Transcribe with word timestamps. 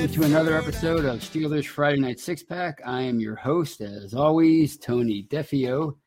welcome 0.00 0.14
to 0.14 0.26
another 0.26 0.56
episode 0.56 1.04
of 1.04 1.20
Steelers 1.20 1.66
Friday 1.66 2.00
Night 2.00 2.18
Six 2.18 2.42
Pack. 2.42 2.80
I 2.86 3.02
am 3.02 3.20
your 3.20 3.34
host, 3.34 3.82
as 3.82 4.14
always, 4.14 4.78
Tony 4.78 5.26
Defeo, 5.28 5.98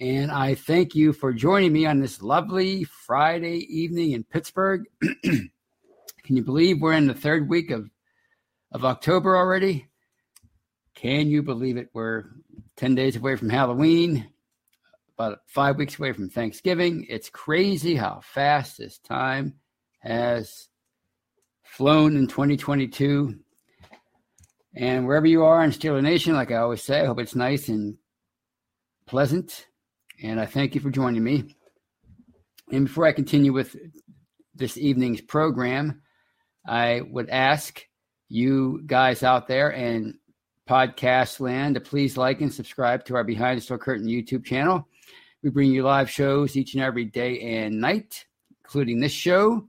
and 0.00 0.32
I 0.32 0.56
thank 0.56 0.96
you 0.96 1.12
for 1.12 1.32
joining 1.32 1.72
me 1.72 1.86
on 1.86 2.00
this 2.00 2.22
lovely 2.22 2.82
Friday 2.82 3.58
evening 3.68 4.12
in 4.12 4.24
Pittsburgh. 4.24 4.82
Can 5.22 5.48
you 6.26 6.42
believe 6.42 6.80
we're 6.80 6.94
in 6.94 7.06
the 7.06 7.14
third 7.14 7.48
week 7.48 7.70
of 7.70 7.88
of 8.72 8.84
October 8.84 9.36
already? 9.36 9.86
Can 10.96 11.28
you 11.28 11.44
believe 11.44 11.76
it? 11.76 11.90
We're 11.92 12.24
10 12.78 12.96
days 12.96 13.14
away 13.14 13.36
from 13.36 13.48
Halloween, 13.48 14.28
about 15.16 15.38
five 15.46 15.76
weeks 15.76 15.96
away 16.00 16.14
from 16.14 16.30
Thanksgiving. 16.30 17.06
It's 17.08 17.30
crazy 17.30 17.94
how 17.94 18.22
fast 18.24 18.78
this 18.78 18.98
time 18.98 19.54
has 20.00 20.69
flown 21.80 22.14
in 22.14 22.26
2022. 22.26 23.38
And 24.76 25.06
wherever 25.06 25.24
you 25.24 25.44
are 25.44 25.64
in 25.64 25.70
Steeler 25.70 26.02
Nation, 26.02 26.34
like 26.34 26.52
I 26.52 26.56
always 26.56 26.82
say, 26.82 27.00
I 27.00 27.06
hope 27.06 27.18
it's 27.20 27.34
nice 27.34 27.70
and 27.70 27.96
pleasant. 29.06 29.66
And 30.22 30.38
I 30.38 30.44
thank 30.44 30.74
you 30.74 30.82
for 30.82 30.90
joining 30.90 31.24
me. 31.24 31.56
And 32.70 32.84
before 32.84 33.06
I 33.06 33.12
continue 33.12 33.54
with 33.54 33.74
this 34.54 34.76
evening's 34.76 35.22
program, 35.22 36.02
I 36.68 37.00
would 37.00 37.30
ask 37.30 37.82
you 38.28 38.82
guys 38.84 39.22
out 39.22 39.48
there 39.48 39.70
and 39.70 40.16
podcast 40.68 41.40
land 41.40 41.76
to 41.76 41.80
please 41.80 42.18
like 42.18 42.42
and 42.42 42.52
subscribe 42.52 43.06
to 43.06 43.14
our 43.14 43.24
Behind 43.24 43.56
the 43.56 43.62
Steel 43.62 43.78
Curtain 43.78 44.06
YouTube 44.06 44.44
channel. 44.44 44.86
We 45.42 45.48
bring 45.48 45.72
you 45.72 45.82
live 45.82 46.10
shows 46.10 46.58
each 46.58 46.74
and 46.74 46.82
every 46.82 47.06
day 47.06 47.40
and 47.40 47.80
night, 47.80 48.26
including 48.62 49.00
this 49.00 49.12
show 49.12 49.66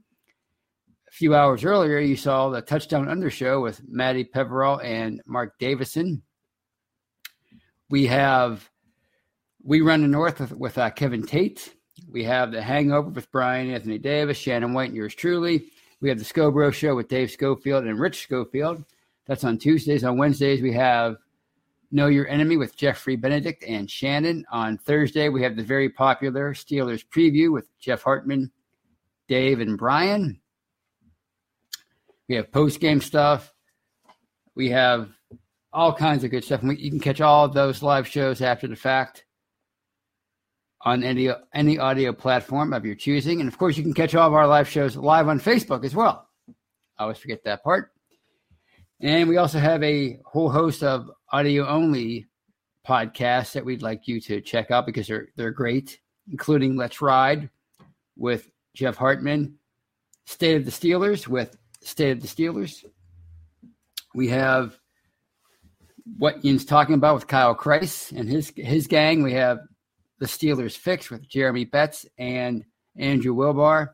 few 1.12 1.34
hours 1.34 1.62
earlier, 1.62 1.98
you 1.98 2.16
saw 2.16 2.48
the 2.48 2.62
Touchdown 2.62 3.06
Under 3.06 3.28
show 3.28 3.60
with 3.60 3.82
Matty 3.86 4.24
Peverell 4.24 4.80
and 4.80 5.20
Mark 5.26 5.58
Davison. 5.58 6.22
We 7.90 8.06
have 8.06 8.70
We 9.62 9.82
Run 9.82 10.00
the 10.00 10.08
North 10.08 10.40
with, 10.40 10.52
with 10.52 10.78
uh, 10.78 10.88
Kevin 10.88 11.22
Tate. 11.22 11.74
We 12.10 12.24
have 12.24 12.50
The 12.50 12.62
Hangover 12.62 13.10
with 13.10 13.30
Brian 13.30 13.70
Anthony 13.70 13.98
Davis, 13.98 14.38
Shannon 14.38 14.72
White, 14.72 14.88
and 14.88 14.96
yours 14.96 15.14
truly. 15.14 15.66
We 16.00 16.08
have 16.08 16.18
The 16.18 16.24
Scobro 16.24 16.72
Show 16.72 16.96
with 16.96 17.08
Dave 17.08 17.30
Schofield 17.30 17.84
and 17.84 18.00
Rich 18.00 18.22
Schofield. 18.22 18.82
That's 19.26 19.44
on 19.44 19.58
Tuesdays. 19.58 20.04
On 20.04 20.16
Wednesdays, 20.16 20.62
we 20.62 20.72
have 20.72 21.16
Know 21.90 22.06
Your 22.06 22.26
Enemy 22.26 22.56
with 22.56 22.74
Jeffrey 22.74 23.16
Benedict 23.16 23.64
and 23.68 23.88
Shannon. 23.88 24.46
On 24.50 24.78
Thursday, 24.78 25.28
we 25.28 25.42
have 25.42 25.56
the 25.56 25.62
very 25.62 25.90
popular 25.90 26.54
Steelers 26.54 27.04
Preview 27.06 27.52
with 27.52 27.68
Jeff 27.78 28.02
Hartman, 28.02 28.50
Dave, 29.28 29.60
and 29.60 29.76
Brian. 29.76 30.40
We 32.28 32.36
have 32.36 32.52
post 32.52 32.80
game 32.80 33.00
stuff. 33.00 33.52
We 34.54 34.70
have 34.70 35.10
all 35.72 35.94
kinds 35.94 36.24
of 36.24 36.30
good 36.30 36.44
stuff. 36.44 36.60
And 36.60 36.70
we, 36.70 36.76
you 36.76 36.90
can 36.90 37.00
catch 37.00 37.20
all 37.20 37.48
those 37.48 37.82
live 37.82 38.06
shows 38.06 38.42
after 38.42 38.66
the 38.66 38.76
fact 38.76 39.24
on 40.84 41.02
any 41.04 41.30
any 41.54 41.78
audio 41.78 42.12
platform 42.12 42.72
of 42.72 42.84
your 42.84 42.94
choosing. 42.94 43.40
And 43.40 43.48
of 43.48 43.58
course, 43.58 43.76
you 43.76 43.82
can 43.82 43.94
catch 43.94 44.14
all 44.14 44.26
of 44.26 44.34
our 44.34 44.46
live 44.46 44.68
shows 44.68 44.96
live 44.96 45.28
on 45.28 45.40
Facebook 45.40 45.84
as 45.84 45.94
well. 45.94 46.28
I 46.98 47.04
always 47.04 47.18
forget 47.18 47.44
that 47.44 47.62
part. 47.62 47.92
And 49.00 49.28
we 49.28 49.36
also 49.36 49.58
have 49.58 49.82
a 49.82 50.18
whole 50.24 50.50
host 50.50 50.82
of 50.82 51.10
audio 51.32 51.66
only 51.66 52.28
podcasts 52.86 53.52
that 53.52 53.64
we'd 53.64 53.82
like 53.82 54.06
you 54.06 54.20
to 54.20 54.40
check 54.40 54.70
out 54.70 54.86
because 54.86 55.06
they're 55.06 55.28
they're 55.36 55.50
great, 55.50 55.98
including 56.30 56.76
Let's 56.76 57.00
Ride 57.00 57.48
with 58.16 58.50
Jeff 58.74 58.96
Hartman, 58.96 59.56
State 60.26 60.56
of 60.56 60.64
the 60.64 60.70
Steelers 60.70 61.26
with 61.26 61.56
State 61.82 62.12
of 62.12 62.20
the 62.20 62.28
Steelers. 62.28 62.84
We 64.14 64.28
have 64.28 64.78
what 66.18 66.44
Ian's 66.44 66.64
talking 66.64 66.94
about 66.94 67.14
with 67.14 67.26
Kyle 67.26 67.54
Kreis 67.54 68.12
and 68.16 68.28
his 68.28 68.52
his 68.56 68.86
gang. 68.86 69.22
We 69.22 69.32
have 69.32 69.58
the 70.18 70.26
Steelers 70.26 70.76
Fix 70.76 71.10
with 71.10 71.28
Jeremy 71.28 71.64
Betts 71.64 72.06
and 72.18 72.64
Andrew 72.96 73.34
Wilbar. 73.34 73.88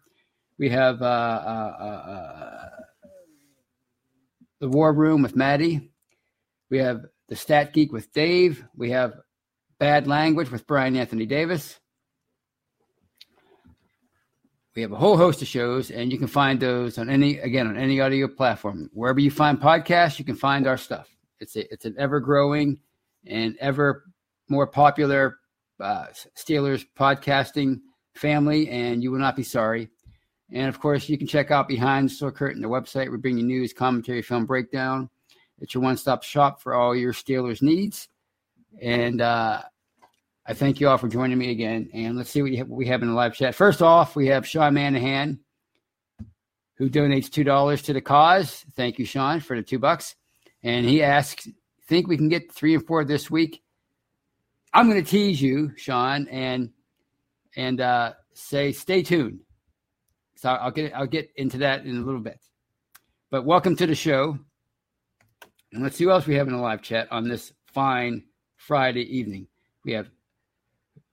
We 0.58 0.70
have 0.70 1.00
uh, 1.00 1.04
uh, 1.04 1.76
uh, 1.80 2.68
the 4.60 4.68
War 4.68 4.92
Room 4.92 5.22
with 5.22 5.36
Matty. 5.36 5.92
We 6.70 6.78
have 6.78 7.02
the 7.28 7.36
Stat 7.36 7.72
Geek 7.72 7.92
with 7.92 8.12
Dave. 8.12 8.64
We 8.74 8.90
have 8.90 9.14
Bad 9.78 10.06
Language 10.06 10.50
with 10.50 10.66
Brian 10.66 10.96
Anthony 10.96 11.26
Davis. 11.26 11.78
We 14.78 14.82
have 14.82 14.92
a 14.92 14.96
whole 14.96 15.16
host 15.16 15.42
of 15.42 15.48
shows, 15.48 15.90
and 15.90 16.12
you 16.12 16.18
can 16.18 16.28
find 16.28 16.60
those 16.60 16.98
on 16.98 17.10
any 17.10 17.38
again 17.38 17.66
on 17.66 17.76
any 17.76 18.00
audio 18.00 18.28
platform. 18.28 18.88
Wherever 18.94 19.18
you 19.18 19.28
find 19.28 19.60
podcasts, 19.60 20.20
you 20.20 20.24
can 20.24 20.36
find 20.36 20.68
our 20.68 20.76
stuff. 20.76 21.08
It's 21.40 21.56
a, 21.56 21.72
it's 21.72 21.84
an 21.84 21.96
ever 21.98 22.20
growing 22.20 22.78
and 23.26 23.56
ever 23.58 24.04
more 24.48 24.68
popular 24.68 25.38
uh, 25.80 26.06
Steelers 26.36 26.86
podcasting 26.96 27.80
family, 28.14 28.68
and 28.68 29.02
you 29.02 29.10
will 29.10 29.18
not 29.18 29.34
be 29.34 29.42
sorry. 29.42 29.88
And 30.52 30.68
of 30.68 30.78
course, 30.78 31.08
you 31.08 31.18
can 31.18 31.26
check 31.26 31.50
out 31.50 31.66
Behind 31.66 32.08
the 32.08 32.14
Steel 32.14 32.30
Curtain, 32.30 32.62
the 32.62 32.68
website. 32.68 33.10
We 33.10 33.18
bring 33.18 33.36
you 33.36 33.44
news, 33.44 33.72
commentary, 33.72 34.22
film 34.22 34.46
breakdown. 34.46 35.10
It's 35.58 35.74
your 35.74 35.82
one 35.82 35.96
stop 35.96 36.22
shop 36.22 36.62
for 36.62 36.74
all 36.74 36.94
your 36.94 37.12
Steelers 37.12 37.62
needs. 37.62 38.08
And 38.80 39.22
uh, 39.22 39.62
I 40.48 40.54
thank 40.54 40.80
you 40.80 40.88
all 40.88 40.96
for 40.96 41.08
joining 41.08 41.36
me 41.36 41.50
again. 41.50 41.90
And 41.92 42.16
let's 42.16 42.30
see 42.30 42.40
what, 42.40 42.50
have, 42.54 42.68
what 42.68 42.78
we 42.78 42.86
have 42.86 43.02
in 43.02 43.08
the 43.08 43.14
live 43.14 43.34
chat. 43.34 43.54
First 43.54 43.82
off, 43.82 44.16
we 44.16 44.28
have 44.28 44.48
Sean 44.48 44.72
Manahan, 44.72 45.40
who 46.78 46.88
donates 46.88 47.30
two 47.30 47.44
dollars 47.44 47.82
to 47.82 47.92
the 47.92 48.00
cause. 48.00 48.64
Thank 48.74 48.98
you, 48.98 49.04
Sean, 49.04 49.40
for 49.40 49.54
the 49.54 49.62
two 49.62 49.78
bucks. 49.78 50.16
And 50.62 50.86
he 50.86 51.02
asks, 51.02 51.48
"Think 51.86 52.08
we 52.08 52.16
can 52.16 52.30
get 52.30 52.50
three 52.50 52.74
and 52.74 52.86
four 52.86 53.04
this 53.04 53.30
week?" 53.30 53.62
I'm 54.72 54.88
going 54.88 55.04
to 55.04 55.08
tease 55.08 55.40
you, 55.40 55.72
Sean, 55.76 56.26
and 56.28 56.70
and 57.54 57.82
uh, 57.82 58.14
say 58.32 58.72
stay 58.72 59.02
tuned. 59.02 59.40
So 60.36 60.48
I'll 60.48 60.70
get 60.70 60.94
I'll 60.94 61.06
get 61.06 61.30
into 61.36 61.58
that 61.58 61.84
in 61.84 61.94
a 61.94 62.00
little 62.00 62.22
bit. 62.22 62.40
But 63.30 63.44
welcome 63.44 63.76
to 63.76 63.86
the 63.86 63.94
show, 63.94 64.38
and 65.74 65.82
let's 65.82 65.96
see 65.96 66.06
what 66.06 66.12
else 66.12 66.26
we 66.26 66.36
have 66.36 66.46
in 66.46 66.54
the 66.54 66.60
live 66.60 66.80
chat 66.80 67.06
on 67.12 67.28
this 67.28 67.52
fine 67.66 68.24
Friday 68.56 69.02
evening. 69.14 69.46
We 69.84 69.92
have 69.92 70.08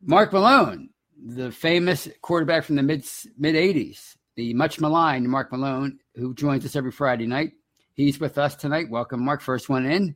Mark 0.07 0.31
Malone, 0.31 0.89
the 1.25 1.51
famous 1.51 2.07
quarterback 2.21 2.63
from 2.63 2.75
the 2.75 2.83
mid 2.83 3.03
mid 3.39 3.55
80s, 3.55 4.15
the 4.35 4.53
much 4.53 4.79
maligned 4.79 5.27
Mark 5.27 5.51
Malone, 5.51 5.99
who 6.13 6.35
joins 6.35 6.63
us 6.63 6.75
every 6.75 6.91
Friday 6.91 7.25
night. 7.25 7.53
He's 7.95 8.19
with 8.19 8.37
us 8.37 8.55
tonight. 8.55 8.87
Welcome, 8.87 9.25
Mark. 9.25 9.41
First 9.41 9.67
one 9.67 9.85
in. 9.87 10.15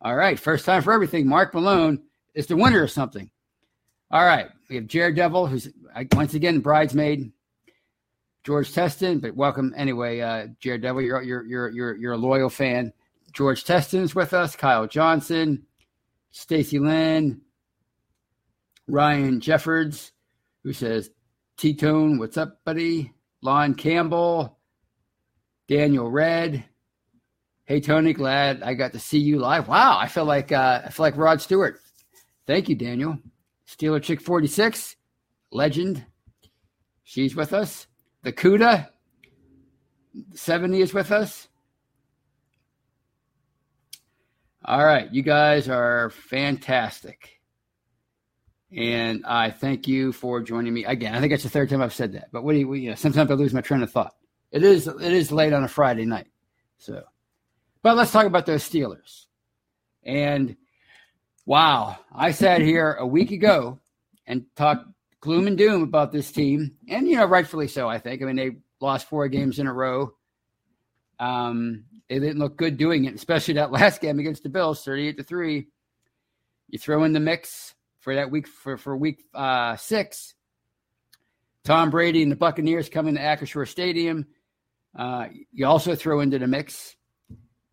All 0.00 0.16
right, 0.16 0.38
first 0.38 0.64
time 0.64 0.80
for 0.80 0.92
everything. 0.92 1.28
Mark 1.28 1.52
Malone 1.52 2.02
is 2.34 2.46
the 2.46 2.56
winner 2.56 2.84
of 2.84 2.90
something. 2.90 3.30
All 4.10 4.24
right, 4.24 4.48
we 4.70 4.76
have 4.76 4.86
Jared 4.86 5.16
Devil, 5.16 5.46
who's 5.46 5.68
once 6.12 6.32
again 6.32 6.60
bridesmaid. 6.60 7.30
George 8.42 8.72
Teston, 8.72 9.18
but 9.18 9.34
welcome 9.34 9.74
anyway, 9.76 10.20
uh, 10.20 10.46
Jared 10.60 10.80
Devil. 10.80 11.02
You're 11.02 11.22
you're 11.22 11.44
you're 11.44 11.68
you're 11.68 11.96
you're 11.96 12.12
a 12.12 12.18
loyal 12.18 12.48
fan. 12.48 12.90
George 13.32 13.64
Teston's 13.64 14.14
with 14.14 14.32
us. 14.32 14.56
Kyle 14.56 14.86
Johnson, 14.86 15.66
Stacy 16.30 16.78
Lynn, 16.78 17.42
Ryan 18.88 19.40
Jeffords, 19.40 20.12
who 20.62 20.72
says, 20.72 21.10
T 21.56 21.74
Tone, 21.74 22.18
what's 22.18 22.36
up, 22.36 22.64
buddy? 22.64 23.12
Lon 23.42 23.74
Campbell, 23.74 24.58
Daniel 25.68 26.10
Red. 26.10 26.64
Hey 27.64 27.80
Tony, 27.80 28.12
glad 28.12 28.62
I 28.62 28.74
got 28.74 28.92
to 28.92 29.00
see 29.00 29.18
you 29.18 29.38
live. 29.38 29.66
Wow, 29.66 29.98
I 29.98 30.06
feel 30.06 30.24
like 30.24 30.52
uh, 30.52 30.82
I 30.84 30.90
feel 30.90 31.04
like 31.04 31.16
Rod 31.16 31.40
Stewart. 31.40 31.80
Thank 32.46 32.68
you, 32.68 32.76
Daniel. 32.76 33.18
Steeler 33.68 34.00
Chick 34.00 34.20
46, 34.20 34.94
legend. 35.50 36.04
She's 37.02 37.34
with 37.34 37.52
us. 37.52 37.88
The 38.22 38.32
Cuda, 38.32 38.88
70 40.34 40.80
is 40.80 40.94
with 40.94 41.10
us. 41.10 41.48
All 44.64 44.84
right, 44.84 45.12
you 45.12 45.22
guys 45.22 45.68
are 45.68 46.10
fantastic. 46.10 47.35
And 48.74 49.24
I 49.24 49.50
thank 49.50 49.86
you 49.86 50.12
for 50.12 50.42
joining 50.42 50.74
me 50.74 50.84
again. 50.84 51.14
I 51.14 51.20
think 51.20 51.32
it's 51.32 51.44
the 51.44 51.48
third 51.48 51.70
time 51.70 51.82
I've 51.82 51.94
said 51.94 52.14
that. 52.14 52.28
But 52.32 52.42
what 52.42 52.52
do 52.52 52.58
you, 52.58 52.74
you 52.74 52.90
know, 52.90 52.96
sometimes 52.96 53.30
I 53.30 53.34
lose 53.34 53.54
my 53.54 53.60
train 53.60 53.82
of 53.82 53.92
thought. 53.92 54.14
It 54.50 54.62
is 54.62 54.86
it 54.86 55.12
is 55.12 55.30
late 55.30 55.52
on 55.52 55.64
a 55.64 55.68
Friday 55.68 56.04
night. 56.04 56.26
So, 56.78 57.02
but 57.82 57.96
let's 57.96 58.10
talk 58.10 58.26
about 58.26 58.46
those 58.46 58.68
Steelers. 58.68 59.26
And 60.02 60.56
wow, 61.44 61.98
I 62.12 62.32
sat 62.32 62.60
here 62.60 62.94
a 62.94 63.06
week 63.06 63.30
ago 63.30 63.80
and 64.26 64.46
talked 64.56 64.86
gloom 65.20 65.46
and 65.46 65.58
doom 65.58 65.82
about 65.82 66.12
this 66.12 66.30
team, 66.30 66.72
and 66.88 67.08
you 67.08 67.16
know, 67.16 67.24
rightfully 67.24 67.68
so. 67.68 67.88
I 67.88 67.98
think. 67.98 68.22
I 68.22 68.26
mean, 68.26 68.36
they 68.36 68.56
lost 68.80 69.08
four 69.08 69.28
games 69.28 69.58
in 69.58 69.66
a 69.66 69.72
row. 69.72 70.12
Um, 71.18 71.84
they 72.08 72.18
didn't 72.18 72.38
look 72.38 72.56
good 72.56 72.76
doing 72.76 73.04
it, 73.04 73.14
especially 73.14 73.54
that 73.54 73.72
last 73.72 74.00
game 74.00 74.18
against 74.18 74.42
the 74.42 74.48
Bills, 74.48 74.84
thirty-eight 74.84 75.18
to 75.18 75.24
three. 75.24 75.68
You 76.68 76.78
throw 76.78 77.04
in 77.04 77.12
the 77.12 77.20
mix 77.20 77.75
for 78.06 78.14
that 78.14 78.30
week 78.30 78.46
for 78.46 78.76
for 78.76 78.96
week 78.96 79.24
uh, 79.34 79.74
six. 79.74 80.34
Tom 81.64 81.90
Brady 81.90 82.22
and 82.22 82.30
the 82.30 82.36
Buccaneers 82.36 82.88
coming 82.88 83.16
to 83.16 83.20
Acrisure 83.20 83.66
Stadium. 83.66 84.26
Uh, 84.96 85.26
you 85.52 85.66
also 85.66 85.96
throw 85.96 86.20
into 86.20 86.38
the 86.38 86.46
mix 86.46 86.94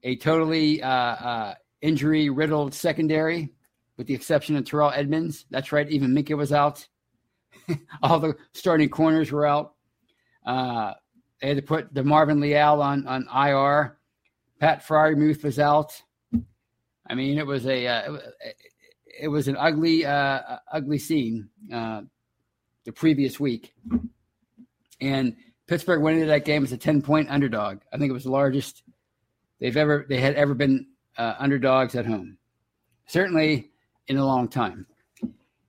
a 0.02 0.16
totally 0.16 0.82
uh, 0.82 0.90
uh, 0.90 1.54
injury 1.84 2.32
riddled 2.32 2.74
secondary, 2.74 3.54
with 3.96 4.08
the 4.08 4.16
exception 4.16 4.56
of 4.56 4.66
Terrell 4.66 4.92
Edmunds. 4.92 5.46
That's 5.52 5.72
right, 5.72 5.88
even 5.88 6.16
Minkah 6.16 6.36
was 6.36 6.52
out. 6.52 6.88
All 8.02 8.20
the 8.20 8.36
starting 8.56 8.90
corners 8.90 9.32
were 9.32 9.46
out. 9.46 9.76
Uh, 10.44 10.96
they 11.42 11.50
had 11.50 11.58
to 11.58 11.62
put 11.62 11.94
DeMarvin 11.94 12.42
Leal 12.42 12.82
on 12.82 13.06
on 13.06 13.28
IR. 13.32 14.00
Pat 14.60 14.84
Freiermuth 14.84 15.44
was 15.44 15.60
out. 15.60 16.02
I 17.08 17.14
mean, 17.14 17.38
it 17.38 17.46
was 17.46 17.68
a 17.68 17.86
uh, 17.86 18.18
it 19.20 19.28
was 19.28 19.48
an 19.48 19.58
ugly 19.58 20.06
uh, 20.06 20.58
ugly 20.72 21.00
scene 21.00 21.50
uh, 21.72 22.02
the 22.86 22.92
previous 22.92 23.40
week, 23.40 23.74
and 25.02 25.36
Pittsburgh 25.68 26.02
went 26.02 26.18
into 26.18 26.28
that 26.28 26.46
game 26.46 26.64
as 26.64 26.72
a 26.72 26.78
ten 26.78 27.02
point 27.02 27.30
underdog. 27.30 27.80
I 27.92 27.98
think 27.98 28.10
it 28.10 28.14
was 28.14 28.24
the 28.24 28.32
largest 28.32 28.84
they've 29.60 29.78
ever 29.78 30.06
they 30.10 30.20
had 30.20 30.36
ever 30.36 30.54
been 30.54 30.88
uh, 31.18 31.36
underdogs 31.40 31.96
at 31.96 32.06
home, 32.06 32.38
certainly 33.08 33.72
in 34.08 34.18
a 34.18 34.26
long 34.26 34.48
time. 34.48 34.86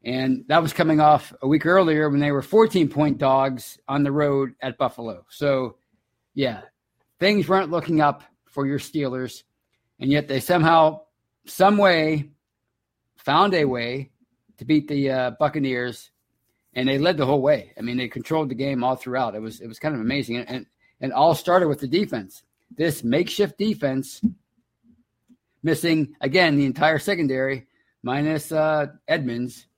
And 0.04 0.44
that 0.48 0.60
was 0.62 0.72
coming 0.72 1.00
off 1.00 1.32
a 1.40 1.48
week 1.48 1.64
earlier 1.64 2.10
when 2.10 2.20
they 2.20 2.30
were 2.30 2.42
14 2.42 2.88
point 2.88 3.18
dogs 3.18 3.78
on 3.88 4.02
the 4.02 4.12
road 4.12 4.52
at 4.60 4.76
Buffalo. 4.76 5.24
So, 5.30 5.76
yeah, 6.34 6.62
things 7.20 7.48
weren't 7.48 7.70
looking 7.70 8.00
up 8.00 8.22
for 8.44 8.66
your 8.66 8.78
Steelers. 8.78 9.44
And 10.00 10.10
yet 10.10 10.28
they 10.28 10.40
somehow, 10.40 11.00
some 11.46 11.78
way, 11.78 12.30
found 13.24 13.54
a 13.54 13.64
way 13.64 14.10
to 14.58 14.64
beat 14.64 14.88
the 14.88 15.10
uh, 15.10 15.30
Buccaneers. 15.38 16.10
And 16.74 16.88
they 16.88 16.98
led 16.98 17.16
the 17.16 17.26
whole 17.26 17.40
way. 17.40 17.72
I 17.78 17.82
mean, 17.82 17.96
they 17.96 18.08
controlled 18.08 18.48
the 18.48 18.54
game 18.54 18.82
all 18.82 18.96
throughout. 18.96 19.36
It 19.36 19.40
was 19.40 19.60
it 19.60 19.68
was 19.68 19.78
kind 19.78 19.94
of 19.94 20.00
amazing, 20.00 20.38
and 20.38 20.48
and, 20.48 20.66
and 21.00 21.12
all 21.12 21.34
started 21.34 21.68
with 21.68 21.78
the 21.78 21.86
defense. 21.86 22.42
This 22.76 23.04
makeshift 23.04 23.56
defense, 23.58 24.20
missing 25.62 26.16
again 26.20 26.56
the 26.56 26.64
entire 26.64 26.98
secondary 26.98 27.68
minus 28.02 28.50
uh, 28.50 28.86
Edmunds, 29.06 29.68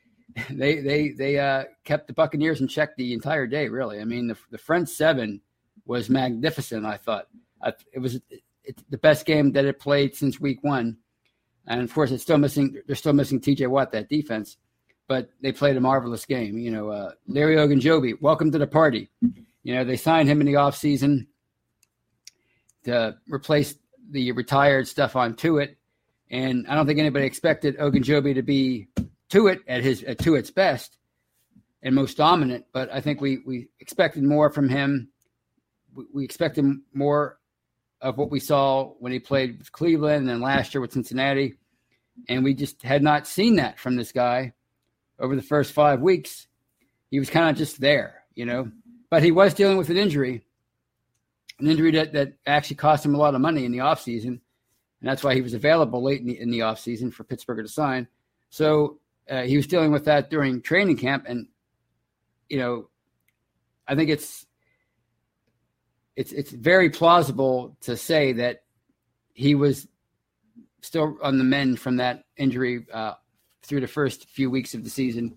they 0.50 0.80
they 0.80 1.10
they 1.10 1.38
uh, 1.38 1.64
kept 1.84 2.06
the 2.06 2.12
Buccaneers 2.12 2.60
in 2.60 2.68
check 2.68 2.96
the 2.96 3.14
entire 3.14 3.46
day. 3.46 3.68
Really, 3.68 4.00
I 4.00 4.04
mean 4.04 4.26
the 4.26 4.36
the 4.50 4.58
front 4.58 4.90
seven 4.90 5.40
was 5.86 6.10
magnificent. 6.10 6.84
I 6.84 6.98
thought 6.98 7.28
I, 7.62 7.72
it 7.92 7.98
was 7.98 8.20
it, 8.64 8.90
the 8.90 8.98
best 8.98 9.26
game 9.26 9.52
that 9.52 9.64
it 9.64 9.80
played 9.80 10.14
since 10.14 10.40
week 10.40 10.62
one, 10.62 10.98
and 11.66 11.80
of 11.82 11.92
course 11.92 12.10
it's 12.10 12.22
still 12.22 12.38
missing. 12.38 12.80
They're 12.86 12.96
still 12.96 13.12
missing 13.12 13.40
T.J. 13.40 13.66
Watt 13.66 13.92
that 13.92 14.08
defense, 14.08 14.56
but 15.08 15.30
they 15.40 15.52
played 15.52 15.76
a 15.76 15.80
marvelous 15.80 16.24
game. 16.24 16.58
You 16.58 16.70
know, 16.70 16.90
uh, 16.90 17.12
Larry 17.26 17.56
Ogunjobi, 17.56 18.20
welcome 18.20 18.50
to 18.52 18.58
the 18.58 18.66
party. 18.66 19.10
You 19.62 19.74
know, 19.74 19.84
they 19.84 19.96
signed 19.96 20.28
him 20.28 20.40
in 20.40 20.46
the 20.46 20.54
offseason 20.54 21.26
to 22.84 23.16
replace 23.28 23.76
the 24.10 24.32
retired 24.32 24.86
Stephon 24.86 25.36
Tuitt, 25.36 25.76
and 26.30 26.66
I 26.66 26.74
don't 26.74 26.86
think 26.86 26.98
anybody 26.98 27.26
expected 27.26 27.78
Ogunjobi 27.78 28.34
to 28.34 28.42
be 28.42 28.88
Tuitt 29.30 29.60
at 29.68 29.82
his 29.82 30.02
at 30.04 30.18
Tuitt's 30.18 30.50
best 30.50 30.98
and 31.82 31.94
most 31.94 32.16
dominant. 32.16 32.66
But 32.72 32.92
I 32.92 33.00
think 33.00 33.20
we 33.20 33.38
we 33.46 33.68
expected 33.80 34.22
more 34.24 34.50
from 34.50 34.68
him. 34.68 35.08
We, 35.94 36.04
we 36.12 36.24
expected 36.24 36.64
more 36.92 37.38
of 38.02 38.18
what 38.18 38.30
we 38.30 38.40
saw 38.40 38.92
when 38.98 39.12
he 39.12 39.18
played 39.18 39.58
with 39.58 39.72
Cleveland 39.72 40.22
and 40.22 40.28
then 40.28 40.40
last 40.40 40.74
year 40.74 40.80
with 40.80 40.92
Cincinnati, 40.92 41.54
and 42.28 42.44
we 42.44 42.52
just 42.52 42.82
had 42.82 43.02
not 43.02 43.26
seen 43.26 43.56
that 43.56 43.78
from 43.78 43.96
this 43.96 44.12
guy 44.12 44.52
over 45.18 45.36
the 45.36 45.42
first 45.42 45.72
five 45.72 46.00
weeks. 46.00 46.48
He 47.10 47.18
was 47.18 47.30
kind 47.30 47.48
of 47.48 47.56
just 47.56 47.80
there, 47.80 48.24
you 48.34 48.44
know. 48.44 48.70
But 49.08 49.22
he 49.22 49.30
was 49.30 49.54
dealing 49.54 49.76
with 49.76 49.88
an 49.88 49.96
injury, 49.96 50.42
an 51.60 51.68
injury 51.68 51.92
that, 51.92 52.12
that 52.14 52.34
actually 52.46 52.76
cost 52.76 53.06
him 53.06 53.14
a 53.14 53.18
lot 53.18 53.34
of 53.34 53.40
money 53.40 53.64
in 53.64 53.72
the 53.72 53.78
offseason. 53.78 54.26
And 54.26 55.10
that's 55.10 55.22
why 55.22 55.34
he 55.34 55.40
was 55.40 55.54
available 55.54 56.02
late 56.02 56.20
in 56.20 56.26
the, 56.26 56.40
in 56.40 56.50
the 56.50 56.60
offseason 56.60 57.12
for 57.12 57.24
Pittsburgh 57.24 57.64
to 57.64 57.68
sign. 57.68 58.08
So 58.50 58.98
uh, 59.30 59.42
he 59.42 59.56
was 59.56 59.66
dealing 59.66 59.92
with 59.92 60.04
that 60.06 60.30
during 60.30 60.60
training 60.60 60.96
camp, 60.96 61.24
and 61.28 61.46
you 62.48 62.58
know, 62.58 62.88
I 63.86 63.94
think 63.94 64.10
it's 64.10 64.46
it's 66.16 66.32
it's 66.32 66.50
very 66.50 66.90
plausible 66.90 67.76
to 67.82 67.96
say 67.96 68.32
that 68.34 68.62
he 69.32 69.54
was 69.54 69.86
still 70.82 71.16
on 71.22 71.38
the 71.38 71.44
mend 71.44 71.80
from 71.80 71.96
that 71.96 72.24
injury 72.36 72.86
uh, 72.92 73.14
through 73.62 73.80
the 73.80 73.86
first 73.86 74.28
few 74.28 74.50
weeks 74.50 74.74
of 74.74 74.84
the 74.84 74.90
season. 74.90 75.36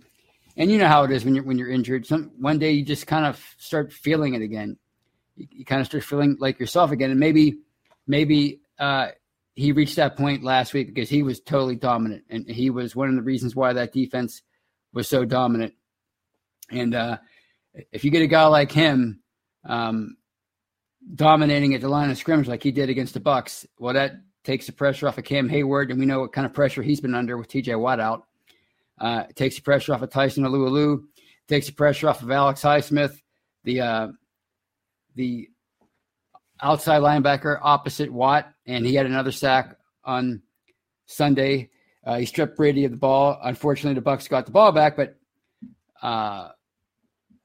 And 0.57 0.71
you 0.71 0.77
know 0.77 0.87
how 0.87 1.03
it 1.03 1.11
is 1.11 1.23
when 1.23 1.35
you're 1.35 1.43
when 1.43 1.57
you're 1.57 1.69
injured. 1.69 2.05
Some 2.05 2.31
one 2.39 2.59
day 2.59 2.71
you 2.71 2.83
just 2.83 3.07
kind 3.07 3.25
of 3.25 3.43
start 3.57 3.91
feeling 3.93 4.33
it 4.33 4.41
again. 4.41 4.77
You, 5.35 5.47
you 5.51 5.65
kind 5.65 5.81
of 5.81 5.87
start 5.87 6.03
feeling 6.03 6.37
like 6.39 6.59
yourself 6.59 6.91
again, 6.91 7.11
and 7.11 7.19
maybe 7.19 7.59
maybe 8.07 8.61
uh, 8.79 9.09
he 9.55 9.71
reached 9.71 9.97
that 9.97 10.17
point 10.17 10.43
last 10.43 10.73
week 10.73 10.87
because 10.87 11.09
he 11.09 11.23
was 11.23 11.39
totally 11.39 11.75
dominant, 11.75 12.23
and 12.29 12.49
he 12.49 12.69
was 12.69 12.95
one 12.95 13.09
of 13.09 13.15
the 13.15 13.21
reasons 13.21 13.55
why 13.55 13.73
that 13.73 13.93
defense 13.93 14.41
was 14.93 15.07
so 15.07 15.25
dominant. 15.25 15.73
And 16.71 16.95
uh, 16.95 17.17
if 17.91 18.03
you 18.03 18.11
get 18.11 18.21
a 18.21 18.27
guy 18.27 18.45
like 18.47 18.71
him 18.71 19.21
um, 19.65 20.17
dominating 21.13 21.75
at 21.75 21.81
the 21.81 21.89
line 21.89 22.09
of 22.09 22.17
scrimmage 22.17 22.47
like 22.47 22.63
he 22.63 22.71
did 22.71 22.89
against 22.89 23.13
the 23.13 23.19
Bucs, 23.19 23.65
well, 23.77 23.93
that 23.93 24.13
takes 24.43 24.65
the 24.65 24.71
pressure 24.71 25.07
off 25.07 25.17
of 25.17 25.23
Cam 25.23 25.49
Heyward, 25.49 25.89
and 25.89 25.99
we 25.99 26.05
know 26.05 26.21
what 26.21 26.33
kind 26.33 26.45
of 26.45 26.53
pressure 26.53 26.81
he's 26.81 27.01
been 27.01 27.15
under 27.15 27.37
with 27.37 27.47
T.J. 27.47 27.75
Watt 27.75 27.99
out. 27.99 28.25
Uh, 28.99 29.23
takes 29.35 29.57
the 29.57 29.61
pressure 29.61 29.93
off 29.93 30.01
of 30.01 30.09
Tyson 30.09 30.45
Alualu, 30.45 31.03
takes 31.49 31.67
the 31.67 31.73
pressure 31.73 32.07
off 32.07 32.21
of 32.21 32.31
Alex 32.31 32.61
Highsmith, 32.61 33.19
the 33.65 33.81
uh, 33.81 34.07
the 35.15 35.49
outside 36.61 37.01
linebacker 37.01 37.59
opposite 37.61 38.11
Watt, 38.11 38.49
and 38.65 38.85
he 38.85 38.95
had 38.95 39.05
another 39.05 39.31
sack 39.31 39.75
on 40.05 40.41
Sunday. 41.07 41.69
Uh, 42.05 42.19
he 42.19 42.25
stripped 42.25 42.55
Brady 42.55 42.85
of 42.85 42.91
the 42.91 42.97
ball. 42.97 43.37
Unfortunately, 43.43 43.99
the 43.99 44.09
Bucs 44.09 44.29
got 44.29 44.45
the 44.45 44.53
ball 44.53 44.71
back, 44.71 44.95
but 44.95 45.17
uh, 46.01 46.49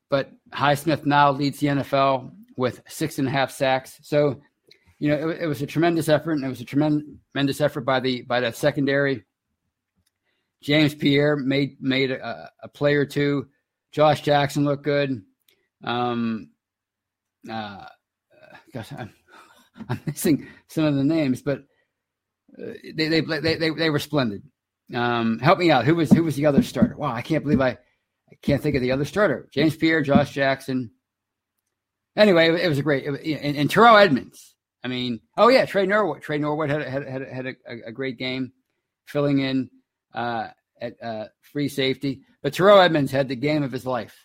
but 0.09 0.31
Highsmith 0.53 1.05
now 1.05 1.33
leads 1.33 1.59
the 1.59 1.69
NFL 1.69 2.31
with 2.61 2.83
six 2.87 3.19
and 3.19 3.27
a 3.27 3.31
half 3.31 3.51
sacks. 3.51 3.99
So, 4.03 4.41
you 4.99 5.09
know, 5.09 5.31
it, 5.31 5.43
it 5.43 5.47
was 5.47 5.63
a 5.63 5.67
tremendous 5.67 6.09
effort, 6.09 6.33
and 6.33 6.45
it 6.45 6.49
was 6.49 6.61
a 6.61 6.65
tremendous 6.65 7.61
effort 7.61 7.81
by 7.81 8.01
the 8.01 8.23
by 8.23 8.41
the 8.41 8.53
secondary. 8.53 9.25
James 10.63 10.95
Pierre 10.95 11.37
made 11.37 11.79
made 11.81 12.11
a, 12.11 12.51
a 12.63 12.69
play 12.69 12.95
or 12.95 13.07
two. 13.07 13.49
Josh 13.93 14.21
Jackson 14.21 14.65
looked 14.65 14.85
good. 14.85 15.23
Um, 15.83 16.51
uh, 17.51 17.87
gosh, 18.73 18.93
I'm, 18.93 19.13
I'm 19.89 20.01
missing 20.07 20.47
some 20.69 20.85
of 20.85 20.95
the 20.95 21.05
names, 21.05 21.43
but 21.43 21.61
uh, 22.61 22.73
they, 22.95 23.09
they, 23.09 23.21
they, 23.21 23.55
they, 23.57 23.71
they 23.71 23.91
were 23.91 23.99
splendid. 23.99 24.43
Um, 24.95 25.39
help 25.39 25.59
me 25.59 25.71
out. 25.71 25.87
Who 25.87 25.95
was, 25.95 26.11
who 26.11 26.23
was 26.23 26.37
the 26.37 26.47
other 26.47 26.63
starter? 26.63 26.97
Wow. 26.97 27.15
I 27.15 27.23
can't 27.23 27.45
believe 27.45 27.61
I, 27.61 27.71
I 27.71 28.35
can't 28.43 28.63
think 28.63 28.77
of 28.77 28.83
the 28.83 28.93
other 28.93 29.05
starter. 29.05 29.49
James 29.53 29.77
Pierre, 29.77 30.03
Josh 30.03 30.33
Jackson. 30.33 30.91
Anyway, 32.17 32.49
it, 32.49 32.55
it 32.61 32.69
was 32.69 32.79
a 32.79 32.83
great, 32.83 33.05
it, 33.05 33.41
and, 33.43 33.57
and 33.57 33.71
Terrell 33.71 33.97
Edmunds. 33.97 34.55
I 34.83 34.89
mean, 34.89 35.21
oh 35.37 35.49
yeah, 35.49 35.67
Tre 35.67 35.87
Norwood. 35.87 36.23
Tre 36.23 36.39
Norwood 36.39 36.71
had, 36.71 36.83
had, 36.83 37.07
had, 37.07 37.29
had 37.29 37.47
a, 37.47 37.55
a, 37.87 37.93
great 37.93 38.19
game 38.19 38.53
filling 39.05 39.41
in 39.41 39.71
uh, 40.15 40.49
at 40.81 41.03
uh, 41.03 41.27
free 41.53 41.69
safety. 41.69 42.23
But 42.43 42.55
Terrell 42.55 42.81
Edmunds 42.81 43.13
had 43.13 43.29
the 43.29 43.37
game 43.37 43.63
of 43.63 43.73
his 43.73 43.85
life. 43.85 44.17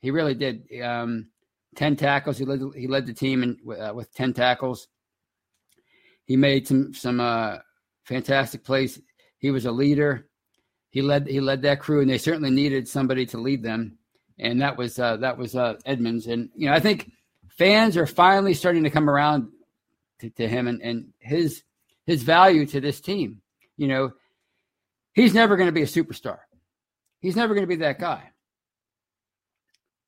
He 0.00 0.10
really 0.10 0.34
did. 0.34 0.64
Um, 0.82 1.28
10 1.76 1.96
tackles. 1.96 2.38
He 2.38 2.44
led, 2.44 2.60
he 2.74 2.86
led 2.86 3.06
the 3.06 3.12
team 3.12 3.42
in, 3.42 3.58
uh, 3.78 3.92
with 3.94 4.12
10 4.14 4.32
tackles. 4.32 4.88
He 6.24 6.36
made 6.36 6.66
some 6.66 6.94
some 6.94 7.18
uh, 7.18 7.58
fantastic 8.04 8.64
plays. 8.64 9.00
He 9.38 9.50
was 9.50 9.66
a 9.66 9.72
leader. 9.72 10.28
He 10.90 11.02
led 11.02 11.26
he 11.26 11.40
led 11.40 11.62
that 11.62 11.80
crew, 11.80 12.02
and 12.02 12.08
they 12.08 12.18
certainly 12.18 12.50
needed 12.50 12.86
somebody 12.86 13.26
to 13.26 13.38
lead 13.38 13.64
them, 13.64 13.98
and 14.38 14.60
that 14.60 14.76
was 14.76 15.00
uh, 15.00 15.16
that 15.16 15.36
was 15.36 15.56
uh, 15.56 15.74
Edmunds. 15.86 16.28
And 16.28 16.48
you 16.54 16.68
know, 16.68 16.74
I 16.74 16.78
think 16.78 17.10
fans 17.56 17.96
are 17.96 18.06
finally 18.06 18.54
starting 18.54 18.84
to 18.84 18.90
come 18.90 19.08
around 19.08 19.48
to, 20.20 20.30
to 20.30 20.48
him 20.48 20.68
and, 20.68 20.80
and 20.82 21.12
his 21.18 21.62
his 22.06 22.22
value 22.22 22.66
to 22.66 22.80
this 22.80 23.00
team. 23.00 23.40
You 23.76 23.88
know, 23.88 24.12
he's 25.12 25.34
never 25.34 25.56
going 25.56 25.68
to 25.68 25.72
be 25.72 25.82
a 25.82 25.86
superstar. 25.86 26.38
He's 27.20 27.36
never 27.36 27.54
going 27.54 27.64
to 27.64 27.68
be 27.68 27.76
that 27.76 27.98
guy. 27.98 28.30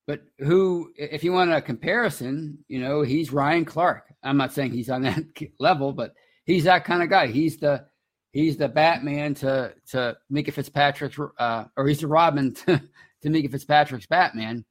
But 0.07 0.23
who, 0.39 0.93
if 0.97 1.23
you 1.23 1.33
want 1.33 1.53
a 1.53 1.61
comparison, 1.61 2.65
you 2.67 2.81
know, 2.81 3.03
he's 3.03 3.33
Ryan 3.33 3.65
Clark. 3.65 4.13
I'm 4.23 4.37
not 4.37 4.53
saying 4.53 4.73
he's 4.73 4.91
on 4.91 5.03
that 5.03 5.25
level, 5.59 5.93
but 5.93 6.15
he's 6.45 6.65
that 6.65 6.85
kind 6.85 7.03
of 7.03 7.09
guy. 7.09 7.29
He's 7.29 7.59
the 7.59 7.87
he's 8.33 8.57
the 8.57 8.69
Batman 8.69 9.35
to 9.35 9.75
to 9.91 10.17
Minkah 10.31 10.53
Fitzpatrick's, 10.53 11.19
uh, 11.39 11.65
or 11.77 11.87
he's 11.87 12.01
the 12.01 12.09
Robin 12.09 12.55
to, 12.67 12.83
to 13.23 13.29
Minkah 13.29 13.51
Fitzpatrick's 13.51 14.07
Batman. 14.07 14.65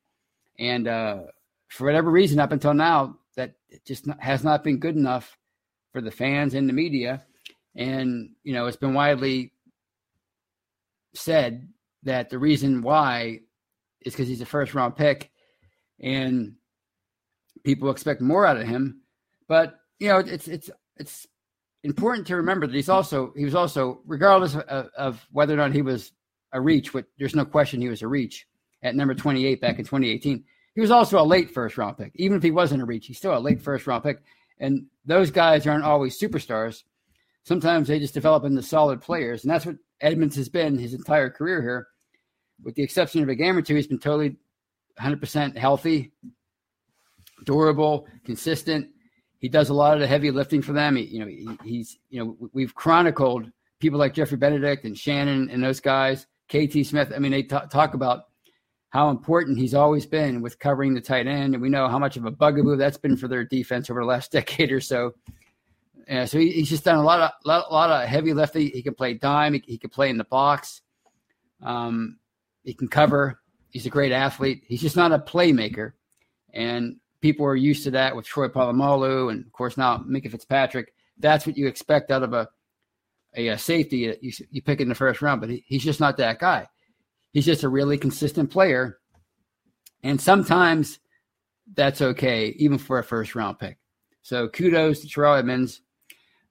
And 0.60 0.88
uh, 0.88 1.20
for 1.72 1.86
whatever 1.86 2.12
reason, 2.12 2.40
up 2.40 2.52
until 2.52 2.74
now, 2.74 3.18
that 3.38 3.56
just 3.86 4.06
has 4.20 4.44
not 4.44 4.64
been 4.64 4.80
good 4.80 4.96
enough 4.96 5.38
for 5.94 6.02
the 6.02 6.12
fans 6.12 6.54
and 6.54 6.68
the 6.68 6.74
media. 6.74 7.24
And 7.76 8.32
you 8.44 8.54
know, 8.54 8.66
it's 8.66 8.78
been 8.78 8.94
widely 8.94 9.54
said 11.14 11.70
that 12.04 12.30
the 12.30 12.40
reason 12.40 12.82
why 12.82 13.40
is 14.02 14.14
because 14.14 14.28
he's 14.28 14.42
a 14.42 14.46
first 14.46 14.74
round 14.74 14.96
pick, 14.96 15.32
and 16.02 16.56
people 17.64 17.90
expect 17.90 18.22
more 18.22 18.46
out 18.46 18.58
of 18.58 18.68
him. 18.68 19.02
But 19.48 19.80
you 20.00 20.10
know, 20.10 20.18
it's 20.18 20.50
it's 20.50 20.70
it's 20.98 21.26
important 21.84 22.28
to 22.28 22.36
remember 22.36 22.68
that 22.68 22.76
he's 22.76 22.90
also 22.90 23.32
he 23.36 23.46
was 23.46 23.56
also 23.56 24.02
regardless 24.06 24.56
of, 24.56 24.90
of 24.98 25.28
whether 25.32 25.54
or 25.54 25.58
not 25.58 25.74
he 25.74 25.82
was 25.82 26.12
a 26.52 26.60
reach, 26.60 26.92
but 26.92 27.06
there's 27.18 27.36
no 27.36 27.46
question 27.46 27.80
he 27.80 27.88
was 27.88 28.02
a 28.02 28.08
reach 28.08 28.46
at 28.84 28.96
number 28.96 29.16
28 29.16 29.62
back 29.62 29.80
in 29.80 29.86
2018. 29.86 30.44
He 30.74 30.82
was 30.82 30.92
also 30.92 31.22
a 31.22 31.24
late 31.24 31.52
first 31.52 31.78
round 31.78 31.98
pick. 31.98 32.12
Even 32.16 32.38
if 32.38 32.44
he 32.44 32.52
wasn't 32.52 32.82
a 32.82 32.86
reach, 32.86 33.08
he's 33.08 33.18
still 33.18 33.38
a 33.38 33.40
late 33.40 33.62
first 33.62 33.88
round 33.88 34.04
pick. 34.04 34.24
And 34.60 34.86
those 35.06 35.32
guys 35.32 35.68
aren't 35.68 35.84
always 35.84 36.20
superstars. 36.20 36.84
Sometimes 37.44 37.88
they 37.88 38.00
just 38.00 38.14
develop 38.14 38.46
into 38.46 38.62
solid 38.62 39.02
players. 39.02 39.44
And 39.44 39.52
that's 39.52 39.66
what 39.66 39.78
Edmunds 40.00 40.36
has 40.36 40.50
been 40.50 40.78
his 40.78 40.94
entire 40.94 41.30
career 41.30 41.62
here. 41.62 41.88
With 42.64 42.76
the 42.76 42.84
exception 42.84 43.24
of 43.24 43.30
a 43.30 43.36
game 43.36 43.58
or 43.58 43.62
two, 43.62 43.76
he's 43.76 43.88
been 43.88 44.00
totally 44.00 44.38
100% 45.00 45.58
healthy, 45.58 46.12
durable, 47.44 48.08
consistent. 48.24 48.88
He 49.40 49.50
does 49.50 49.70
a 49.70 49.74
lot 49.74 49.96
of 49.96 50.00
the 50.00 50.08
heavy 50.08 50.30
lifting 50.30 50.62
for 50.62 50.74
them. 50.74 50.96
He, 50.96 51.06
you 51.06 51.20
know, 51.20 51.26
he, 51.26 51.58
he's, 51.64 51.98
you 52.10 52.24
know, 52.24 52.50
we've 52.54 52.76
chronicled 52.76 53.52
people 53.80 53.98
like 53.98 54.14
Jeffrey 54.14 54.38
Benedict 54.38 54.86
and 54.86 54.96
Shannon 54.96 55.50
and 55.50 55.64
those 55.64 55.80
guys, 55.80 56.28
KT 56.50 56.86
Smith. 56.86 57.12
I 57.14 57.18
mean, 57.18 57.32
they 57.32 57.42
t- 57.42 57.58
talk 57.72 57.96
about 57.96 58.26
how 58.92 59.10
important 59.10 59.58
he's 59.58 59.74
always 59.74 60.06
been 60.06 60.42
with 60.42 60.60
covering 60.60 60.94
the 60.94 61.02
tight 61.02 61.26
end. 61.26 61.54
And 61.54 61.62
we 61.62 61.70
know 61.70 61.88
how 61.88 61.98
much 61.98 62.18
of 62.18 62.26
a 62.26 62.32
bugaboo 62.32 62.76
that's 62.76 62.98
been 62.98 63.16
for 63.16 63.30
their 63.30 63.46
defense 63.46 63.90
over 63.90 64.02
the 64.02 64.06
last 64.06 64.32
decade 64.32 64.72
or 64.72 64.82
so. 64.82 65.14
Yeah, 66.08 66.26
so 66.26 66.40
he, 66.40 66.52
he's 66.52 66.70
just 66.70 66.84
done 66.84 66.98
a 66.98 67.04
lot 67.04 67.22
of 67.22 67.32
lot, 67.46 67.72
lot 67.72 67.90
of 67.90 68.08
heavy 68.08 68.34
lifting. 68.34 68.70
He 68.70 68.84
can 68.84 68.94
play 68.94 69.14
dime. 69.14 69.54
He, 69.54 69.64
he 69.66 69.78
can 69.78 69.90
play 69.90 70.10
in 70.10 70.18
the 70.18 70.26
box. 70.26 70.82
Um, 71.64 72.18
he 72.64 72.74
can 72.74 72.90
cover. 72.90 73.40
He's 73.70 73.86
a 73.86 73.90
great 73.90 74.12
athlete. 74.12 74.64
He's 74.68 74.82
just 74.82 74.98
not 74.98 75.14
a 75.14 75.20
playmaker. 75.20 75.94
And 76.54 76.98
people 77.22 77.46
are 77.46 77.56
used 77.56 77.84
to 77.86 77.92
that 77.92 78.14
with 78.16 78.26
Troy 78.26 78.50
Polamalu 78.50 79.32
and 79.32 79.46
of 79.46 79.54
course 79.54 79.78
now 79.78 80.00
Minkah 80.00 80.32
Fitzpatrick. 80.32 80.94
That's 81.18 81.48
what 81.48 81.56
you 81.56 81.68
expect 81.68 82.12
out 82.12 82.24
of 82.24 82.34
a 82.34 82.50
a, 83.38 83.48
a 83.50 83.58
safety 83.58 84.08
that 84.08 84.22
you, 84.22 84.34
you 84.50 84.62
pick 84.62 84.82
in 84.82 84.90
the 84.90 84.96
first 84.96 85.22
round, 85.22 85.40
but 85.40 85.50
he, 85.50 85.64
he's 85.66 85.84
just 85.84 86.02
not 86.02 86.18
that 86.18 86.40
guy. 86.40 86.68
He's 87.32 87.46
just 87.46 87.64
a 87.64 87.70
really 87.70 87.98
consistent 87.98 88.52
player. 88.52 89.00
And 90.04 90.20
sometimes 90.20 91.00
that's 91.74 92.02
okay, 92.02 92.48
even 92.58 92.78
for 92.78 93.00
a 93.00 93.04
first 93.04 93.36
round 93.36 93.60
pick. 93.60 93.78
So 94.22 94.50
kudos 94.50 95.02
to 95.02 95.10
Terrell 95.10 95.36
Edmunds. 95.36 95.82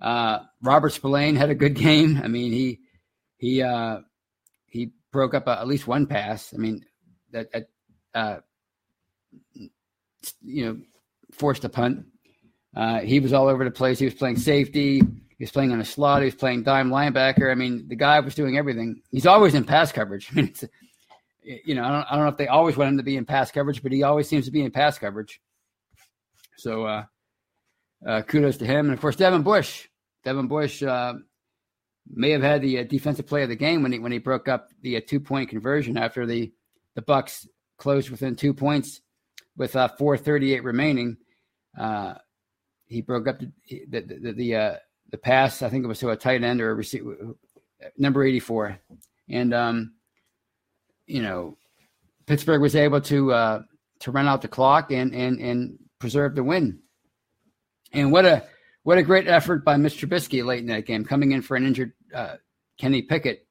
Uh, 0.01 0.41
Robert 0.63 0.91
Spillane 0.91 1.37
had 1.37 1.51
a 1.51 1.55
good 1.55 1.75
game. 1.75 2.21
I 2.23 2.29
mean, 2.29 2.53
he 2.53 2.81
he 3.37 3.63
uh, 3.63 4.01
he 4.67 4.93
broke 5.13 5.35
up 5.35 5.47
a, 5.47 5.61
at 5.61 5.69
least 5.69 5.87
one 5.87 6.07
pass. 6.07 6.55
I 6.55 6.59
mean, 6.59 6.85
that, 7.33 7.53
that 7.53 7.69
uh, 8.15 8.37
you 10.43 10.67
know 10.67 10.79
forced 11.33 11.65
a 11.65 11.69
punt. 11.69 12.07
Uh, 12.75 13.01
he 13.01 13.21
was 13.21 13.33
all 13.33 13.49
over 13.49 13.65
the 13.65 13.71
place. 13.71 13.99
He 13.99 14.05
was 14.05 14.15
playing 14.15 14.37
safety. 14.37 15.03
He 15.41 15.45
was 15.45 15.53
playing 15.53 15.73
on 15.73 15.81
a 15.81 15.87
slot. 15.87 16.21
He 16.21 16.27
was 16.27 16.35
playing 16.35 16.65
dime 16.65 16.91
linebacker. 16.91 17.51
I 17.51 17.55
mean, 17.55 17.89
the 17.89 17.97
guy 17.97 18.21
was 18.21 18.35
doing 18.35 18.59
everything. 18.59 19.01
He's 19.11 19.25
always 19.25 19.55
in 19.55 19.65
pass 19.65 19.91
coverage. 19.91 20.29
I 20.33 20.35
mean, 20.35 20.49
it's, 20.49 20.67
you 21.43 21.75
know, 21.75 21.83
I 21.83 21.89
don't, 21.89 22.07
I 22.11 22.15
don't 22.15 22.25
know 22.27 22.31
if 22.31 22.37
they 22.37 22.47
always 22.47 22.77
want 22.77 22.91
him 22.91 22.99
to 22.99 23.03
be 23.03 23.17
in 23.17 23.25
pass 23.25 23.51
coverage, 23.51 23.83
but 23.83 23.91
he 23.91 24.03
always 24.03 24.29
seems 24.29 24.45
to 24.45 24.51
be 24.51 24.63
in 24.63 24.71
pass 24.71 24.99
coverage. 24.99 25.41
So, 26.59 26.85
uh, 26.85 27.05
uh, 28.07 28.21
kudos 28.21 28.59
to 28.59 28.67
him. 28.67 28.85
And 28.85 28.93
of 28.93 29.01
course, 29.01 29.17
Devin 29.17 29.41
Bush. 29.41 29.89
Devin 30.25 30.47
Bush 30.47 30.83
uh, 30.83 31.15
may 32.07 32.33
have 32.33 32.43
had 32.43 32.61
the 32.61 32.81
uh, 32.81 32.85
defensive 32.85 33.27
play 33.27 33.43
of 33.43 33.49
the 33.49 33.57
game 33.57 33.83
when 33.83 33.93
he 33.93 33.99
when 33.99 34.13
he 34.13 34.19
broke 34.19 34.47
up 34.47 34.69
the 34.83 34.99
uh, 34.99 35.01
two 35.07 35.21
point 35.21 35.49
conversion 35.49 35.97
after 35.97 36.27
the 36.27 36.53
the 36.97 37.03
Bucs 37.03 37.47
closed 37.79 38.11
within 38.11 38.37
two 38.37 38.53
points 38.53 39.01
with 39.57 39.75
uh, 39.75 39.89
4:38 39.99 40.65
remaining. 40.65 41.17
Uh, 41.79 42.13
he 42.85 43.01
broke 43.01 43.27
up 43.27 43.39
the 43.39 43.51
the 43.89 44.01
the, 44.03 44.33
the 44.33 44.81
the 45.11 45.19
pass. 45.19 45.63
I 45.63 45.69
think 45.69 45.85
it 45.85 45.89
was 45.89 45.99
to 46.01 46.11
a 46.11 46.17
tight 46.17 46.43
end 46.43 46.61
or 46.61 46.71
a 46.71 46.75
receiver, 46.75 47.35
number 47.97 48.25
84. 48.25 48.79
And, 49.29 49.55
um, 49.55 49.95
you 51.07 51.23
know, 51.23 51.57
Pittsburgh 52.27 52.61
was 52.61 52.77
able 52.77 53.01
to, 53.03 53.33
uh, 53.33 53.63
to 54.01 54.11
run 54.11 54.27
out 54.27 54.43
the 54.43 54.49
clock 54.49 54.91
and, 54.91 55.15
and, 55.15 55.41
and 55.41 55.79
preserve 55.99 56.35
the 56.35 56.45
win. 56.45 56.81
And 57.93 58.13
what 58.13 58.25
a, 58.25 58.45
what 58.83 58.99
a 58.99 59.03
great 59.03 59.27
effort 59.27 59.65
by 59.65 59.77
Mr. 59.77 60.09
Trubisky 60.09 60.45
late 60.45 60.61
in 60.61 60.67
that 60.67 60.87
game, 60.87 61.05
coming 61.05 61.33
in 61.33 61.43
for 61.43 61.57
an 61.57 61.67
injured 61.67 61.93
uh, 62.15 62.37
Kenny 62.79 63.03
Pickett, 63.03 63.47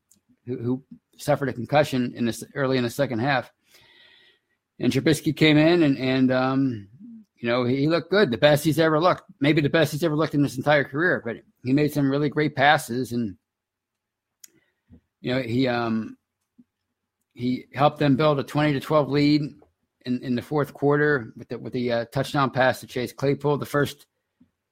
who, 0.46 0.58
who, 0.58 0.84
suffered 1.22 1.50
a 1.50 1.54
concussion 1.54 2.14
in 2.16 2.26
this 2.26 2.44
early 2.56 2.78
in 2.78 2.84
the 2.84 2.90
second 2.90 3.20
half. 3.20 3.52
And 4.80 4.92
Trubisky 4.92 5.36
came 5.36 5.58
in 5.58 5.84
and, 5.84 5.98
and 5.98 6.32
um, 6.32 6.89
you 7.40 7.48
know, 7.48 7.64
he 7.64 7.88
looked 7.88 8.12
good, 8.12 8.32
the 8.32 8.38
best 8.38 8.66
he's 8.66 8.80
ever 8.80 9.00
looked, 9.00 9.24
maybe 9.40 9.62
the 9.62 9.70
best 9.70 9.94
he's 9.94 10.04
ever 10.04 10.16
looked 10.16 10.36
in 10.36 10.44
his 10.44 10.58
entire 10.58 10.84
career. 10.84 11.22
But 11.24 11.38
he 11.64 11.74
made 11.74 11.94
some 11.94 12.12
really 12.12 12.30
great 12.30 12.56
passes, 12.56 13.12
and 13.12 13.38
you 15.22 15.34
know, 15.34 15.42
he 15.42 15.68
um 15.68 16.18
he 17.34 17.66
helped 17.74 18.00
them 18.00 18.18
build 18.18 18.40
a 18.40 18.44
twenty 18.44 18.74
to 18.74 18.80
twelve 18.80 19.10
lead 19.10 19.42
in, 20.06 20.24
in 20.24 20.36
the 20.36 20.42
fourth 20.42 20.74
quarter 20.74 21.32
with 21.38 21.48
the 21.50 21.58
with 21.58 21.74
the 21.74 21.92
uh, 21.92 22.06
touchdown 22.14 22.52
pass 22.52 22.82
to 22.82 22.88
Chase 22.88 23.14
Claypool, 23.14 23.58
the 23.58 23.66
first 23.66 24.06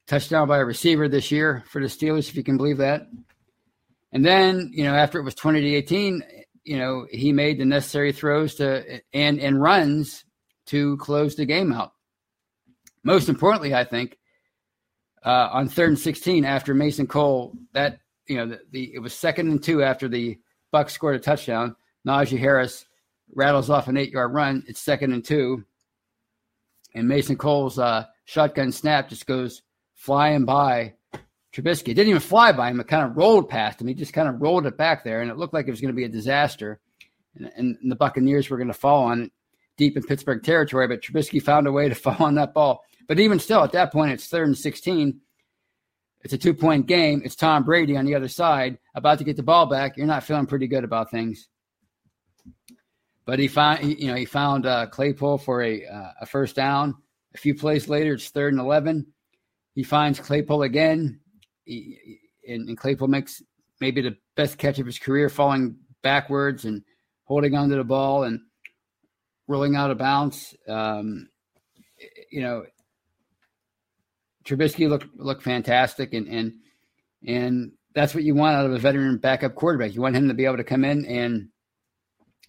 touchdown 0.07 0.47
by 0.47 0.57
a 0.57 0.65
receiver 0.65 1.07
this 1.07 1.31
year 1.31 1.63
for 1.67 1.81
the 1.81 1.87
Steelers, 1.87 2.29
if 2.29 2.35
you 2.35 2.43
can 2.43 2.57
believe 2.57 2.77
that. 2.77 3.03
And 4.13 4.25
then, 4.25 4.71
you 4.73 4.85
know, 4.85 4.93
after 4.93 5.19
it 5.19 5.23
was 5.23 5.35
twenty 5.35 5.61
to 5.61 5.75
eighteen, 5.75 6.23
you 6.63 6.77
know, 6.77 7.05
he 7.11 7.31
made 7.31 7.59
the 7.59 7.65
necessary 7.65 8.11
throws 8.11 8.55
to 8.55 9.01
and 9.13 9.39
and 9.39 9.61
runs 9.61 10.25
to 10.67 10.97
close 10.97 11.35
the 11.35 11.45
game 11.45 11.71
out. 11.71 11.91
Most 13.07 13.29
importantly, 13.29 13.73
I 13.73 13.85
think 13.85 14.17
uh, 15.23 15.47
on 15.53 15.69
third 15.69 15.91
and 15.91 15.97
sixteen 15.97 16.43
after 16.43 16.73
Mason 16.73 17.07
Cole, 17.07 17.53
that 17.71 17.99
you 18.27 18.35
know 18.35 18.47
the, 18.47 18.59
the, 18.71 18.95
it 18.95 18.99
was 18.99 19.13
second 19.13 19.49
and 19.49 19.63
two 19.63 19.81
after 19.81 20.09
the 20.09 20.37
Bucs 20.73 20.89
scored 20.89 21.15
a 21.15 21.19
touchdown. 21.19 21.77
Najee 22.05 22.37
Harris 22.37 22.85
rattles 23.33 23.69
off 23.69 23.87
an 23.87 23.95
eight-yard 23.95 24.33
run. 24.33 24.61
It's 24.67 24.81
second 24.81 25.13
and 25.13 25.23
two, 25.23 25.63
and 26.95 27.07
Mason 27.07 27.37
Cole's 27.37 27.79
uh, 27.79 28.07
shotgun 28.25 28.73
snap 28.73 29.07
just 29.07 29.25
goes 29.25 29.61
flying 29.93 30.43
by 30.43 30.95
Trubisky. 31.53 31.87
It 31.87 31.93
didn't 31.93 32.09
even 32.09 32.19
fly 32.19 32.51
by 32.51 32.69
him; 32.69 32.81
it 32.81 32.89
kind 32.89 33.09
of 33.09 33.15
rolled 33.15 33.47
past 33.47 33.79
him. 33.79 33.87
He 33.87 33.93
just 33.93 34.11
kind 34.11 34.27
of 34.27 34.41
rolled 34.41 34.65
it 34.65 34.77
back 34.77 35.05
there, 35.05 35.21
and 35.21 35.31
it 35.31 35.37
looked 35.37 35.53
like 35.53 35.65
it 35.65 35.71
was 35.71 35.79
going 35.79 35.93
to 35.93 35.97
be 35.97 36.03
a 36.03 36.09
disaster. 36.09 36.81
And, 37.37 37.77
and, 37.81 37.89
the 37.89 37.95
Buccaneers 37.95 38.49
were 38.49 38.57
going 38.57 38.67
to 38.67 38.73
fall 38.73 39.05
on 39.05 39.21
it 39.21 39.31
deep 39.77 39.95
in 39.95 40.03
Pittsburgh 40.03 40.43
territory, 40.43 40.89
but 40.89 41.01
Trubisky 41.01 41.41
found 41.41 41.67
a 41.67 41.71
way 41.71 41.87
to 41.87 41.95
fall 41.95 42.17
on 42.19 42.35
that 42.35 42.53
ball. 42.53 42.83
But 43.07 43.19
even 43.19 43.39
still, 43.39 43.63
at 43.63 43.71
that 43.71 43.91
point, 43.91 44.11
it's 44.11 44.27
third 44.27 44.47
and 44.47 44.57
16. 44.57 45.21
It's 46.23 46.33
a 46.33 46.37
two 46.37 46.53
point 46.53 46.87
game. 46.87 47.21
It's 47.23 47.35
Tom 47.35 47.63
Brady 47.63 47.95
on 47.95 48.05
the 48.05 48.15
other 48.15 48.27
side, 48.27 48.77
about 48.95 49.19
to 49.19 49.23
get 49.23 49.37
the 49.37 49.43
ball 49.43 49.65
back. 49.65 49.97
You're 49.97 50.07
not 50.07 50.23
feeling 50.23 50.45
pretty 50.45 50.67
good 50.67 50.83
about 50.83 51.09
things. 51.11 51.47
But 53.25 53.39
he 53.39 53.47
found, 53.47 53.83
you 53.83 54.07
know, 54.07 54.15
he 54.15 54.25
found 54.25 54.65
uh, 54.65 54.87
Claypool 54.87 55.37
for 55.39 55.61
a, 55.61 55.85
uh, 55.85 56.11
a 56.21 56.25
first 56.25 56.55
down. 56.55 56.95
A 57.33 57.37
few 57.37 57.55
plays 57.55 57.87
later, 57.87 58.13
it's 58.13 58.29
third 58.29 58.53
and 58.53 58.61
11. 58.61 59.05
He 59.73 59.83
finds 59.83 60.19
Claypool 60.19 60.63
again. 60.63 61.19
He, 61.65 62.19
and, 62.47 62.67
and 62.69 62.77
Claypool 62.77 63.09
makes 63.09 63.43
maybe 63.79 64.01
the 64.01 64.17
best 64.35 64.57
catch 64.57 64.79
of 64.79 64.85
his 64.85 64.97
career, 64.97 65.29
falling 65.29 65.77
backwards 66.01 66.65
and 66.65 66.83
holding 67.25 67.55
onto 67.55 67.75
the 67.75 67.83
ball 67.83 68.23
and 68.23 68.39
rolling 69.47 69.75
out 69.75 69.91
of 69.91 69.97
bounds. 69.97 70.55
Um, 70.67 71.27
you 72.31 72.41
know, 72.41 72.63
Trubisky 74.47 74.87
looked 74.87 75.07
looked 75.17 75.43
fantastic, 75.43 76.13
and 76.13 76.27
and 76.27 76.53
and 77.25 77.71
that's 77.93 78.15
what 78.15 78.23
you 78.23 78.33
want 78.33 78.55
out 78.55 78.65
of 78.65 78.71
a 78.71 78.79
veteran 78.79 79.17
backup 79.17 79.55
quarterback. 79.55 79.93
You 79.93 80.01
want 80.01 80.15
him 80.15 80.29
to 80.29 80.33
be 80.33 80.45
able 80.45 80.57
to 80.57 80.63
come 80.63 80.85
in 80.85 81.05
and 81.05 81.49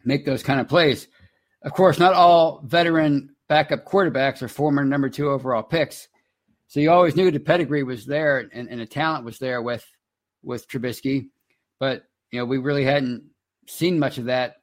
make 0.04 0.24
those 0.24 0.42
kind 0.42 0.60
of 0.60 0.68
plays. 0.68 1.08
Of 1.62 1.72
course, 1.72 1.98
not 1.98 2.14
all 2.14 2.62
veteran 2.64 3.34
backup 3.48 3.84
quarterbacks 3.84 4.42
are 4.42 4.48
former 4.48 4.84
number 4.84 5.08
two 5.08 5.28
overall 5.28 5.62
picks, 5.62 6.06
so 6.68 6.78
you 6.78 6.90
always 6.92 7.16
knew 7.16 7.30
the 7.30 7.40
pedigree 7.40 7.82
was 7.82 8.06
there 8.06 8.48
and, 8.52 8.68
and 8.68 8.80
the 8.80 8.86
talent 8.86 9.24
was 9.24 9.38
there 9.38 9.60
with 9.60 9.84
with 10.44 10.68
Trubisky, 10.68 11.30
but 11.80 12.04
you 12.30 12.38
know 12.38 12.44
we 12.44 12.58
really 12.58 12.84
hadn't 12.84 13.24
seen 13.66 13.98
much 13.98 14.18
of 14.18 14.26
that 14.26 14.54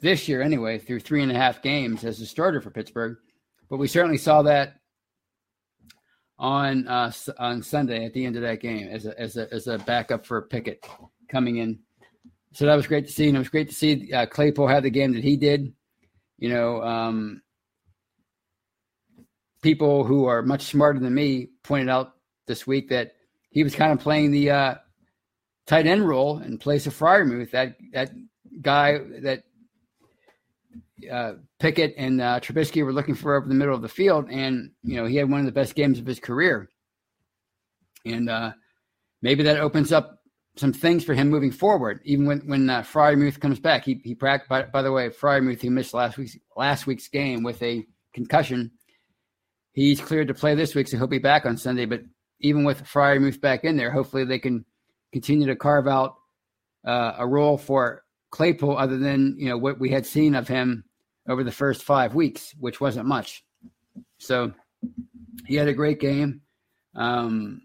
this 0.00 0.28
year 0.28 0.42
anyway 0.42 0.78
through 0.78 1.00
three 1.00 1.22
and 1.22 1.32
a 1.32 1.34
half 1.34 1.62
games 1.62 2.04
as 2.04 2.20
a 2.20 2.26
starter 2.26 2.60
for 2.60 2.70
Pittsburgh. 2.70 3.16
But 3.70 3.78
we 3.78 3.88
certainly 3.88 4.18
saw 4.18 4.42
that 4.42 4.74
on 6.38 6.86
uh, 6.88 7.12
on 7.38 7.62
Sunday 7.62 8.04
at 8.04 8.12
the 8.12 8.24
end 8.26 8.36
of 8.36 8.42
that 8.42 8.60
game 8.60 8.88
as 8.88 9.06
a 9.06 9.18
as 9.20 9.36
a 9.36 9.52
as 9.52 9.66
a 9.66 9.78
backup 9.78 10.26
for 10.26 10.42
Pickett 10.42 10.84
coming 11.28 11.58
in. 11.58 11.78
So 12.52 12.66
that 12.66 12.76
was 12.76 12.86
great 12.86 13.06
to 13.06 13.12
see, 13.12 13.26
and 13.28 13.36
it 13.36 13.40
was 13.40 13.48
great 13.48 13.68
to 13.68 13.74
see 13.74 14.12
uh, 14.12 14.26
Claypool 14.26 14.68
have 14.68 14.84
the 14.84 14.90
game 14.90 15.12
that 15.14 15.24
he 15.24 15.36
did. 15.36 15.72
You 16.38 16.50
know, 16.50 16.82
um, 16.82 17.42
people 19.62 20.04
who 20.04 20.26
are 20.26 20.42
much 20.42 20.62
smarter 20.62 21.00
than 21.00 21.14
me 21.14 21.48
pointed 21.62 21.88
out 21.88 22.12
this 22.46 22.66
week 22.66 22.90
that 22.90 23.12
he 23.50 23.64
was 23.64 23.74
kind 23.74 23.92
of 23.92 24.00
playing 24.00 24.30
the 24.30 24.50
uh, 24.50 24.74
tight 25.66 25.86
end 25.86 26.06
role 26.06 26.38
in 26.38 26.58
place 26.58 26.86
of 26.86 26.96
Freiermuth, 26.96 27.50
that 27.52 27.76
that 27.92 28.12
guy 28.60 28.98
that 29.22 29.44
uh, 31.10 31.34
Pickett 31.58 31.94
and 31.96 32.20
uh, 32.20 32.40
Trubisky 32.40 32.84
were 32.84 32.92
looking 32.92 33.14
for 33.14 33.36
over 33.36 33.48
the 33.48 33.54
middle 33.54 33.74
of 33.74 33.82
the 33.82 33.88
field, 33.88 34.28
and 34.30 34.70
you 34.82 34.96
know 34.96 35.06
he 35.06 35.16
had 35.16 35.30
one 35.30 35.40
of 35.40 35.46
the 35.46 35.52
best 35.52 35.74
games 35.74 35.98
of 35.98 36.06
his 36.06 36.20
career. 36.20 36.68
and 38.04 38.28
uh, 38.30 38.52
maybe 39.22 39.42
that 39.42 39.58
opens 39.58 39.92
up 39.92 40.20
some 40.56 40.72
things 40.72 41.04
for 41.04 41.14
him 41.14 41.30
moving 41.30 41.50
forward. 41.50 42.00
Even 42.04 42.26
when 42.26 42.40
when 42.46 42.70
uh, 42.70 42.82
Freiermuth 42.82 43.40
comes 43.40 43.58
back, 43.58 43.84
he 43.84 44.00
he 44.04 44.14
practiced. 44.14 44.48
By, 44.48 44.62
by 44.62 44.82
the 44.82 44.92
way, 44.92 45.08
Freiermuth 45.08 45.60
he 45.60 45.68
missed 45.68 45.94
last 45.94 46.16
week's 46.16 46.36
last 46.56 46.86
week's 46.86 47.08
game 47.08 47.42
with 47.42 47.62
a 47.62 47.84
concussion. 48.12 48.70
He's 49.72 50.00
cleared 50.00 50.28
to 50.28 50.34
play 50.34 50.54
this 50.54 50.74
week, 50.74 50.86
so 50.86 50.96
he'll 50.96 51.08
be 51.08 51.18
back 51.18 51.46
on 51.46 51.56
Sunday. 51.56 51.86
But 51.86 52.02
even 52.40 52.62
with 52.62 52.84
Freiermuth 52.84 53.40
back 53.40 53.64
in 53.64 53.76
there, 53.76 53.90
hopefully 53.90 54.24
they 54.24 54.38
can 54.38 54.64
continue 55.12 55.48
to 55.48 55.56
carve 55.56 55.88
out 55.88 56.14
uh, 56.86 57.14
a 57.18 57.26
role 57.26 57.58
for 57.58 58.03
Claypool, 58.34 58.76
other 58.76 58.98
than 58.98 59.36
you 59.38 59.48
know 59.48 59.56
what 59.56 59.78
we 59.78 59.90
had 59.90 60.04
seen 60.04 60.34
of 60.34 60.48
him 60.48 60.84
over 61.28 61.44
the 61.44 61.52
first 61.52 61.84
five 61.84 62.16
weeks, 62.16 62.52
which 62.58 62.80
wasn't 62.80 63.06
much. 63.06 63.44
So 64.18 64.52
he 65.46 65.54
had 65.54 65.68
a 65.68 65.72
great 65.72 66.00
game. 66.00 66.42
Um, 66.96 67.62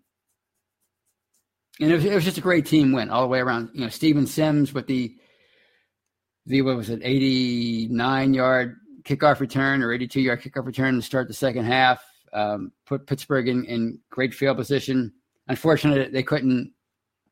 and 1.79 1.91
it 1.91 1.95
was, 1.95 2.05
it 2.05 2.13
was, 2.13 2.23
just 2.23 2.37
a 2.37 2.41
great 2.41 2.67
team 2.67 2.91
win 2.91 3.09
all 3.09 3.23
the 3.23 3.27
way 3.27 3.39
around. 3.39 3.71
You 3.73 3.81
know, 3.81 3.89
Steven 3.89 4.27
Sims 4.27 4.71
with 4.71 4.85
the 4.85 5.15
the 6.45 6.61
what 6.61 6.77
was 6.77 6.91
it, 6.91 7.01
eighty 7.03 7.87
nine 7.89 8.35
yard 8.35 8.75
kickoff 9.03 9.39
return 9.39 9.81
or 9.81 9.91
eighty 9.91 10.07
two 10.07 10.21
yard 10.21 10.43
kickoff 10.43 10.67
return 10.67 10.95
to 10.95 11.01
start 11.01 11.27
the 11.27 11.33
second 11.33 11.65
half. 11.65 12.03
Um, 12.31 12.73
put 12.85 13.07
Pittsburgh 13.07 13.47
in, 13.47 13.65
in 13.65 13.99
great 14.11 14.35
field 14.35 14.57
position. 14.57 15.13
Unfortunately, 15.47 16.11
they 16.11 16.21
couldn't 16.21 16.73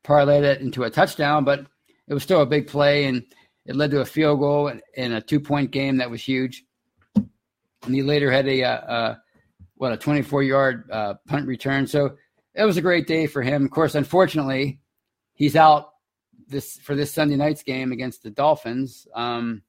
parlay 0.02 0.40
that 0.40 0.60
into 0.60 0.82
a 0.82 0.90
touchdown, 0.90 1.44
but 1.44 1.66
it 2.08 2.14
was 2.14 2.22
still 2.22 2.42
a 2.42 2.46
big 2.46 2.66
play, 2.66 3.04
and 3.04 3.22
it 3.66 3.76
led 3.76 3.90
to 3.90 4.00
a 4.00 4.06
field 4.06 4.40
goal 4.40 4.72
and 4.96 5.12
a 5.12 5.20
two 5.20 5.40
point 5.40 5.70
game 5.70 5.98
that 5.98 6.10
was 6.10 6.22
huge. 6.22 6.64
And 7.14 7.94
he 7.94 8.02
later 8.02 8.30
had 8.30 8.48
a, 8.48 8.64
uh, 8.64 8.70
uh, 8.70 9.14
what 9.76 9.92
a 9.92 9.96
twenty 9.96 10.22
four 10.22 10.42
yard 10.42 10.88
uh, 10.90 11.14
punt 11.26 11.46
return. 11.46 11.86
So 11.86 12.16
it 12.54 12.64
was 12.64 12.76
a 12.76 12.82
great 12.82 13.06
day 13.06 13.26
for 13.26 13.42
him. 13.42 13.64
Of 13.64 13.70
course, 13.70 13.94
unfortunately, 13.94 14.80
he's 15.34 15.54
out 15.54 15.90
this 16.48 16.78
for 16.78 16.96
this 16.96 17.12
Sunday 17.12 17.36
night's 17.36 17.62
game 17.62 17.92
against 17.92 18.22
the 18.22 18.30
Dolphins. 18.30 19.06
Um, 19.14 19.62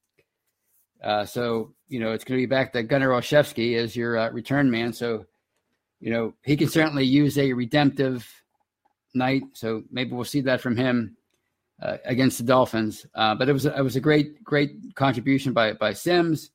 uh, 1.03 1.25
so 1.25 1.74
you 1.88 2.00
know 2.00 2.13
it's 2.13 2.24
going 2.24 2.38
to 2.38 2.41
be 2.41 2.50
back 2.50 2.74
to 2.74 2.84
Gunnar 2.84 3.10
Olszewski 3.10 3.77
as 3.77 3.96
your 3.96 4.17
uh, 4.17 4.29
return 4.31 4.72
man. 4.72 4.93
So 4.93 5.25
you 6.00 6.12
know 6.12 6.34
he 6.43 6.55
can 6.55 6.69
certainly 6.69 7.05
use 7.05 7.38
a 7.38 7.53
redemptive 7.53 8.27
night. 9.13 9.43
So 9.53 9.84
maybe 9.91 10.13
we'll 10.13 10.25
see 10.25 10.41
that 10.41 10.62
from 10.62 10.77
him 10.77 11.17
uh, 11.82 11.98
against 12.06 12.38
the 12.38 12.44
Dolphins. 12.44 13.06
Uh, 13.16 13.36
but 13.36 13.50
it 13.50 13.54
was 13.54 13.66
it 13.66 13.84
was 13.84 13.96
a 13.96 14.02
great 14.02 14.44
great 14.44 14.96
contribution 14.96 15.54
by 15.54 15.74
by 15.74 15.94
Sims. 15.94 16.52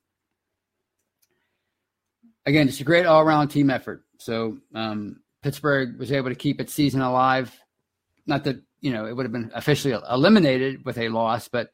Again, 2.45 2.67
just 2.67 2.81
a 2.81 2.83
great 2.83 3.05
all 3.05 3.21
around 3.21 3.47
team 3.47 3.69
effort. 3.69 4.03
So 4.19 4.57
um, 4.73 5.21
Pittsburgh 5.41 5.97
was 5.97 6.11
able 6.11 6.29
to 6.29 6.35
keep 6.35 6.61
its 6.61 6.73
season 6.73 7.01
alive. 7.01 7.57
Not 8.27 8.43
that 8.43 8.61
you 8.81 8.91
know 8.91 9.05
it 9.05 9.15
would 9.15 9.25
have 9.25 9.33
been 9.33 9.51
officially 9.53 9.97
eliminated 10.09 10.85
with 10.85 10.97
a 10.97 11.09
loss, 11.09 11.47
but 11.47 11.69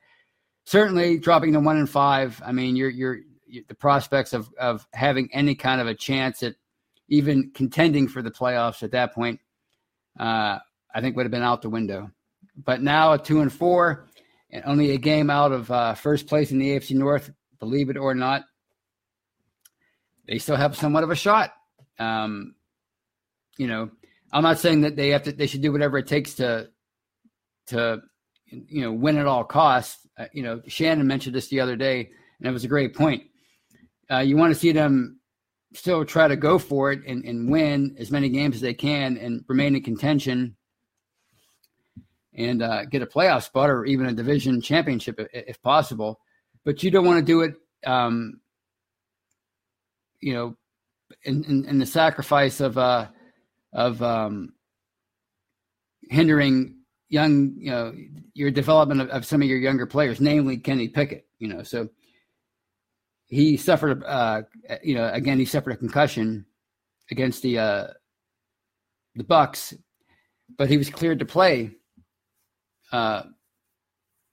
certainly 0.65 1.17
dropping 1.17 1.53
to 1.53 1.59
one 1.59 1.77
and 1.77 1.89
five. 1.89 2.41
I 2.45 2.51
mean, 2.51 2.75
you're 2.75 2.89
you're, 2.89 3.19
you're 3.47 3.63
the 3.67 3.75
prospects 3.75 4.33
of 4.33 4.49
of 4.59 4.87
having 4.93 5.29
any 5.33 5.55
kind 5.55 5.81
of 5.81 5.87
a 5.87 5.95
chance 5.95 6.43
at 6.43 6.55
even 7.09 7.51
contending 7.53 8.07
for 8.07 8.21
the 8.21 8.31
playoffs 8.31 8.83
at 8.83 8.91
that 8.91 9.13
point, 9.13 9.39
uh, 10.17 10.57
I 10.95 11.01
think 11.01 11.17
would 11.17 11.25
have 11.25 11.31
been 11.31 11.41
out 11.41 11.61
the 11.61 11.69
window. 11.69 12.09
But 12.55 12.81
now 12.81 13.13
a 13.13 13.17
two 13.17 13.41
and 13.41 13.51
four, 13.51 14.07
and 14.51 14.63
only 14.65 14.91
a 14.91 14.97
game 14.97 15.29
out 15.29 15.51
of 15.51 15.71
uh, 15.71 15.93
first 15.93 16.27
place 16.27 16.51
in 16.51 16.59
the 16.59 16.69
AFC 16.71 16.95
North. 16.95 17.31
Believe 17.59 17.89
it 17.89 17.97
or 17.97 18.15
not, 18.15 18.43
they 20.27 20.37
still 20.37 20.55
have 20.55 20.75
somewhat 20.75 21.03
of 21.03 21.11
a 21.11 21.15
shot. 21.15 21.53
Um, 21.99 22.55
you 23.57 23.67
know, 23.67 23.91
I'm 24.33 24.43
not 24.43 24.59
saying 24.59 24.81
that 24.81 24.95
they 24.95 25.09
have 25.09 25.23
to. 25.23 25.31
They 25.31 25.47
should 25.47 25.61
do 25.61 25.71
whatever 25.71 25.97
it 25.97 26.07
takes 26.07 26.35
to 26.35 26.69
to 27.67 28.01
you 28.47 28.81
know 28.81 28.91
win 28.91 29.17
at 29.17 29.27
all 29.27 29.43
costs. 29.43 30.07
Uh, 30.17 30.25
you 30.33 30.43
know, 30.43 30.61
Shannon 30.67 31.07
mentioned 31.07 31.35
this 31.35 31.47
the 31.47 31.59
other 31.59 31.75
day, 31.75 32.09
and 32.39 32.47
it 32.47 32.51
was 32.51 32.63
a 32.63 32.69
great 32.69 32.95
point. 32.95 33.23
Uh, 34.09 34.19
you 34.19 34.35
want 34.35 34.53
to 34.53 34.59
see 34.59 34.71
them 34.71 35.19
still 35.73 36.03
try 36.03 36.27
to 36.27 36.35
go 36.35 36.59
for 36.59 36.91
it 36.91 36.99
and, 37.07 37.23
and 37.23 37.49
win 37.49 37.95
as 37.97 38.11
many 38.11 38.27
games 38.29 38.55
as 38.55 38.61
they 38.61 38.73
can 38.73 39.17
and 39.17 39.45
remain 39.47 39.75
in 39.75 39.81
contention 39.81 40.55
and 42.35 42.61
uh, 42.61 42.85
get 42.85 43.01
a 43.01 43.05
playoff 43.05 43.43
spot 43.43 43.69
or 43.69 43.85
even 43.85 44.05
a 44.05 44.13
division 44.13 44.61
championship 44.61 45.19
if, 45.19 45.27
if 45.33 45.61
possible. 45.61 46.19
But 46.63 46.83
you 46.83 46.91
don't 46.91 47.05
want 47.05 47.19
to 47.19 47.25
do 47.25 47.41
it, 47.41 47.55
um, 47.85 48.39
you 50.19 50.33
know, 50.33 50.55
in, 51.23 51.43
in, 51.43 51.65
in, 51.65 51.79
the 51.79 51.85
sacrifice 51.85 52.61
of 52.61 52.77
uh, 52.77 53.07
of 53.73 54.01
um, 54.01 54.53
hindering 56.09 56.77
young, 57.09 57.55
you 57.57 57.71
know, 57.71 57.93
your 58.33 58.51
development 58.51 59.01
of, 59.01 59.09
of, 59.09 59.25
some 59.25 59.41
of 59.41 59.47
your 59.47 59.57
younger 59.57 59.85
players, 59.85 60.21
namely 60.21 60.57
Kenny 60.57 60.87
Pickett. 60.87 61.25
You 61.39 61.47
know, 61.47 61.63
so 61.63 61.89
he 63.25 63.57
suffered, 63.57 64.03
uh, 64.03 64.43
you 64.83 64.95
know, 64.95 65.09
again 65.11 65.39
he 65.39 65.45
suffered 65.45 65.71
a 65.71 65.77
concussion 65.77 66.45
against 67.09 67.41
the 67.41 67.57
uh, 67.57 67.87
the 69.15 69.23
Bucs, 69.23 69.73
but 70.57 70.69
he 70.69 70.77
was 70.77 70.89
cleared 70.89 71.19
to 71.19 71.25
play 71.25 71.71
uh, 72.91 73.23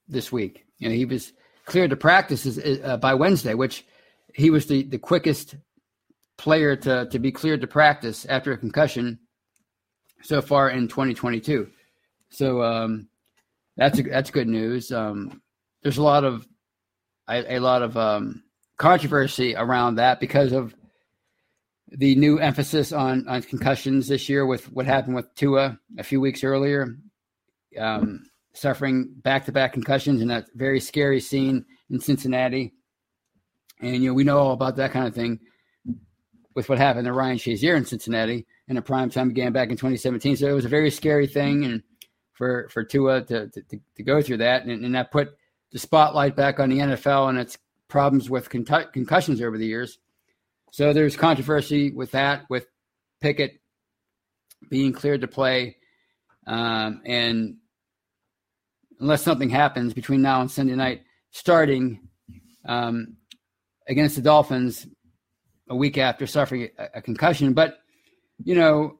this 0.09 0.33
week. 0.33 0.67
You 0.79 0.89
know, 0.89 0.95
he 0.95 1.05
was 1.05 1.33
cleared 1.65 1.91
to 1.91 1.97
practice 1.97 2.59
uh, 2.83 2.97
by 2.97 3.15
Wednesday, 3.15 3.55
which 3.55 3.85
he 4.35 4.51
was 4.51 4.67
the, 4.67 4.83
the 4.85 4.99
quickest 4.99 5.57
player 6.37 6.77
to, 6.77 7.07
to 7.07 7.19
be 7.19 7.33
cleared 7.33 7.61
to 7.61 7.67
practice 7.67 8.25
after 8.27 8.53
a 8.53 8.59
concussion 8.59 9.19
so 10.23 10.41
far 10.41 10.71
in 10.71 10.89
2022. 10.89 11.69
So 12.31 12.63
um, 12.63 13.09
that's 13.77 13.99
a, 13.99 14.03
that's 14.03 14.31
good 14.31 14.49
news. 14.49 14.93
Um, 14.93 15.43
there's 15.83 15.99
a 15.99 16.03
lot 16.03 16.25
of 16.25 16.47
a, 17.29 17.57
a 17.57 17.59
lot 17.59 17.83
of 17.83 17.97
um, 17.97 18.43
controversy 18.77 19.55
around 19.55 19.97
that 19.97 20.21
because 20.21 20.53
of 20.53 20.75
the 21.91 22.15
new 22.17 22.39
emphasis 22.39 22.93
on 22.93 23.27
on 23.29 23.43
concussions 23.43 24.09
this 24.09 24.29
year 24.29 24.45
with 24.45 24.71
what 24.73 24.87
happened 24.87 25.15
with 25.15 25.35
Tua 25.35 25.79
a 25.99 26.03
few 26.03 26.21
weeks 26.21 26.45
earlier, 26.45 26.97
um, 27.79 28.25
suffering 28.59 29.09
back 29.23 29.45
to 29.47 29.53
back 29.53 29.73
concussions 29.73 30.21
in 30.21 30.29
that 30.29 30.47
very 30.55 30.81
scary 30.81 31.21
scene 31.21 31.65
in 31.91 32.01
Cincinnati. 32.01 32.75
And 33.81 34.03
you 34.03 34.11
know 34.11 34.15
we 34.15 34.25
know 34.25 34.39
all 34.39 34.53
about 34.53 34.77
that 34.77 34.93
kind 34.93 35.07
of 35.07 35.15
thing 35.15 35.41
with 36.55 36.69
what 36.69 36.79
happened 36.79 37.07
to 37.07 37.13
Ryan 37.13 37.39
Shazier 37.39 37.77
in 37.77 37.85
Cincinnati 37.85 38.45
in 38.67 38.77
a 38.77 38.83
prime 38.83 39.11
time 39.11 39.33
game 39.33 39.53
back 39.53 39.71
in 39.71 39.77
2017. 39.77 40.37
So 40.37 40.49
it 40.49 40.53
was 40.53 40.65
a 40.65 40.69
very 40.69 40.91
scary 40.91 41.29
thing, 41.29 41.65
and 41.65 41.83
for 42.33 42.69
for 42.71 42.83
Tua 42.83 43.23
to 43.27 43.49
to, 43.49 43.81
to 43.97 44.03
go 44.03 44.21
through 44.21 44.39
that, 44.39 44.65
and, 44.65 44.85
and, 44.85 44.95
that 44.95 45.13
put 45.13 45.37
the 45.71 45.79
spotlight 45.79 46.35
back 46.35 46.59
on 46.59 46.69
the 46.69 46.79
NFL 46.79 47.29
and 47.29 47.39
its 47.39 47.59
problems 47.87 48.29
with 48.29 48.51
con- 48.51 48.65
concussions 48.93 49.41
over 49.41 49.57
the 49.57 49.67
years. 49.67 49.99
So 50.73 50.93
there's 50.93 51.17
controversy 51.17 51.93
with 51.93 52.11
that, 52.11 52.43
with 52.51 52.67
Pickett 53.21 53.61
being 54.69 54.93
cleared 54.93 55.21
to 55.21 55.29
play, 55.29 55.77
um, 56.47 57.03
and 57.07 57.57
unless 59.01 59.23
something 59.23 59.51
happens 59.51 59.95
between 59.95 60.23
now 60.23 60.41
and 60.41 60.51
Sunday 60.51 60.75
night, 60.75 61.03
starting 61.31 62.09
um, 62.65 63.17
against 63.89 64.17
the 64.17 64.23
Dolphins 64.23 64.87
a 65.69 65.77
week 65.77 65.99
after 65.99 66.27
suffering 66.27 66.69
a, 66.79 66.89
a 66.97 67.03
concussion, 67.03 67.53
but 67.53 67.79
you 68.45 68.55
know, 68.55 68.99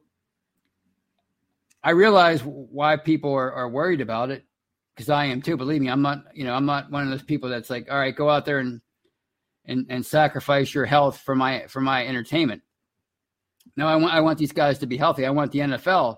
I 1.83 1.91
realize 1.91 2.41
why 2.43 2.97
people 2.97 3.33
are, 3.33 3.51
are 3.53 3.69
worried 3.69 4.01
about 4.01 4.31
it 4.31 4.43
because 4.93 5.09
I 5.09 5.25
am 5.25 5.41
too. 5.41 5.55
Believe 5.55 5.81
me, 5.81 5.89
I'm 5.89 6.01
not, 6.01 6.25
you 6.33 6.43
know, 6.43 6.53
I'm 6.53 6.65
not 6.65 6.91
one 6.91 7.03
of 7.03 7.09
those 7.09 7.23
people 7.23 7.49
that's 7.49 7.69
like, 7.69 7.89
all 7.89 7.97
right, 7.97 8.15
go 8.15 8.29
out 8.29 8.45
there 8.45 8.59
and 8.59 8.81
and 9.65 9.85
and 9.89 10.05
sacrifice 10.05 10.73
your 10.73 10.85
health 10.85 11.19
for 11.19 11.35
my 11.35 11.65
for 11.67 11.79
my 11.79 12.05
entertainment. 12.05 12.61
No, 13.77 13.87
I 13.87 13.95
want 13.95 14.13
I 14.13 14.19
want 14.19 14.39
these 14.39 14.51
guys 14.51 14.79
to 14.79 14.87
be 14.87 14.97
healthy. 14.97 15.25
I 15.25 15.29
want 15.29 15.51
the 15.51 15.59
NFL 15.59 16.17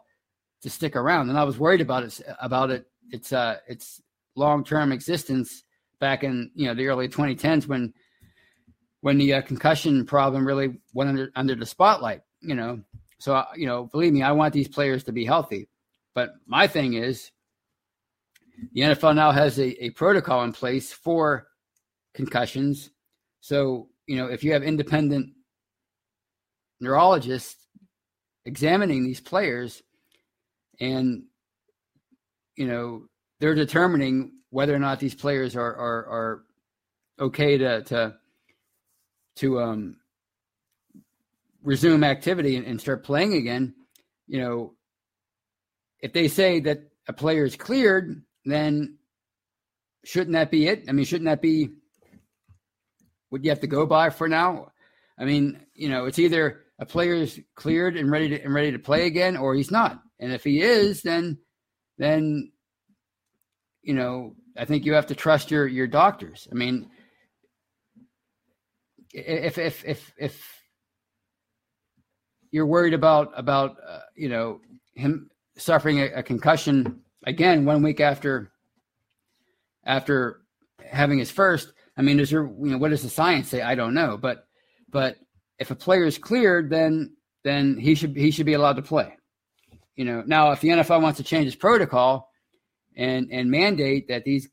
to 0.61 0.69
stick 0.69 0.95
around. 0.95 1.29
And 1.29 1.37
I 1.37 1.43
was 1.43 1.59
worried 1.59 1.81
about 1.81 2.03
it 2.03 2.19
about 2.41 2.71
it. 2.71 2.87
It's 3.11 3.33
uh 3.33 3.57
it's 3.67 4.01
long 4.35 4.63
term 4.63 4.91
existence 4.91 5.63
back 5.99 6.23
in 6.23 6.51
you 6.55 6.67
know 6.67 6.73
the 6.73 6.87
early 6.87 7.07
2010s 7.07 7.67
when 7.67 7.93
when 9.01 9.17
the 9.17 9.33
uh, 9.33 9.41
concussion 9.41 10.05
problem 10.05 10.45
really 10.45 10.79
went 10.93 11.09
under 11.09 11.31
under 11.35 11.55
the 11.55 11.65
spotlight. 11.65 12.21
You 12.41 12.55
know, 12.55 12.81
so, 13.21 13.35
uh, 13.35 13.45
you 13.55 13.67
know, 13.67 13.85
believe 13.85 14.13
me, 14.13 14.23
I 14.23 14.31
want 14.31 14.51
these 14.51 14.67
players 14.67 15.03
to 15.03 15.11
be 15.11 15.25
healthy. 15.25 15.69
But 16.15 16.31
my 16.47 16.65
thing 16.65 16.95
is, 16.95 17.29
the 18.73 18.81
NFL 18.81 19.15
now 19.15 19.29
has 19.29 19.59
a, 19.59 19.85
a 19.85 19.91
protocol 19.91 20.43
in 20.43 20.53
place 20.53 20.91
for 20.91 21.47
concussions. 22.15 22.89
So, 23.39 23.89
you 24.07 24.17
know, 24.17 24.25
if 24.25 24.43
you 24.43 24.53
have 24.53 24.63
independent 24.63 25.33
neurologists 26.79 27.67
examining 28.45 29.03
these 29.03 29.21
players 29.21 29.83
and, 30.79 31.25
you 32.55 32.67
know, 32.67 33.05
they're 33.39 33.55
determining 33.55 34.33
whether 34.49 34.75
or 34.75 34.79
not 34.79 34.99
these 34.99 35.15
players 35.15 35.55
are, 35.55 35.75
are, 35.75 36.05
are 36.07 36.43
okay 37.19 37.57
to, 37.57 37.81
to, 37.83 38.15
to, 39.35 39.61
um, 39.61 39.95
resume 41.63 42.03
activity 42.03 42.55
and, 42.55 42.65
and 42.65 42.81
start 42.81 43.03
playing 43.03 43.33
again, 43.35 43.73
you 44.27 44.39
know, 44.39 44.73
if 45.99 46.13
they 46.13 46.27
say 46.27 46.59
that 46.61 46.81
a 47.07 47.13
player 47.13 47.45
is 47.45 47.55
cleared, 47.55 48.23
then 48.45 48.97
shouldn't 50.03 50.33
that 50.33 50.51
be 50.51 50.67
it? 50.67 50.85
I 50.87 50.91
mean, 50.91 51.05
shouldn't 51.05 51.29
that 51.29 51.41
be 51.41 51.69
what 53.29 53.43
you 53.43 53.51
have 53.51 53.59
to 53.61 53.67
go 53.67 53.85
by 53.85 54.09
for 54.09 54.27
now? 54.27 54.71
I 55.17 55.25
mean, 55.25 55.59
you 55.75 55.89
know, 55.89 56.05
it's 56.05 56.19
either 56.19 56.61
a 56.79 56.85
player 56.85 57.13
is 57.13 57.39
cleared 57.55 57.95
and 57.95 58.09
ready 58.09 58.29
to 58.29 58.41
and 58.41 58.53
ready 58.53 58.71
to 58.71 58.79
play 58.79 59.05
again, 59.05 59.37
or 59.37 59.53
he's 59.53 59.69
not. 59.69 60.01
And 60.19 60.31
if 60.31 60.43
he 60.43 60.61
is, 60.61 61.03
then 61.03 61.37
then 61.97 62.51
you 63.83 63.93
know, 63.93 64.35
I 64.57 64.65
think 64.65 64.85
you 64.85 64.93
have 64.93 65.07
to 65.07 65.15
trust 65.15 65.51
your 65.51 65.67
your 65.67 65.87
doctors. 65.87 66.47
I 66.51 66.55
mean, 66.55 66.89
if 69.13 69.57
if 69.57 69.83
if 69.85 70.13
if 70.17 70.61
you're 72.51 72.65
worried 72.65 72.93
about 72.93 73.31
about 73.35 73.77
uh, 73.87 73.99
you 74.15 74.29
know 74.29 74.61
him 74.93 75.29
suffering 75.57 75.99
a, 75.99 76.05
a, 76.15 76.23
concussion 76.23 77.01
again 77.25 77.65
one 77.65 77.81
week 77.81 77.99
after 77.99 78.51
after 79.85 80.41
having 80.85 81.19
his 81.19 81.31
first, 81.31 81.73
I 81.97 82.01
mean, 82.01 82.19
is 82.19 82.29
there 82.29 82.43
you 82.43 82.71
know 82.71 82.77
what 82.77 82.91
does 82.91 83.03
the 83.03 83.09
science 83.09 83.47
say? 83.49 83.61
I 83.61 83.75
don't 83.75 83.93
know, 83.93 84.17
but 84.17 84.45
but 84.89 85.17
if 85.59 85.71
a 85.71 85.75
player 85.75 86.05
is 86.05 86.17
cleared, 86.17 86.69
then 86.69 87.15
then 87.43 87.77
he 87.77 87.95
should 87.95 88.15
he 88.15 88.31
should 88.31 88.45
be 88.45 88.53
allowed 88.53 88.75
to 88.75 88.81
play. 88.81 89.17
You 89.95 90.05
know, 90.05 90.23
now 90.25 90.51
if 90.51 90.61
the 90.61 90.69
NFL 90.69 91.01
wants 91.01 91.17
to 91.17 91.23
change 91.23 91.47
its 91.47 91.55
protocol 91.55 92.29
and 92.95 93.29
and 93.31 93.49
mandate 93.51 94.07
that 94.07 94.23
these 94.23 94.49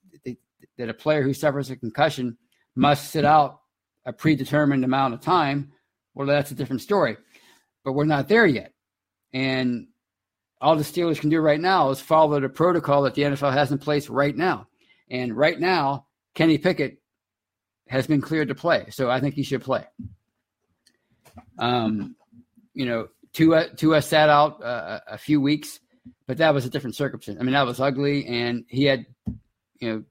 that 0.77 0.88
a 0.88 0.94
player 0.94 1.22
who 1.22 1.35
suffers 1.35 1.70
a 1.70 1.77
concussion 1.77 2.37
must 2.74 3.11
sit 3.11 3.24
out 3.24 3.61
a 4.07 4.12
predetermined 4.12 4.85
amount 4.85 5.14
of 5.14 5.20
time, 5.20 5.72
well, 6.14 6.27
that's 6.27 6.51
a 6.51 6.55
different 6.55 6.83
story. 6.83 7.16
But 7.85 7.92
we're 7.92 8.05
not 8.05 8.29
there 8.29 8.46
yet, 8.46 8.72
and 9.33 9.88
all 10.61 10.77
the 10.77 10.83
Steelers 10.83 11.20
can 11.20 11.31
do 11.31 11.40
right 11.40 11.61
now 11.61 11.90
is 11.90 12.01
follow 12.01 12.40
the 12.40 12.48
protocol 12.48 13.03
that 13.03 13.14
the 13.14 13.22
NFL 13.22 13.53
has 13.53 13.70
in 13.70 13.79
place 13.79 14.09
right 14.09 14.37
now. 14.37 14.66
And 15.11 15.37
right 15.37 15.59
now, 15.59 16.07
Kenny 16.35 16.59
Pickett 16.59 17.01
has 17.88 18.07
been 18.07 18.20
cleared 18.20 18.48
to 18.48 18.55
play, 18.55 18.87
so 18.90 19.11
I 19.11 19.20
think 19.20 19.35
he 19.35 19.42
should 19.42 19.62
play. 19.62 19.85
Um, 21.59 22.16
you 22.74 22.87
know, 22.87 23.09
Tua 23.33 23.69
Tua 23.75 24.03
sat 24.03 24.29
out 24.29 24.62
uh, 24.62 25.01
a 25.07 25.19
few 25.19 25.41
weeks, 25.41 25.81
but 26.27 26.38
that 26.38 26.55
was 26.55 26.64
a 26.64 26.71
different 26.71 26.97
circumstance. 26.97 27.38
I 27.41 27.45
mean, 27.45 27.53
that 27.53 27.67
was 27.67 27.81
ugly, 27.81 28.27
and 28.27 28.64
he 28.69 28.85
had 28.85 29.07
you 29.81 29.88
know 29.88 30.05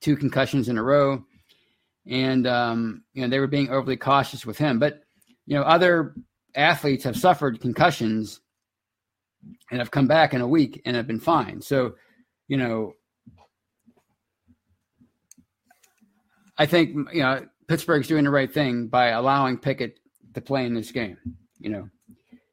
two 0.00 0.16
concussions 0.16 0.68
in 0.68 0.78
a 0.78 0.82
row, 0.82 1.24
and 2.06 2.46
um, 2.46 3.02
you 3.14 3.22
know 3.22 3.28
they 3.28 3.38
were 3.38 3.46
being 3.46 3.70
overly 3.70 3.96
cautious 3.96 4.46
with 4.46 4.58
him. 4.58 4.78
But 4.78 5.02
you 5.46 5.56
know, 5.56 5.62
other 5.62 6.14
athletes 6.54 7.04
have 7.04 7.16
suffered 7.16 7.60
concussions 7.60 8.40
and 9.70 9.80
have 9.80 9.90
come 9.90 10.06
back 10.06 10.34
in 10.34 10.40
a 10.40 10.46
week 10.46 10.82
and 10.84 10.96
have 10.96 11.06
been 11.06 11.20
fine. 11.20 11.60
So, 11.60 11.94
you 12.48 12.56
know, 12.56 12.92
I 16.58 16.66
think 16.66 16.94
you 17.12 17.22
know 17.22 17.46
Pittsburgh's 17.66 18.08
doing 18.08 18.24
the 18.24 18.30
right 18.30 18.52
thing 18.52 18.88
by 18.88 19.08
allowing 19.08 19.58
Pickett 19.58 19.98
to 20.34 20.40
play 20.40 20.66
in 20.66 20.74
this 20.74 20.92
game. 20.92 21.16
You 21.58 21.70
know, 21.70 21.88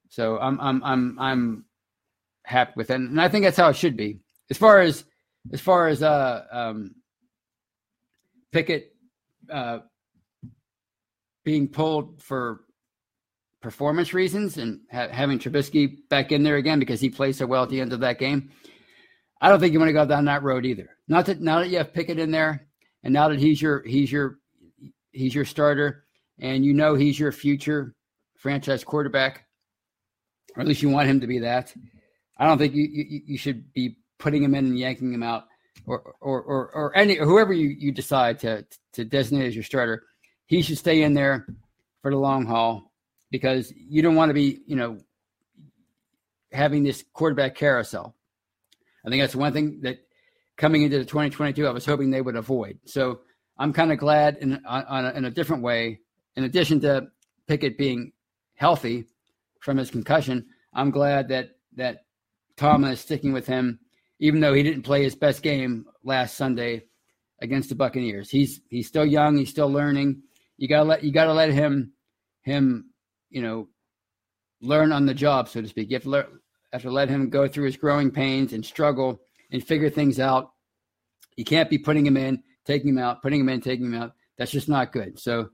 so 0.10 0.38
I'm 0.40 0.60
I'm 0.60 0.84
I'm 0.84 1.20
I'm 1.20 1.66
happy 2.44 2.74
with 2.76 2.90
it, 2.90 2.96
and 2.96 3.22
I 3.22 3.30
think 3.30 3.46
that's 3.46 3.58
how 3.58 3.70
it 3.70 3.76
should 3.76 3.96
be. 3.96 4.20
As 4.50 4.58
far 4.58 4.80
as 4.82 5.06
as 5.54 5.62
far 5.62 5.88
as 5.88 6.04
uh 6.04 6.44
um 6.52 6.96
Pickett 8.52 8.94
uh 9.52 9.80
being 11.46 11.68
pulled 11.68 12.22
for 12.22 12.62
performance 13.62 14.14
reasons 14.14 14.58
and 14.58 14.82
ha- 14.92 15.10
having 15.10 15.40
Trubisky 15.40 15.98
back 16.10 16.32
in 16.32 16.44
there 16.44 16.58
again 16.58 16.80
because 16.80 17.02
he 17.02 17.10
played 17.10 17.36
so 17.36 17.46
well 17.46 17.64
at 17.64 17.70
the 17.70 17.82
end 17.82 17.94
of 17.94 18.00
that 18.00 18.20
game. 18.20 18.50
I 19.42 19.50
don't 19.50 19.60
think 19.60 19.74
you 19.74 19.80
want 19.80 19.90
to 19.90 19.94
go 19.94 20.06
down 20.06 20.26
that 20.26 20.44
road 20.44 20.66
either. 20.66 20.90
Not 21.08 21.26
that 21.28 21.42
now 21.42 21.60
that 21.60 21.70
you 21.70 21.78
have 21.78 21.94
Pickett 21.94 22.20
in 22.20 22.32
there, 22.32 22.68
and 23.04 23.14
now 23.14 23.30
that 23.30 23.40
he's 23.40 23.62
your 23.62 23.84
he's 23.84 24.12
your 24.12 24.40
he's 25.12 25.34
your 25.34 25.46
starter, 25.46 26.06
and 26.40 26.66
you 26.66 26.74
know 26.74 26.96
he's 26.96 27.20
your 27.20 27.32
future 27.32 27.96
franchise 28.38 28.84
quarterback, 28.84 29.46
or 30.56 30.62
at 30.62 30.68
least 30.68 30.82
you 30.82 30.90
want 30.90 31.10
him 31.10 31.20
to 31.22 31.28
be 31.28 31.40
that. 31.40 31.74
I 32.38 32.46
don't 32.46 32.58
think 32.58 32.74
you 32.74 32.84
you, 32.84 33.22
you 33.26 33.38
should 33.38 33.74
be 33.74 33.98
putting 34.18 34.44
him 34.44 34.56
in 34.56 34.66
and 34.66 34.80
yanking 34.80 35.14
him 35.14 35.24
out, 35.24 35.46
or 35.86 36.16
or 36.22 36.42
or, 36.42 36.72
or 36.74 36.98
any 36.98 37.20
or 37.20 37.26
whoever 37.26 37.54
you, 37.54 37.70
you 37.70 37.92
decide 37.92 38.40
to 38.40 38.66
to 38.94 39.06
designate 39.06 39.48
as 39.48 39.56
your 39.56 39.64
starter. 39.64 40.04
He 40.46 40.62
should 40.62 40.78
stay 40.78 41.04
in 41.04 41.14
there 41.14 41.48
for 42.02 42.12
the 42.12 42.18
long 42.18 42.46
haul 42.46 42.92
because 43.32 43.72
you 43.76 44.02
don't 44.02 44.16
want 44.16 44.30
to 44.30 44.34
be 44.34 44.60
you 44.66 44.76
know 44.76 45.00
having 46.52 46.84
this 46.84 47.04
quarterback 47.14 47.56
carousel. 47.56 48.16
I 49.06 49.10
think 49.10 49.22
that's 49.22 49.36
one 49.36 49.54
thing 49.54 49.82
that 49.82 50.00
coming 50.58 50.84
into 50.84 50.98
the 50.98 51.06
2022, 51.06 51.66
I 51.66 51.72
was 51.72 51.86
hoping 51.86 52.12
they 52.12 52.22
would 52.22 52.36
avoid. 52.36 52.80
So 52.86 53.22
I'm 53.58 53.72
kind 53.74 53.92
of 53.92 53.98
glad 53.98 54.38
in, 54.38 54.62
on, 54.66 55.06
a, 55.06 55.12
in 55.12 55.26
a 55.26 55.32
different 55.32 55.64
way, 55.64 56.02
in 56.36 56.44
addition 56.44 56.82
to 56.82 57.08
Pickett 57.48 57.78
being 57.78 58.12
healthy 58.56 59.06
from 59.60 59.78
his 59.78 59.92
concussion, 59.92 60.46
I'm 60.74 60.92
glad 60.92 61.30
that, 61.30 61.52
that 61.76 62.00
Tomlin 62.58 62.92
is 62.92 63.00
sticking 63.00 63.34
with 63.34 63.48
him, 63.48 63.80
even 64.20 64.40
though 64.40 64.54
he 64.54 64.64
didn't 64.64 64.84
play 64.84 65.04
his 65.04 65.16
best 65.16 65.42
game 65.42 65.86
last 66.04 66.36
Sunday 66.36 66.84
against 67.42 67.70
the 67.70 67.76
Buccaneers. 67.76 68.30
He's, 68.30 68.62
he's 68.70 68.88
still 68.88 69.06
young. 69.06 69.38
He's 69.38 69.50
still 69.50 69.70
learning. 69.70 70.22
You 70.58 70.68
gotta 70.68 70.84
let, 70.84 71.04
you 71.04 71.12
gotta 71.12 71.34
let 71.34 71.52
him, 71.52 71.94
him, 72.42 72.92
you 73.30 73.42
know, 73.42 73.70
learn 74.62 74.92
on 74.92 75.06
the 75.06 75.14
job, 75.14 75.48
so 75.48 75.62
to 75.62 75.68
speak. 75.68 75.90
You 75.90 75.96
have 75.96 76.04
to, 76.04 76.28
have 76.74 76.82
to 76.82 76.92
let 76.92 77.10
him 77.10 77.30
go 77.30 77.48
through 77.48 77.66
his 77.66 77.78
growing 77.78 78.12
pains 78.12 78.54
and 78.54 78.66
struggle 78.66 79.22
and 79.52 79.64
figure 79.64 79.90
things 79.90 80.20
out. 80.20 80.52
You 81.38 81.46
can't 81.46 81.70
be 81.70 81.78
putting 81.78 82.06
him 82.06 82.18
in, 82.18 82.44
taking 82.66 82.90
him 82.90 82.98
out, 82.98 83.22
putting 83.22 83.40
him 83.40 83.50
in, 83.50 83.62
taking 83.62 83.86
him 83.86 83.96
out. 83.96 84.12
That's 84.38 84.52
just 84.52 84.70
not 84.70 84.92
good. 84.92 85.20
So 85.20 85.50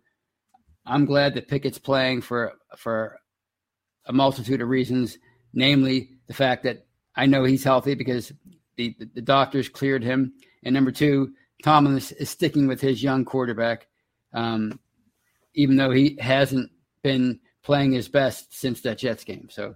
I'm 0.85 1.05
glad 1.05 1.35
that 1.35 1.47
Pickett's 1.47 1.77
playing 1.77 2.21
for 2.21 2.53
for 2.77 3.19
a 4.05 4.13
multitude 4.13 4.61
of 4.61 4.69
reasons, 4.69 5.17
namely 5.53 6.11
the 6.27 6.33
fact 6.33 6.63
that 6.63 6.85
I 7.15 7.25
know 7.25 7.43
he's 7.43 7.63
healthy 7.63 7.95
because 7.95 8.31
the, 8.75 8.95
the, 8.99 9.09
the 9.15 9.21
doctors 9.21 9.69
cleared 9.69 10.03
him, 10.03 10.33
and 10.63 10.73
number 10.73 10.91
two, 10.91 11.33
Tomlin 11.63 11.97
is, 11.97 12.11
is 12.13 12.29
sticking 12.29 12.67
with 12.67 12.81
his 12.81 13.01
young 13.01 13.25
quarterback, 13.25 13.87
um, 14.33 14.79
even 15.53 15.77
though 15.77 15.91
he 15.91 16.17
hasn't 16.19 16.71
been 17.01 17.39
playing 17.63 17.93
his 17.93 18.07
best 18.07 18.53
since 18.53 18.81
that 18.81 18.97
Jets 18.97 19.23
game. 19.23 19.47
So 19.49 19.75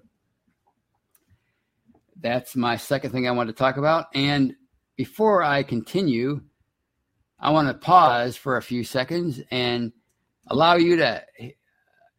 that's 2.20 2.56
my 2.56 2.76
second 2.76 3.12
thing 3.12 3.28
I 3.28 3.32
want 3.32 3.48
to 3.48 3.54
talk 3.54 3.78
about. 3.78 4.08
And 4.14 4.56
before 4.98 5.42
I 5.42 5.64
continue, 5.64 6.42
I 7.40 7.52
want 7.52 7.70
to 7.70 7.74
pause 7.74 8.36
for 8.36 8.58
a 8.58 8.62
few 8.62 8.84
seconds 8.84 9.42
and 9.50 9.94
allow 10.48 10.76
you 10.76 10.98
to 10.98 11.24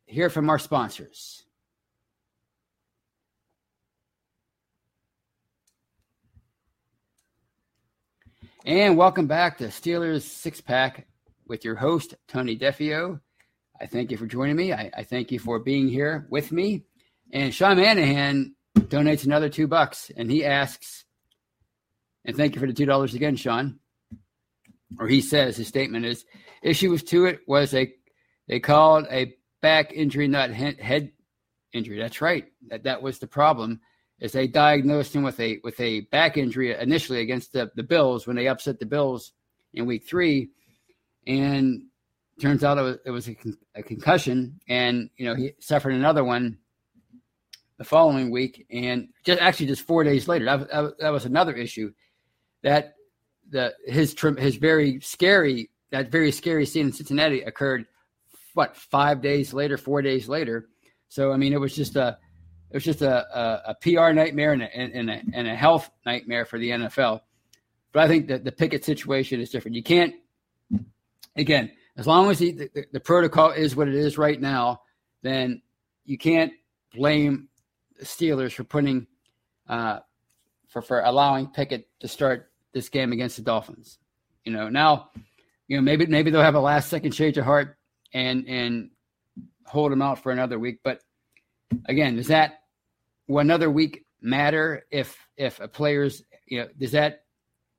hear 0.06 0.30
from 0.30 0.48
our 0.48 0.58
sponsors. 0.58 1.39
And 8.66 8.98
welcome 8.98 9.26
back 9.26 9.56
to 9.58 9.68
Steelers 9.68 10.20
Six 10.20 10.60
Pack 10.60 11.06
with 11.46 11.64
your 11.64 11.76
host, 11.76 12.14
Tony 12.28 12.58
Defeo. 12.58 13.18
I 13.80 13.86
thank 13.86 14.10
you 14.10 14.18
for 14.18 14.26
joining 14.26 14.54
me. 14.54 14.74
I, 14.74 14.90
I, 14.94 15.02
thank 15.02 15.32
you 15.32 15.38
for 15.38 15.58
being 15.58 15.88
here 15.88 16.26
with 16.28 16.52
me. 16.52 16.84
And 17.32 17.54
Sean 17.54 17.78
Manahan 17.78 18.50
donates 18.76 19.24
another 19.24 19.48
two 19.48 19.66
bucks, 19.66 20.10
and 20.14 20.30
he 20.30 20.44
asks, 20.44 21.06
and 22.26 22.36
thank 22.36 22.54
you 22.54 22.60
for 22.60 22.66
the 22.66 22.74
two 22.74 22.84
dollars 22.84 23.14
again, 23.14 23.36
Sean. 23.36 23.78
Or 24.98 25.08
he 25.08 25.22
says 25.22 25.56
his 25.56 25.68
statement 25.68 26.04
is 26.04 26.26
issue 26.62 26.90
was 26.90 27.02
to 27.04 27.24
it 27.24 27.40
was 27.46 27.72
a 27.72 27.90
they 28.46 28.60
called 28.60 29.06
a 29.10 29.36
back 29.62 29.90
injury, 29.94 30.28
not 30.28 30.50
head 30.50 31.12
injury. 31.72 31.98
That's 31.98 32.20
right. 32.20 32.52
That 32.68 32.82
that 32.82 33.00
was 33.00 33.20
the 33.20 33.26
problem. 33.26 33.80
Is 34.20 34.32
they 34.32 34.46
diagnosed 34.46 35.14
him 35.14 35.22
with 35.22 35.40
a 35.40 35.60
with 35.64 35.80
a 35.80 36.00
back 36.02 36.36
injury 36.36 36.74
initially 36.74 37.20
against 37.20 37.52
the, 37.52 37.70
the 37.74 37.82
Bills 37.82 38.26
when 38.26 38.36
they 38.36 38.48
upset 38.48 38.78
the 38.78 38.86
Bills 38.86 39.32
in 39.72 39.86
week 39.86 40.06
three, 40.06 40.50
and 41.26 41.84
turns 42.40 42.64
out 42.64 42.78
it 42.78 42.82
was, 42.82 42.96
it 43.06 43.10
was 43.10 43.28
a, 43.28 43.34
con- 43.34 43.58
a 43.74 43.82
concussion, 43.82 44.60
and 44.68 45.08
you 45.16 45.26
know 45.26 45.34
he 45.34 45.52
suffered 45.58 45.94
another 45.94 46.22
one 46.22 46.58
the 47.78 47.84
following 47.84 48.30
week, 48.30 48.66
and 48.70 49.08
just 49.24 49.40
actually 49.40 49.64
just 49.66 49.86
four 49.86 50.04
days 50.04 50.28
later, 50.28 50.44
that, 50.44 50.98
that 50.98 51.08
was 51.08 51.24
another 51.24 51.54
issue 51.54 51.90
that 52.62 52.94
the 53.48 53.74
his 53.86 54.14
his 54.38 54.56
very 54.56 55.00
scary 55.00 55.70
that 55.90 56.10
very 56.10 56.30
scary 56.30 56.66
scene 56.66 56.86
in 56.86 56.92
Cincinnati 56.92 57.40
occurred 57.40 57.86
what 58.54 58.76
five 58.76 59.22
days 59.22 59.54
later, 59.54 59.78
four 59.78 60.02
days 60.02 60.28
later. 60.28 60.68
So 61.08 61.32
I 61.32 61.38
mean, 61.38 61.52
it 61.52 61.60
was 61.60 61.74
just 61.74 61.96
a 61.96 62.18
it 62.70 62.74
was 62.74 62.84
just 62.84 63.02
a 63.02 63.38
a, 63.38 63.62
a 63.70 63.74
PR 63.74 64.12
nightmare 64.12 64.52
and 64.52 64.62
a, 64.62 64.76
and 64.76 65.10
a, 65.10 65.22
and 65.32 65.48
a 65.48 65.54
health 65.54 65.90
nightmare 66.06 66.44
for 66.44 66.58
the 66.58 66.70
NFL. 66.70 67.20
But 67.92 68.04
I 68.04 68.08
think 68.08 68.28
that 68.28 68.44
the 68.44 68.52
Pickett 68.52 68.84
situation 68.84 69.40
is 69.40 69.50
different. 69.50 69.76
You 69.76 69.82
can't 69.82 70.14
again 71.36 71.72
as 71.96 72.06
long 72.06 72.30
as 72.30 72.38
he, 72.38 72.52
the, 72.52 72.86
the 72.92 73.00
protocol 73.00 73.50
is 73.50 73.76
what 73.76 73.86
it 73.86 73.94
is 73.94 74.16
right 74.16 74.40
now, 74.40 74.80
then 75.22 75.60
you 76.04 76.16
can't 76.16 76.52
blame 76.94 77.48
the 77.98 78.06
Steelers 78.06 78.52
for 78.52 78.64
putting 78.64 79.06
uh, 79.68 80.00
for 80.68 80.80
for 80.80 81.00
allowing 81.00 81.48
Pickett 81.48 81.88
to 82.00 82.08
start 82.08 82.50
this 82.72 82.88
game 82.88 83.12
against 83.12 83.36
the 83.36 83.42
Dolphins. 83.42 83.98
You 84.44 84.52
know, 84.52 84.68
now, 84.68 85.10
you 85.68 85.76
know, 85.76 85.82
maybe 85.82 86.06
maybe 86.06 86.30
they'll 86.30 86.40
have 86.40 86.54
a 86.54 86.60
last 86.60 86.88
second 86.88 87.12
change 87.12 87.36
of 87.36 87.44
heart 87.44 87.76
and 88.14 88.48
and 88.48 88.90
hold 89.66 89.92
him 89.92 90.00
out 90.00 90.22
for 90.22 90.32
another 90.32 90.58
week. 90.58 90.80
But 90.82 91.02
again, 91.84 92.18
is 92.18 92.28
that 92.28 92.59
will 93.30 93.38
another 93.38 93.70
week 93.70 94.04
matter 94.20 94.84
if 94.90 95.16
if 95.36 95.60
a 95.60 95.68
player's 95.68 96.22
you 96.46 96.60
know 96.60 96.68
does 96.78 96.92
that 96.92 97.22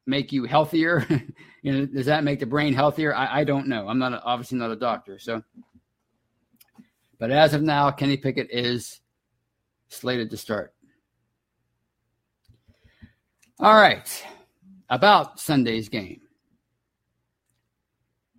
make 0.07 0.31
you 0.31 0.45
healthier? 0.45 1.05
you 1.61 1.71
know, 1.71 1.85
does 1.85 2.07
that 2.07 2.23
make 2.23 2.39
the 2.39 2.45
brain 2.45 2.73
healthier? 2.73 3.13
I, 3.13 3.41
I 3.41 3.43
don't 3.43 3.67
know. 3.67 3.87
I'm 3.87 3.99
not 3.99 4.13
a, 4.13 4.23
obviously 4.23 4.57
not 4.57 4.71
a 4.71 4.75
doctor, 4.75 5.19
so. 5.19 5.43
But 7.19 7.29
as 7.29 7.53
of 7.53 7.61
now, 7.61 7.91
Kenny 7.91 8.17
Pickett 8.17 8.49
is 8.49 8.99
slated 9.89 10.31
to 10.31 10.37
start. 10.37 10.73
All 13.59 13.75
right, 13.75 14.25
about 14.89 15.39
Sunday's 15.39 15.89
game. 15.89 16.21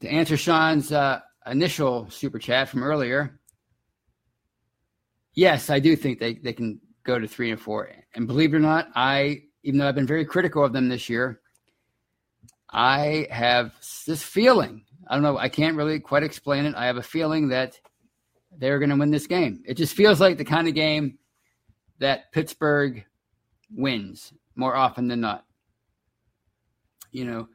To 0.01 0.09
answer 0.09 0.37
Sean's 0.37 0.91
uh, 0.91 1.21
initial 1.47 2.11
super 2.11 2.41
chat 2.41 2.69
from 2.69 2.83
earlier, 2.83 3.39
yes, 5.35 5.71
I 5.71 5.79
do 5.79 5.95
think 5.95 6.19
they, 6.19 6.35
they 6.35 6.53
can 6.53 6.81
go 7.05 7.19
to 7.19 7.27
three 7.27 7.51
and 7.51 7.61
four. 7.61 7.91
And 8.15 8.27
believe 8.27 8.55
it 8.55 8.57
or 8.57 8.61
not, 8.61 8.89
I 8.95 9.43
even 9.63 9.79
though 9.79 9.89
I've 9.89 9.95
been 9.95 10.07
very 10.07 10.25
critical 10.25 10.65
of 10.65 10.73
them 10.73 10.89
this 10.89 11.09
year, 11.09 11.41
I 12.71 13.29
have 13.31 13.75
this 14.07 14.23
feeling. 14.23 14.85
I 15.09 15.15
don't 15.15 15.23
know. 15.23 15.39
I 15.39 15.49
can't 15.49 15.77
really 15.77 16.01
quite 16.01 16.23
explain 16.23 16.65
it. 16.65 16.75
I 16.75 16.87
have 16.87 16.97
a 16.97 17.03
feeling 17.03 17.49
that 17.49 17.79
they're 18.57 18.79
going 18.79 18.91
to 18.91 18.97
win 18.97 19.11
this 19.11 19.27
game. 19.27 19.63
It 19.67 19.75
just 19.75 19.95
feels 19.95 20.21
like 20.21 20.39
the 20.39 20.45
kind 20.45 20.69
of 20.69 20.75
game 20.75 21.19
that 21.99 22.33
Pittsburgh 22.33 23.05
wins 23.75 24.33
more 24.57 24.75
often 24.75 25.09
than 25.09 25.21
not. 25.21 25.45
You 27.11 27.25
know, 27.25 27.49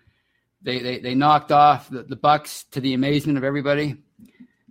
they 0.62 0.80
they, 0.80 1.00
they 1.00 1.16
knocked 1.16 1.52
off 1.52 1.90
the, 1.90 2.04
the 2.04 2.18
Bucs 2.18 2.70
to 2.72 2.80
the 2.80 2.94
amazement 2.94 3.38
of 3.38 3.44
everybody, 3.44 3.98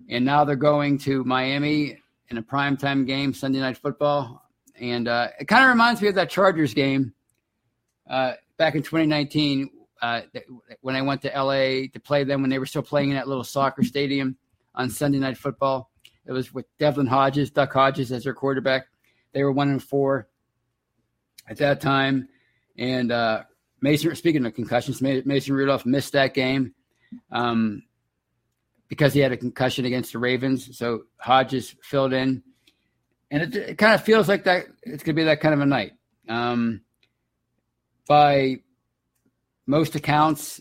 and 0.08 0.24
now 0.24 0.44
they're 0.44 0.56
going 0.56 0.98
to 0.98 1.24
Miami 1.24 1.98
in 2.28 2.38
a 2.38 2.42
primetime 2.42 3.06
game, 3.06 3.34
Sunday 3.34 3.60
night 3.60 3.78
football. 3.78 4.45
And 4.80 5.08
uh, 5.08 5.28
it 5.40 5.46
kind 5.46 5.64
of 5.64 5.70
reminds 5.70 6.02
me 6.02 6.08
of 6.08 6.14
that 6.16 6.30
Chargers 6.30 6.74
game 6.74 7.14
uh, 8.08 8.34
back 8.56 8.74
in 8.74 8.82
2019 8.82 9.70
uh, 10.02 10.22
when 10.80 10.96
I 10.96 11.02
went 11.02 11.22
to 11.22 11.28
LA 11.28 11.88
to 11.92 12.00
play 12.02 12.24
them 12.24 12.42
when 12.42 12.50
they 12.50 12.58
were 12.58 12.66
still 12.66 12.82
playing 12.82 13.10
in 13.10 13.16
that 13.16 13.28
little 13.28 13.44
soccer 13.44 13.82
stadium 13.82 14.36
on 14.74 14.90
Sunday 14.90 15.18
night 15.18 15.38
football. 15.38 15.90
It 16.26 16.32
was 16.32 16.52
with 16.52 16.66
Devlin 16.78 17.06
Hodges, 17.06 17.50
Duck 17.50 17.72
Hodges 17.72 18.12
as 18.12 18.24
their 18.24 18.34
quarterback. 18.34 18.86
They 19.32 19.42
were 19.42 19.52
one 19.52 19.70
and 19.70 19.82
four 19.82 20.28
at 21.48 21.58
that 21.58 21.80
time. 21.80 22.28
And 22.76 23.12
uh, 23.12 23.44
Mason, 23.80 24.14
speaking 24.16 24.44
of 24.44 24.54
concussions, 24.54 25.00
Mason 25.00 25.54
Rudolph 25.54 25.86
missed 25.86 26.12
that 26.12 26.34
game 26.34 26.74
um, 27.30 27.82
because 28.88 29.14
he 29.14 29.20
had 29.20 29.32
a 29.32 29.36
concussion 29.36 29.84
against 29.84 30.12
the 30.12 30.18
Ravens. 30.18 30.76
So 30.76 31.04
Hodges 31.18 31.74
filled 31.82 32.12
in. 32.12 32.42
And 33.30 33.42
it, 33.42 33.56
it 33.56 33.78
kind 33.78 33.94
of 33.94 34.02
feels 34.02 34.28
like 34.28 34.44
that 34.44 34.66
it's 34.82 35.02
going 35.02 35.14
to 35.16 35.20
be 35.20 35.24
that 35.24 35.40
kind 35.40 35.54
of 35.54 35.60
a 35.60 35.66
night. 35.66 35.92
Um, 36.28 36.82
by 38.08 38.60
most 39.66 39.94
accounts, 39.94 40.60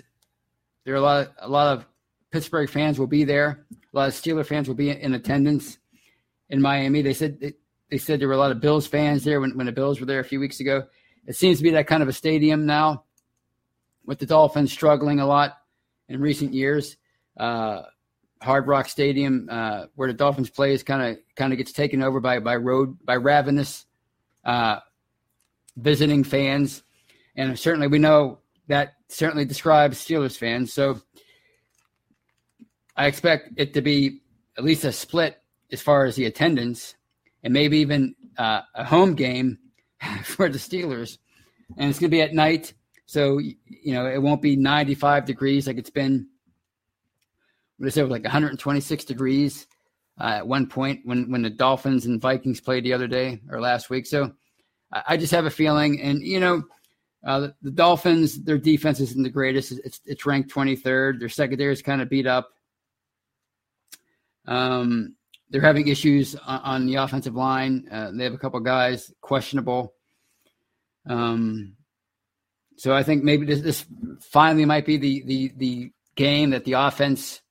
there 0.83 0.93
are 0.93 0.97
a 0.97 1.01
lot 1.01 1.27
of, 1.27 1.33
a 1.39 1.49
lot 1.49 1.77
of 1.77 1.85
Pittsburgh 2.31 2.69
fans 2.69 2.97
will 2.99 3.07
be 3.07 3.23
there. 3.23 3.65
A 3.71 3.97
lot 3.97 4.07
of 4.09 4.13
Steeler 4.13 4.45
fans 4.45 4.67
will 4.67 4.75
be 4.75 4.89
in 4.89 5.13
attendance 5.13 5.77
in 6.49 6.61
Miami. 6.61 7.01
They 7.01 7.13
said 7.13 7.39
they, 7.39 7.53
they 7.89 7.97
said 7.97 8.19
there 8.19 8.27
were 8.27 8.33
a 8.33 8.37
lot 8.37 8.51
of 8.51 8.59
Bills 8.59 8.87
fans 8.87 9.23
there 9.23 9.39
when, 9.39 9.55
when 9.55 9.67
the 9.67 9.71
Bills 9.71 9.99
were 9.99 10.05
there 10.05 10.19
a 10.19 10.25
few 10.25 10.39
weeks 10.39 10.59
ago. 10.59 10.83
It 11.27 11.35
seems 11.35 11.57
to 11.57 11.63
be 11.63 11.71
that 11.71 11.87
kind 11.87 12.03
of 12.03 12.09
a 12.09 12.13
stadium 12.13 12.65
now, 12.65 13.05
with 14.05 14.19
the 14.19 14.25
Dolphins 14.25 14.71
struggling 14.71 15.19
a 15.19 15.25
lot 15.25 15.57
in 16.07 16.19
recent 16.19 16.53
years. 16.53 16.97
Uh, 17.37 17.83
Hard 18.41 18.67
Rock 18.67 18.89
Stadium, 18.89 19.47
uh, 19.49 19.85
where 19.95 20.07
the 20.07 20.13
Dolphins 20.13 20.49
play, 20.49 20.73
is 20.73 20.83
kind 20.83 21.01
of 21.01 21.17
kind 21.35 21.51
of 21.51 21.57
gets 21.57 21.71
taken 21.71 22.03
over 22.03 22.19
by 22.19 22.39
by 22.39 22.55
road 22.55 22.97
by 23.03 23.15
ravenous 23.15 23.85
uh, 24.43 24.79
visiting 25.77 26.23
fans, 26.23 26.83
and 27.35 27.57
certainly 27.57 27.87
we 27.87 27.99
know 27.99 28.39
that 28.67 28.93
certainly 29.09 29.45
describes 29.45 29.97
Steelers 29.97 30.37
fans. 30.37 30.73
So 30.73 31.01
I 32.95 33.07
expect 33.07 33.51
it 33.57 33.73
to 33.73 33.81
be 33.81 34.21
at 34.57 34.63
least 34.63 34.83
a 34.83 34.91
split 34.91 35.37
as 35.71 35.81
far 35.81 36.05
as 36.05 36.15
the 36.15 36.25
attendance, 36.25 36.95
and 37.43 37.53
maybe 37.53 37.79
even 37.79 38.15
uh, 38.37 38.61
a 38.73 38.83
home 38.83 39.15
game 39.15 39.57
for 40.23 40.49
the 40.49 40.57
Steelers. 40.57 41.17
And 41.77 41.89
it's 41.89 41.99
going 41.99 42.11
to 42.11 42.15
be 42.15 42.21
at 42.21 42.33
night, 42.33 42.73
so 43.05 43.39
you 43.39 43.93
know 43.93 44.05
it 44.05 44.21
won't 44.21 44.41
be 44.41 44.55
95 44.55 45.25
degrees 45.25 45.67
like 45.67 45.77
it's 45.77 45.89
been. 45.89 46.27
What 47.77 47.87
I 47.87 47.89
say, 47.89 48.03
like 48.03 48.23
126 48.23 49.05
degrees 49.05 49.67
uh, 50.19 50.35
at 50.37 50.47
one 50.47 50.67
point 50.67 51.01
when 51.03 51.29
when 51.29 51.41
the 51.41 51.49
Dolphins 51.49 52.05
and 52.05 52.21
Vikings 52.21 52.61
played 52.61 52.83
the 52.83 52.93
other 52.93 53.07
day 53.07 53.41
or 53.49 53.59
last 53.59 53.89
week. 53.89 54.05
So 54.05 54.31
I, 54.91 55.03
I 55.09 55.17
just 55.17 55.31
have 55.33 55.45
a 55.45 55.49
feeling, 55.49 56.01
and 56.01 56.21
you 56.21 56.39
know, 56.39 56.63
uh, 57.25 57.39
the, 57.39 57.55
the, 57.63 57.71
Dolphins, 57.71 58.43
their 58.43 58.57
defense 58.57 58.99
isn't 58.99 59.23
the 59.23 59.29
greatest. 59.29 59.71
It's, 59.83 59.99
it's 60.05 60.25
ranked 60.25 60.53
23rd. 60.53 61.19
Their 61.19 61.29
secondary 61.29 61.73
is 61.73 61.81
kind 61.81 62.01
of 62.01 62.09
beat 62.09 62.27
up. 62.27 62.49
Um, 64.47 65.15
they're 65.49 65.61
having 65.61 65.87
issues 65.87 66.35
on, 66.35 66.59
on 66.61 66.85
the 66.85 66.95
offensive 66.95 67.35
line. 67.35 67.87
Uh, 67.91 68.11
they 68.13 68.23
have 68.23 68.33
a 68.33 68.37
couple 68.37 68.59
guys 68.59 69.11
questionable. 69.21 69.93
Um, 71.07 71.75
so 72.77 72.93
I 72.93 73.03
think 73.03 73.23
maybe 73.23 73.45
this, 73.45 73.61
this, 73.61 73.85
finally 74.21 74.65
might 74.65 74.85
be 74.85 74.97
the 74.97 75.23
the 75.25 75.53
the 75.57 75.91
game 76.15 76.49
that 76.49 76.65
the 76.65 76.73
offense 76.73 77.41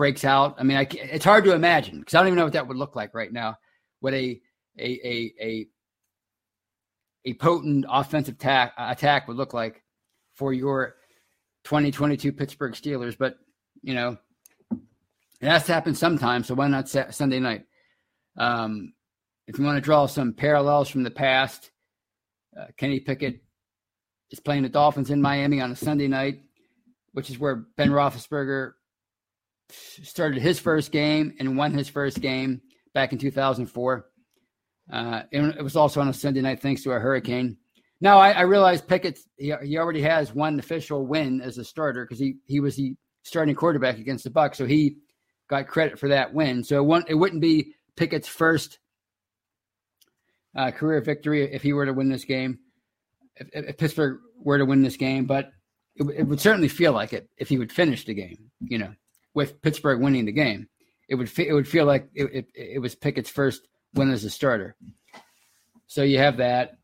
breaks 0.00 0.24
out. 0.24 0.54
I 0.56 0.62
mean, 0.62 0.78
I, 0.78 0.88
it's 0.90 1.26
hard 1.26 1.44
to 1.44 1.52
imagine 1.52 1.98
because 1.98 2.14
I 2.14 2.20
don't 2.20 2.28
even 2.28 2.38
know 2.38 2.44
what 2.44 2.54
that 2.54 2.66
would 2.66 2.78
look 2.78 2.96
like 2.96 3.12
right 3.12 3.30
now. 3.30 3.58
What 4.00 4.14
a 4.14 4.40
a 4.78 4.88
a 4.88 5.34
a 5.38 5.66
a 7.26 7.34
potent 7.34 7.84
offensive 7.86 8.36
attack, 8.36 8.72
attack 8.78 9.28
would 9.28 9.36
look 9.36 9.52
like 9.52 9.82
for 10.32 10.54
your 10.54 10.94
2022 11.64 12.32
Pittsburgh 12.32 12.72
Steelers. 12.72 13.14
But, 13.18 13.36
you 13.82 13.92
know, 13.92 14.16
it 14.72 15.48
has 15.48 15.66
to 15.66 15.74
happen 15.74 15.94
sometime. 15.94 16.44
So 16.44 16.54
why 16.54 16.68
not 16.68 16.88
Sunday 16.88 17.38
night? 17.38 17.66
Um, 18.38 18.94
if 19.48 19.58
you 19.58 19.66
want 19.66 19.76
to 19.76 19.82
draw 19.82 20.06
some 20.06 20.32
parallels 20.32 20.88
from 20.88 21.02
the 21.02 21.10
past, 21.10 21.72
uh, 22.58 22.68
Kenny 22.78 23.00
Pickett 23.00 23.42
is 24.30 24.40
playing 24.40 24.62
the 24.62 24.70
Dolphins 24.70 25.10
in 25.10 25.20
Miami 25.20 25.60
on 25.60 25.72
a 25.72 25.76
Sunday 25.76 26.08
night, 26.08 26.40
which 27.12 27.28
is 27.28 27.38
where 27.38 27.66
Ben 27.76 27.90
Roethlisberger 27.90 28.72
started 29.72 30.40
his 30.40 30.58
first 30.58 30.92
game 30.92 31.34
and 31.38 31.56
won 31.56 31.72
his 31.72 31.88
first 31.88 32.20
game 32.20 32.60
back 32.94 33.12
in 33.12 33.18
2004. 33.18 34.06
Uh, 34.92 35.22
it 35.30 35.62
was 35.62 35.76
also 35.76 36.00
on 36.00 36.08
a 36.08 36.12
Sunday 36.12 36.40
night 36.40 36.60
thanks 36.60 36.82
to 36.82 36.92
a 36.92 36.98
hurricane. 36.98 37.56
Now 38.00 38.18
I, 38.18 38.30
I 38.30 38.40
realize 38.42 38.80
Pickett 38.80 39.18
he, 39.36 39.54
he 39.62 39.78
already 39.78 40.02
has 40.02 40.34
one 40.34 40.58
official 40.58 41.06
win 41.06 41.40
as 41.40 41.58
a 41.58 41.64
starter 41.64 42.04
because 42.04 42.18
he 42.18 42.36
he 42.46 42.60
was 42.60 42.76
the 42.76 42.96
starting 43.22 43.54
quarterback 43.54 43.98
against 43.98 44.24
the 44.24 44.30
Bucs, 44.30 44.56
so 44.56 44.66
he 44.66 44.96
got 45.48 45.68
credit 45.68 45.98
for 45.98 46.08
that 46.08 46.32
win. 46.32 46.64
So 46.64 46.78
it, 46.78 46.84
won't, 46.84 47.10
it 47.10 47.14
wouldn't 47.14 47.42
be 47.42 47.74
Pickett's 47.96 48.28
first 48.28 48.78
uh, 50.56 50.70
career 50.70 51.00
victory 51.00 51.52
if 51.52 51.62
he 51.62 51.72
were 51.72 51.86
to 51.86 51.92
win 51.92 52.08
this 52.08 52.24
game, 52.24 52.60
if, 53.36 53.48
if 53.52 53.76
Pittsburgh 53.76 54.20
were 54.36 54.58
to 54.58 54.64
win 54.64 54.82
this 54.82 54.96
game, 54.96 55.26
but 55.26 55.50
it, 55.96 56.06
it, 56.16 56.22
would 56.22 56.40
certainly 56.40 56.68
feel 56.68 56.92
like 56.92 57.12
it 57.12 57.28
if 57.36 57.48
he 57.48 57.58
would 57.58 57.72
finish 57.72 58.04
the 58.04 58.14
game. 58.14 58.50
You 58.60 58.78
know, 58.78 58.94
with 59.34 59.60
Pittsburgh 59.62 60.00
winning 60.00 60.24
the 60.24 60.32
game, 60.32 60.68
it 61.08 61.14
would 61.16 61.30
it 61.38 61.52
would 61.52 61.68
feel 61.68 61.86
like 61.86 62.08
it, 62.14 62.30
it, 62.32 62.46
it 62.54 62.78
was 62.80 62.94
Pickett's 62.94 63.30
first 63.30 63.66
win 63.94 64.10
as 64.10 64.24
a 64.24 64.30
starter. 64.30 64.76
So 65.86 66.02
you 66.02 66.18
have 66.18 66.38
that. 66.38 66.78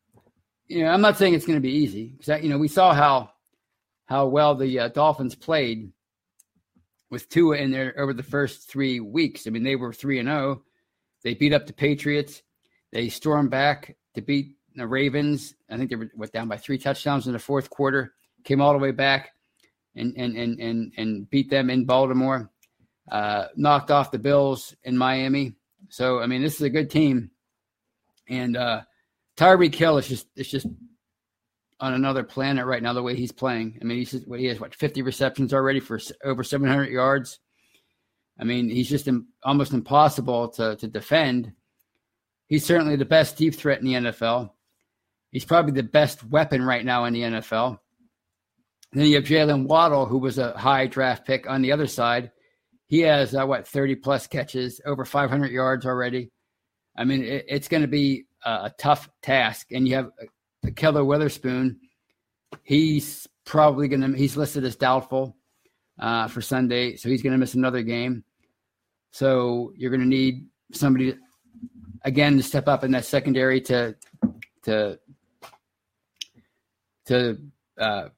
You 0.67 0.83
know, 0.83 0.91
I'm 0.91 1.01
not 1.01 1.17
saying 1.17 1.35
it's 1.35 1.47
going 1.47 1.59
to 1.59 1.69
be 1.69 1.77
easy 1.77 2.09
because 2.09 2.43
you 2.43 2.51
know 2.51 2.59
we 2.59 2.69
saw 2.69 2.93
how 2.93 3.31
how 4.07 4.27
well 4.27 4.55
the 4.55 4.81
uh, 4.81 4.89
Dolphins 4.89 5.35
played 5.35 5.93
with 7.11 7.29
Tua 7.29 7.57
in 7.57 7.71
there 7.71 7.95
over 7.99 8.13
the 8.13 8.23
first 8.23 8.69
three 8.69 8.99
weeks. 8.99 9.47
I 9.47 9.51
mean, 9.51 9.63
they 9.63 9.77
were 9.77 9.93
three 9.93 10.19
and 10.19 10.29
zero. 10.29 10.39
Oh. 10.41 10.63
They 11.23 11.35
beat 11.35 11.53
up 11.53 11.67
the 11.67 11.73
Patriots. 11.73 12.43
They 12.93 13.09
stormed 13.09 13.51
back 13.51 13.97
to 14.15 14.23
beat 14.23 14.57
the 14.75 14.87
Ravens. 14.87 15.55
I 15.71 15.77
think 15.77 15.91
they 15.91 15.97
were 15.97 16.11
went 16.17 16.33
down 16.33 16.49
by 16.49 16.57
three 16.57 16.79
touchdowns 16.79 17.27
in 17.27 17.33
the 17.33 17.39
fourth 17.39 17.71
quarter. 17.71 18.15
Came 18.45 18.61
all 18.61 18.73
the 18.73 18.79
way 18.79 18.93
back 18.93 19.31
and 19.97 20.15
and 20.17 20.37
and 20.37 20.61
and, 20.61 20.93
and 20.97 21.31
beat 21.31 21.51
them 21.51 21.71
in 21.71 21.85
Baltimore. 21.85 22.51
Uh, 23.11 23.47
knocked 23.57 23.91
off 23.91 24.11
the 24.11 24.19
Bills 24.19 24.75
in 24.85 24.97
Miami. 24.97 25.55
So 25.89 26.21
I 26.21 26.27
mean, 26.27 26.43
this 26.43 26.57
is 26.57 26.63
a 26.63 26.71
good 26.71 26.91
team, 26.91 27.31
and 28.29 28.57
uh, 28.57 28.83
Hill 29.39 29.99
is 29.99 30.09
just 30.09 30.27
it's 30.37 30.51
just 30.51 30.67
on 31.79 31.95
another 31.95 32.25
planet 32.25 32.67
right 32.67 32.83
now. 32.83 32.93
The 32.93 33.03
way 33.03 33.15
he's 33.15 33.33
playing, 33.33 33.79
I 33.81 33.85
mean, 33.85 33.99
he's 33.99 34.11
just, 34.11 34.29
what 34.29 34.41
he 34.41 34.47
has 34.47 34.61
what 34.61 34.75
fifty 34.75 35.03
receptions 35.03 35.55
already 35.55 35.81
for 35.81 36.01
over 36.25 36.43
seven 36.43 36.69
hundred 36.69 36.91
yards. 36.91 37.39
I 38.39 38.45
mean, 38.45 38.69
he's 38.69 38.89
just 38.89 39.09
Im- 39.09 39.29
almost 39.45 39.73
impossible 39.73 40.49
to 40.51 40.77
to 40.77 40.89
defend. 40.89 41.53
He's 42.49 42.65
certainly 42.65 42.97
the 42.97 43.05
best 43.05 43.37
deep 43.37 43.55
threat 43.55 43.81
in 43.81 43.87
the 43.87 43.95
NFL. 43.95 44.51
He's 45.33 45.45
probably 45.45 45.73
the 45.73 45.83
best 45.83 46.25
weapon 46.25 46.63
right 46.63 46.85
now 46.85 47.05
in 47.05 47.13
the 47.13 47.23
NFL. 47.23 47.79
Then 48.97 49.09
you 49.09 49.17
have 49.17 49.25
Jaylen 49.25 49.67
Waddle, 49.67 50.07
who 50.07 50.17
was 50.17 50.39
a 50.39 50.57
high 50.57 50.87
draft 50.87 51.27
pick 51.27 51.47
on 51.47 51.61
the 51.61 51.71
other 51.71 51.87
side. 51.87 52.31
He 52.87 53.01
has 53.01 53.35
uh, 53.35 53.45
what 53.45 53.69
thirty 53.69 53.95
plus 53.95 54.27
catches, 54.27 54.81
over 54.87 55.05
five 55.05 55.29
hundred 55.29 55.51
yards 55.51 55.85
already. 55.85 56.31
I 56.97 57.05
mean, 57.05 57.23
it, 57.23 57.45
it's 57.47 57.69
going 57.69 57.83
to 57.83 57.89
be 57.89 58.25
a, 58.43 58.51
a, 58.51 58.75
tough 58.79 59.11
task. 59.21 59.67
And 59.71 59.87
you 59.87 59.97
have 59.97 60.07
uh, 60.07 60.69
Ahkello 60.69 61.05
Witherspoon. 61.05 61.79
He's 62.63 63.29
probably 63.45 63.89
going 63.89 64.01
to. 64.01 64.17
He's 64.17 64.35
listed 64.35 64.65
as 64.65 64.77
doubtful 64.77 65.37
uh, 66.01 66.29
for 66.29 66.41
Sunday, 66.41 66.97
so 66.97 67.11
he's 67.11 67.23
going 67.23 67.35
to 67.35 67.39
miss 67.39 67.53
another 67.53 67.83
game. 67.83 68.25
So 69.11 69.75
you're 69.77 69.91
going 69.91 70.01
to 70.01 70.07
need 70.07 70.47
somebody 70.73 71.17
again 72.01 72.39
to 72.39 72.43
step 72.43 72.67
up 72.67 72.83
in 72.83 72.93
that 72.93 73.05
secondary 73.05 73.61
to 73.61 73.95
to 74.63 74.99
to 77.09 77.39
uh, 77.79 78.09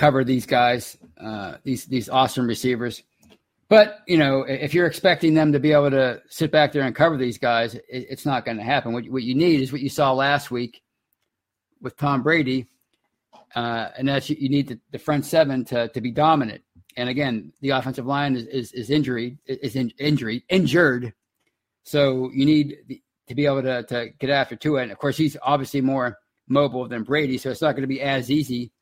cover 0.00 0.24
these 0.24 0.46
guys, 0.46 0.96
uh, 1.18 1.56
these 1.62 1.84
these 1.84 2.08
awesome 2.08 2.46
receivers. 2.46 3.02
But 3.68 3.98
you 4.08 4.16
know, 4.16 4.44
if 4.48 4.72
you're 4.72 4.86
expecting 4.86 5.34
them 5.34 5.52
to 5.52 5.60
be 5.60 5.72
able 5.72 5.90
to 5.90 6.22
sit 6.30 6.50
back 6.50 6.72
there 6.72 6.84
and 6.84 6.96
cover 6.96 7.18
these 7.18 7.36
guys, 7.36 7.74
it, 7.74 7.84
it's 7.86 8.24
not 8.24 8.46
going 8.46 8.56
to 8.56 8.62
happen. 8.62 8.94
What, 8.94 9.06
what 9.10 9.22
you 9.22 9.34
need 9.34 9.60
is 9.60 9.72
what 9.72 9.82
you 9.82 9.90
saw 9.90 10.12
last 10.12 10.50
week 10.50 10.82
with 11.82 11.98
Tom 11.98 12.22
Brady, 12.22 12.66
uh, 13.54 13.90
and 13.98 14.08
that's 14.08 14.30
you 14.30 14.48
need 14.48 14.68
the, 14.68 14.80
the, 14.90 14.98
front 14.98 15.26
seven 15.26 15.66
to 15.66 15.88
to 15.88 16.00
be 16.00 16.10
dominant. 16.10 16.62
And 16.96 17.10
again, 17.10 17.52
the 17.60 17.70
offensive 17.70 18.06
line 18.06 18.36
is 18.36 18.46
is, 18.46 18.72
is 18.72 18.88
injury 18.88 19.36
is 19.44 19.76
in, 19.76 19.92
injury 19.98 20.44
injured, 20.48 21.12
so 21.84 22.30
you 22.32 22.46
need 22.46 22.78
the, 22.88 23.02
to 23.28 23.34
be 23.34 23.44
able 23.44 23.62
to 23.62 23.82
to 23.82 24.08
get 24.18 24.30
after 24.30 24.56
Tua. 24.56 24.80
And 24.80 24.92
of 24.92 24.98
course, 24.98 25.18
he's 25.18 25.36
obviously 25.42 25.82
more 25.82 26.16
mobile 26.48 26.88
than 26.88 27.02
Brady, 27.02 27.36
so 27.36 27.50
it's 27.50 27.60
not 27.60 27.72
going 27.72 27.82
to 27.82 27.94
be 27.98 28.00
as 28.00 28.30
easy 28.30 28.72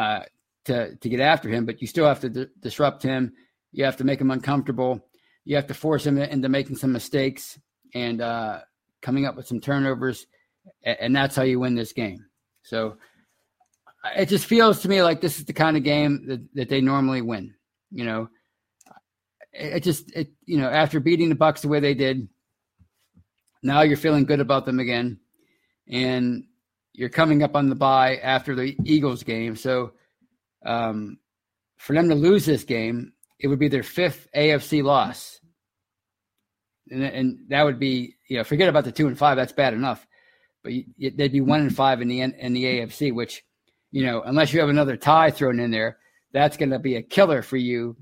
uh, 0.00 0.22
to 0.64 0.96
to 0.96 1.08
get 1.08 1.20
after 1.20 1.48
him. 1.48 1.66
But 1.66 1.80
you 1.82 1.86
still 1.86 2.06
have 2.06 2.20
to 2.20 2.30
d- 2.30 2.46
disrupt 2.58 3.02
him. 3.02 3.34
You 3.72 3.84
have 3.84 3.98
to 3.98 4.04
make 4.04 4.20
him 4.20 4.30
uncomfortable. 4.30 5.06
You 5.44 5.56
have 5.56 5.66
to 5.66 5.74
force 5.74 6.06
him 6.06 6.16
into 6.16 6.48
making 6.48 6.76
some 6.76 6.92
mistakes 6.92 7.58
and 7.94 8.20
uh, 8.20 8.60
coming 9.02 9.26
up 9.26 9.36
with 9.36 9.46
some 9.46 9.60
turnovers, 9.60 10.26
and 10.82 11.14
that's 11.14 11.36
how 11.36 11.42
you 11.42 11.60
win 11.60 11.74
this 11.74 11.92
game. 11.92 12.24
So 12.62 12.96
it 14.16 14.26
just 14.26 14.46
feels 14.46 14.80
to 14.80 14.88
me 14.88 15.02
like 15.02 15.20
this 15.20 15.38
is 15.38 15.44
the 15.44 15.52
kind 15.52 15.76
of 15.76 15.82
game 15.82 16.26
that, 16.28 16.54
that 16.54 16.68
they 16.68 16.80
normally 16.80 17.20
win. 17.20 17.54
You 17.90 18.04
know, 18.04 18.28
it 19.52 19.82
just 19.82 20.10
it 20.16 20.32
you 20.46 20.58
know 20.58 20.68
after 20.68 20.98
beating 20.98 21.28
the 21.28 21.34
Bucs 21.34 21.60
the 21.60 21.68
way 21.68 21.80
they 21.80 21.94
did, 21.94 22.26
now 23.62 23.82
you're 23.82 23.96
feeling 23.96 24.24
good 24.24 24.40
about 24.40 24.64
them 24.64 24.78
again 24.78 25.20
and 25.90 26.44
you're 26.92 27.08
coming 27.08 27.42
up 27.42 27.56
on 27.56 27.68
the 27.68 27.74
bye 27.74 28.16
after 28.16 28.54
the 28.54 28.76
Eagles 28.84 29.22
game. 29.22 29.56
So 29.56 29.92
um, 30.64 31.18
for 31.76 31.94
them 31.94 32.08
to 32.08 32.14
lose 32.14 32.44
this 32.44 32.64
game, 32.64 33.12
it 33.38 33.48
would 33.48 33.58
be 33.58 33.68
their 33.68 33.82
fifth 33.82 34.28
AFC 34.36 34.82
loss. 34.82 35.40
And, 36.90 37.02
and 37.02 37.38
that 37.48 37.64
would 37.64 37.78
be, 37.78 38.16
you 38.28 38.36
know, 38.36 38.44
forget 38.44 38.68
about 38.68 38.84
the 38.84 38.92
two 38.92 39.06
and 39.06 39.18
five. 39.18 39.36
That's 39.36 39.52
bad 39.52 39.74
enough. 39.74 40.06
But 40.62 40.72
you, 40.72 40.84
they'd 40.98 41.32
be 41.32 41.40
one 41.40 41.60
and 41.60 41.74
five 41.74 42.02
in 42.02 42.08
the 42.08 42.20
in 42.20 42.52
the 42.52 42.64
AFC, 42.64 43.14
which, 43.14 43.42
you 43.92 44.04
know, 44.04 44.22
unless 44.22 44.52
you 44.52 44.60
have 44.60 44.68
another 44.68 44.96
tie 44.96 45.30
thrown 45.30 45.60
in 45.60 45.70
there, 45.70 45.98
that's 46.32 46.56
going 46.56 46.70
to 46.70 46.78
be 46.78 46.96
a 46.96 47.02
killer 47.02 47.42
for 47.42 47.56
you 47.56 47.96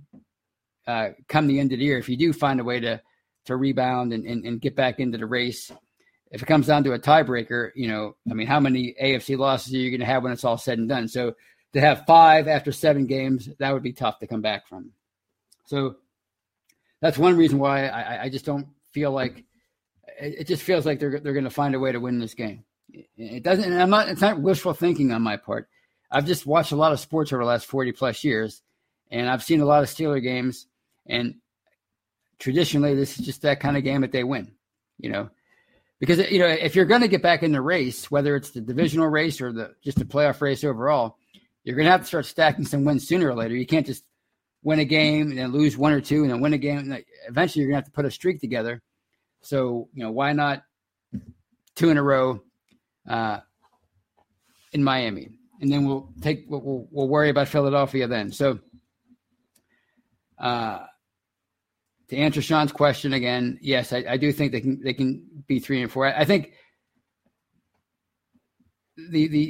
uh, 0.88 1.11
come 1.29 1.46
the 1.46 1.61
end 1.61 1.72
of 1.72 1.79
the 1.79 1.85
year 1.85 1.98
if 1.98 2.09
you 2.09 2.16
do 2.16 2.33
find 2.33 2.61
a 2.61 2.64
way 2.64 2.81
to 2.81 3.01
to 3.44 3.57
rebound 3.57 4.12
and, 4.12 4.24
and, 4.24 4.44
and 4.44 4.61
get 4.61 4.74
back 4.74 5.01
into 5.01 5.18
the 5.18 5.27
race 5.27 5.70
if 6.31 6.43
it 6.43 6.47
comes 6.47 6.67
down 6.67 6.85
to 6.85 6.93
a 6.93 6.99
tiebreaker, 6.99 7.71
you 7.75 7.88
know, 7.88 8.17
I 8.31 8.35
mean, 8.35 8.47
how 8.47 8.61
many 8.61 8.95
AFC 9.03 9.38
losses 9.38 9.73
are 9.73 9.79
you 9.79 9.91
going 9.91 10.01
to 10.01 10.07
have 10.07 10.23
when 10.23 10.33
it's 10.33 10.45
all 10.45 10.59
said 10.59 10.79
and 10.79 10.88
done? 10.88 11.09
So 11.09 11.35
to 11.73 11.81
have 11.81 12.05
five 12.07 12.49
after 12.49 12.73
seven 12.73 13.07
games, 13.07 13.49
that 13.59 13.73
would 13.73 13.83
be 13.83 13.93
tough 13.93 14.19
to 14.19 14.27
come 14.27 14.43
back 14.43 14.67
from. 14.67 14.93
So 15.64 15.97
that's 17.01 17.19
one 17.19 17.37
reason 17.37 17.59
why 17.59 17.87
I, 17.87 18.25
I 18.25 18.29
just 18.29 18.45
don't 18.45 18.69
feel 18.93 19.12
like 19.12 19.45
it, 20.21 20.47
just 20.47 20.62
feels 20.62 20.87
like 20.87 20.99
they're 20.99 21.21
they're 21.21 21.33
going 21.33 21.45
to 21.45 21.51
find 21.51 21.75
a 21.75 21.81
way 21.81 21.93
to 21.93 22.01
win 22.01 22.19
this 22.19 22.35
game. 22.35 22.64
It 23.17 23.43
doesn't. 23.43 23.73
I'm 23.73 23.91
not. 23.91 24.09
It's 24.09 24.21
not 24.21 24.41
wishful 24.41 24.73
thinking 24.73 25.12
on 25.12 25.23
my 25.23 25.37
part. 25.37 25.69
I've 26.11 26.27
just 26.27 26.47
watched 26.47 26.73
a 26.73 26.77
lot 26.77 26.93
of 26.93 27.01
sports 27.01 27.33
over 27.33 27.43
the 27.43 27.49
last 27.49 27.67
40 27.67 27.93
plus 27.93 28.25
years, 28.25 28.62
and 29.11 29.29
I've 29.29 29.45
seen 29.45 29.61
a 29.61 29.67
lot 29.67 29.83
of 29.83 29.91
Steeler 29.91 30.23
games, 30.23 30.67
and 31.07 31.35
traditionally, 32.38 32.95
this 32.95 33.19
is 33.19 33.27
just 33.27 33.43
that 33.43 33.61
kind 33.61 33.77
of 33.77 33.85
game 33.85 34.01
that 34.01 34.12
they 34.12 34.25
win. 34.25 34.53
You 34.99 35.11
know, 35.11 35.31
because 36.00 36.18
you 36.30 36.38
know 36.38 36.46
if 36.46 36.76
you're 36.76 36.84
going 36.84 37.00
to 37.00 37.08
get 37.08 37.22
back 37.22 37.42
in 37.42 37.52
the 37.52 37.61
race, 37.61 38.11
whether 38.11 38.37
it's 38.37 38.50
the 38.50 38.61
divisional 38.61 39.08
race 39.08 39.40
or 39.40 39.52
the 39.52 39.74
just 39.82 39.98
the 39.98 40.04
playoff 40.04 40.40
race 40.40 40.64
overall, 40.64 41.16
you're 41.64 41.76
going 41.76 41.87
to 41.87 41.90
have 41.90 42.02
to 42.02 42.06
start 42.06 42.26
stacking 42.26 42.64
some 42.64 42.84
wins 42.84 43.06
sooner 43.06 43.28
or 43.28 43.34
later. 43.34 43.56
You 43.56 43.66
can't 43.66 43.87
just 43.87 44.04
win 44.62 44.78
a 44.78 44.84
game 44.84 45.30
and 45.30 45.38
then 45.38 45.52
lose 45.52 45.76
one 45.76 45.92
or 45.92 46.00
two 46.00 46.22
and 46.22 46.30
then 46.30 46.40
win 46.40 46.52
a 46.52 46.58
game. 46.58 46.96
Eventually, 47.28 47.62
you're 47.62 47.70
going 47.70 47.80
to 47.80 47.84
have 47.84 47.92
to 47.92 47.96
put 47.96 48.04
a 48.04 48.11
streak 48.11 48.40
together. 48.40 48.82
So 49.40 49.88
you 49.92 50.02
know 50.02 50.11
why 50.11 50.32
not 50.32 50.62
two 51.74 51.90
in 51.90 51.98
a 51.98 52.02
row 52.02 52.42
uh, 53.08 53.40
in 54.72 54.84
Miami, 54.84 55.30
and 55.61 55.72
then 55.72 55.84
we'll 55.87 56.12
take 56.20 56.44
we'll, 56.48 56.87
we'll 56.90 57.08
worry 57.08 57.30
about 57.30 57.48
Philadelphia 57.48 58.06
then. 58.06 58.32
So. 58.32 58.61
Uh, 60.38 60.87
to 62.09 62.16
answer 62.16 62.40
Sean's 62.40 62.73
question 62.73 63.12
again, 63.12 63.59
yes, 63.61 63.92
I, 63.92 64.05
I, 64.09 64.16
do 64.16 64.33
think 64.33 64.53
they 64.53 64.61
can 64.61 64.81
they 64.83 64.94
can 64.94 65.23
be 65.47 65.59
three 65.59 65.83
and 65.83 65.90
four. 65.92 66.07
I, 66.07 66.21
I, 66.21 66.25
think 66.25 66.53
the 68.97 69.29
the 69.29 69.44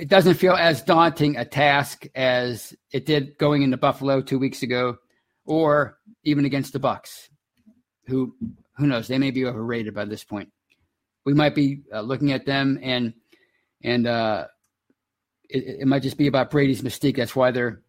it 0.00 0.08
doesn't 0.08 0.34
feel 0.34 0.54
as 0.54 0.82
daunting 0.82 1.36
a 1.36 1.44
task 1.44 2.06
as 2.14 2.74
it 2.92 3.04
did 3.04 3.36
going 3.38 3.62
into 3.62 3.76
Buffalo 3.76 4.22
two 4.22 4.38
weeks 4.38 4.62
ago, 4.62 4.96
or 5.44 5.98
even 6.22 6.44
against 6.44 6.72
the 6.72 6.80
Bucs, 6.80 7.28
who 8.06 8.34
who 8.76 8.86
knows 8.86 9.08
they 9.08 9.18
may 9.18 9.30
be 9.30 9.44
overrated 9.44 9.94
by 9.94 10.04
this 10.04 10.24
point. 10.24 10.50
We 11.24 11.34
might 11.34 11.54
be 11.54 11.82
uh, 11.92 12.02
looking 12.02 12.32
at 12.32 12.46
them 12.46 12.78
and 12.82 13.14
and 13.82 14.06
uh, 14.06 14.46
it, 15.48 15.80
it 15.80 15.86
might 15.86 16.02
just 16.02 16.16
be 16.16 16.28
about 16.28 16.50
Brady's 16.50 16.82
mystique. 16.82 17.16
That's 17.16 17.36
why 17.36 17.50
they're 17.50 17.82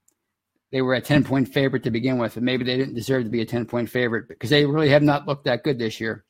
they 0.76 0.82
were 0.82 0.96
a 0.96 1.02
10 1.02 1.24
point 1.24 1.48
favorite 1.48 1.84
to 1.84 1.90
begin 1.90 2.18
with, 2.18 2.36
and 2.36 2.44
maybe 2.44 2.66
they 2.66 2.76
didn't 2.76 2.96
deserve 2.96 3.24
to 3.24 3.30
be 3.30 3.40
a 3.40 3.46
10 3.46 3.66
point 3.66 3.90
favorite 3.90 4.28
because 4.28 4.50
they 4.50 4.66
really 4.66 4.90
have 4.90 5.04
not 5.04 5.26
looked 5.26 5.46
that 5.46 5.64
good 5.64 5.80
this 5.80 6.02
year, 6.02 6.26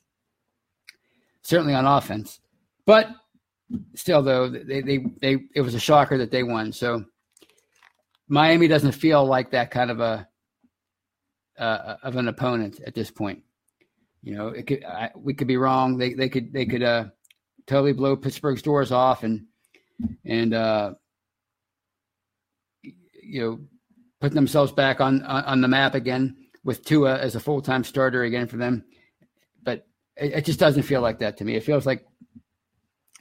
certainly 1.41 1.73
on 1.73 1.87
offense. 1.87 2.39
But 2.85 3.09
still, 3.95 4.21
though, 4.21 4.47
they, 4.47 4.81
they, 4.81 4.97
they, 5.19 5.37
it 5.55 5.61
was 5.61 5.73
a 5.73 5.79
shocker 5.79 6.19
that 6.19 6.29
they 6.29 6.43
won. 6.43 6.71
So 6.71 7.05
Miami 8.27 8.67
doesn't 8.67 8.91
feel 8.91 9.25
like 9.25 9.49
that 9.49 9.71
kind 9.71 9.89
of 9.89 9.99
a, 9.99 10.27
uh, 11.57 11.95
of 12.03 12.15
an 12.15 12.27
opponent 12.27 12.79
at 12.85 12.93
this 12.93 13.09
point. 13.09 13.41
You 14.21 14.35
know, 14.35 14.53
could, 14.61 14.83
I, 14.83 15.09
we 15.15 15.33
could 15.33 15.47
be 15.47 15.57
wrong. 15.57 15.97
They, 15.97 16.13
they 16.13 16.29
could, 16.29 16.53
they 16.53 16.67
could, 16.67 16.83
uh, 16.83 17.05
totally 17.65 17.93
blow 17.93 18.15
Pittsburgh's 18.15 18.61
doors 18.61 18.91
off 18.91 19.23
and, 19.23 19.47
and, 20.23 20.53
uh, 20.53 20.93
you 22.83 23.41
know, 23.41 23.59
put 24.25 24.33
themselves 24.33 24.71
back 24.71 25.01
on 25.01 25.21
on 25.21 25.61
the 25.61 25.67
map 25.67 25.93
again 25.93 26.35
with 26.63 26.83
Tua 26.83 27.19
as 27.19 27.35
a 27.35 27.39
full 27.39 27.61
time 27.61 27.83
starter 27.83 28.23
again 28.23 28.47
for 28.47 28.57
them. 28.57 28.83
But 29.61 29.85
it, 30.17 30.33
it, 30.33 30.45
just 30.45 30.59
doesn't 30.59 30.81
feel 30.81 31.01
like 31.01 31.19
that 31.19 31.37
to 31.37 31.45
me. 31.45 31.55
It 31.55 31.63
feels 31.63 31.85
like 31.85 32.07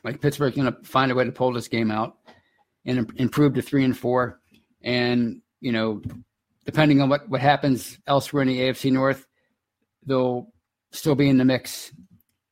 like 0.03 0.23
Pittsburgh's 0.23 0.57
going 0.57 0.73
to 0.73 0.83
find 0.83 1.13
a 1.13 1.15
way 1.15 1.25
to 1.25 1.33
pull 1.33 1.53
this 1.53 1.69
game 1.69 1.91
out 1.91 2.17
and 2.87 3.13
improve 3.17 3.53
to 3.55 3.61
three 3.63 3.85
and 3.85 3.97
four. 3.97 4.41
And 4.83 5.43
you 5.61 5.73
know, 5.73 6.01
depending 6.65 7.03
on 7.03 7.11
what 7.11 7.29
what 7.29 7.43
happens 7.43 7.99
elsewhere 8.07 8.41
in 8.41 8.49
the 8.49 8.61
AFC 8.61 8.91
North, 8.91 9.27
they'll 10.07 10.49
still 10.93 11.15
be 11.15 11.29
in 11.29 11.37
the 11.37 11.45
mix 11.45 11.93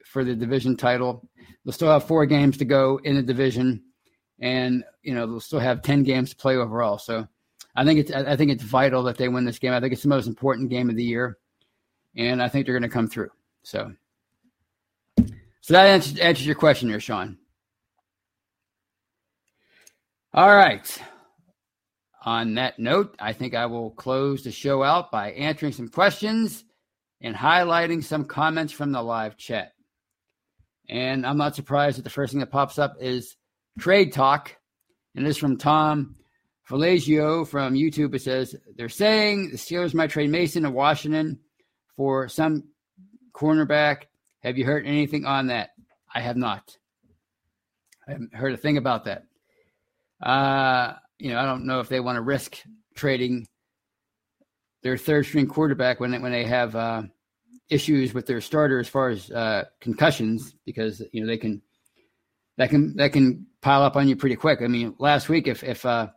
for 0.05 0.24
the 0.24 0.34
division 0.34 0.76
title. 0.76 1.26
They'll 1.64 1.72
still 1.72 1.90
have 1.90 2.07
four 2.07 2.26
games 2.26 2.59
to 2.59 2.66
go 2.66 3.00
in 3.03 3.16
the 3.16 3.22
division, 3.22 3.82
and 4.38 4.84
you 5.00 5.14
know 5.14 5.26
they'll 5.26 5.40
still 5.40 5.59
have 5.59 5.80
ten 5.80 6.03
games 6.03 6.30
to 6.30 6.36
play 6.36 6.57
overall. 6.57 6.98
So 6.98 7.28
I 7.74 7.84
think 7.84 8.00
it's 8.00 8.12
I 8.12 8.36
think 8.36 8.50
it's 8.50 8.62
vital 8.62 9.02
that 9.04 9.16
they 9.16 9.28
win 9.28 9.44
this 9.44 9.58
game. 9.58 9.72
I 9.72 9.80
think 9.80 9.92
it's 9.92 10.02
the 10.02 10.08
most 10.08 10.26
important 10.26 10.68
game 10.68 10.90
of 10.90 10.96
the 10.96 11.04
year, 11.04 11.38
and 12.16 12.42
I 12.42 12.48
think 12.48 12.66
they're 12.66 12.78
going 12.78 12.88
to 12.88 12.94
come 12.94 13.08
through. 13.08 13.30
So, 13.62 13.92
so 15.16 15.74
that 15.74 15.86
answers, 15.86 16.18
answers 16.18 16.46
your 16.46 16.54
question 16.54 16.90
there, 16.90 17.00
Sean. 17.00 17.38
All 20.34 20.54
right. 20.54 20.98
On 22.24 22.54
that 22.54 22.78
note, 22.78 23.16
I 23.18 23.32
think 23.32 23.54
I 23.54 23.66
will 23.66 23.90
close 23.90 24.44
the 24.44 24.52
show 24.52 24.82
out 24.82 25.10
by 25.10 25.32
answering 25.32 25.72
some 25.72 25.88
questions 25.88 26.64
and 27.20 27.34
highlighting 27.34 28.02
some 28.04 28.24
comments 28.24 28.72
from 28.72 28.92
the 28.92 29.02
live 29.02 29.36
chat. 29.36 29.72
And 30.88 31.26
I'm 31.26 31.38
not 31.38 31.56
surprised 31.56 31.98
that 31.98 32.02
the 32.02 32.10
first 32.10 32.32
thing 32.32 32.40
that 32.40 32.50
pops 32.50 32.78
up 32.78 32.96
is 33.00 33.36
trade 33.78 34.12
talk, 34.12 34.56
and 35.14 35.26
this 35.26 35.36
from 35.36 35.56
Tom 35.56 36.16
Felagio 36.68 37.46
from 37.46 37.74
YouTube, 37.74 38.14
it 38.14 38.22
says 38.22 38.54
they're 38.76 38.88
saying 38.88 39.50
the 39.50 39.56
Steelers 39.56 39.94
might 39.94 40.10
trade 40.10 40.30
Mason 40.30 40.62
to 40.62 40.70
Washington 40.70 41.40
for 41.96 42.28
some 42.28 42.64
cornerback. 43.34 44.04
Have 44.42 44.58
you 44.58 44.64
heard 44.64 44.86
anything 44.86 45.24
on 45.24 45.48
that? 45.48 45.70
I 46.14 46.20
have 46.20 46.36
not. 46.36 46.76
I 48.06 48.12
haven't 48.12 48.34
heard 48.34 48.52
a 48.52 48.56
thing 48.56 48.76
about 48.76 49.04
that. 49.04 49.24
Uh, 50.22 50.94
you 51.18 51.30
know, 51.30 51.38
I 51.38 51.44
don't 51.44 51.66
know 51.66 51.80
if 51.80 51.88
they 51.88 52.00
want 52.00 52.16
to 52.16 52.22
risk 52.22 52.58
trading 52.94 53.46
their 54.82 54.96
third 54.96 55.26
string 55.26 55.46
quarterback 55.46 56.00
when 56.00 56.10
they, 56.10 56.18
when 56.18 56.32
they 56.32 56.44
have 56.44 56.74
uh, 56.74 57.02
issues 57.70 58.12
with 58.12 58.26
their 58.26 58.40
starter 58.40 58.78
as 58.78 58.88
far 58.88 59.08
as 59.08 59.30
uh, 59.30 59.64
concussions 59.80 60.54
because 60.66 61.02
you 61.12 61.20
know 61.20 61.26
they 61.26 61.38
can 61.38 61.62
that 62.58 62.70
can 62.70 62.96
that 62.96 63.12
can 63.12 63.46
pile 63.60 63.82
up 63.82 63.96
on 63.96 64.08
you 64.08 64.16
pretty 64.16 64.36
quick. 64.36 64.60
I 64.62 64.66
mean, 64.66 64.94
last 64.98 65.28
week 65.28 65.46
if 65.46 65.64
if 65.64 65.86
uh, 65.86 66.08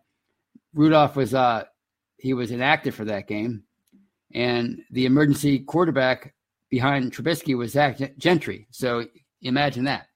Rudolph 0.76 1.16
was 1.16 1.34
uh, 1.34 1.64
he 2.18 2.34
was 2.34 2.52
inactive 2.52 2.94
for 2.94 3.06
that 3.06 3.28
game, 3.28 3.64
and 4.34 4.82
the 4.92 5.06
emergency 5.06 5.60
quarterback 5.60 6.36
behind 6.70 7.12
Trubisky 7.12 7.58
was 7.58 7.72
Zach 7.72 7.98
Gentry. 8.18 8.68
So 8.70 9.06
imagine 9.42 9.86
that. 9.86 10.08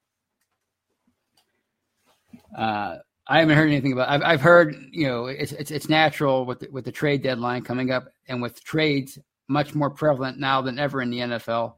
Uh, 2.56 2.98
I 3.28 3.40
haven't 3.40 3.56
heard 3.56 3.70
anything 3.70 3.94
about. 3.94 4.10
I've 4.10 4.22
I've 4.24 4.42
heard 4.42 4.76
you 4.92 5.08
know 5.08 5.28
it's 5.28 5.54
it's 5.54 5.72
it's 5.72 5.88
natural 5.88 6.46
with 6.46 6.60
the, 6.60 6.70
with 6.72 6.84
the 6.84 6.92
trade 6.92 7.24
deadline 7.24 7.64
coming 7.64 7.92
up 7.92 8.10
and 8.28 8.42
with 8.42 8.64
trades 8.64 9.18
much 9.48 9.74
more 9.74 9.90
prevalent 9.90 10.40
now 10.40 10.62
than 10.62 10.78
ever 10.78 11.02
in 11.02 11.10
the 11.10 11.20
NFL. 11.20 11.76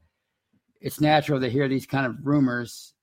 It's 0.79 0.99
natural 0.99 1.39
to 1.39 1.49
hear 1.49 1.67
these 1.67 1.85
kind 1.85 2.05
of 2.07 2.15
rumors, 2.25 2.93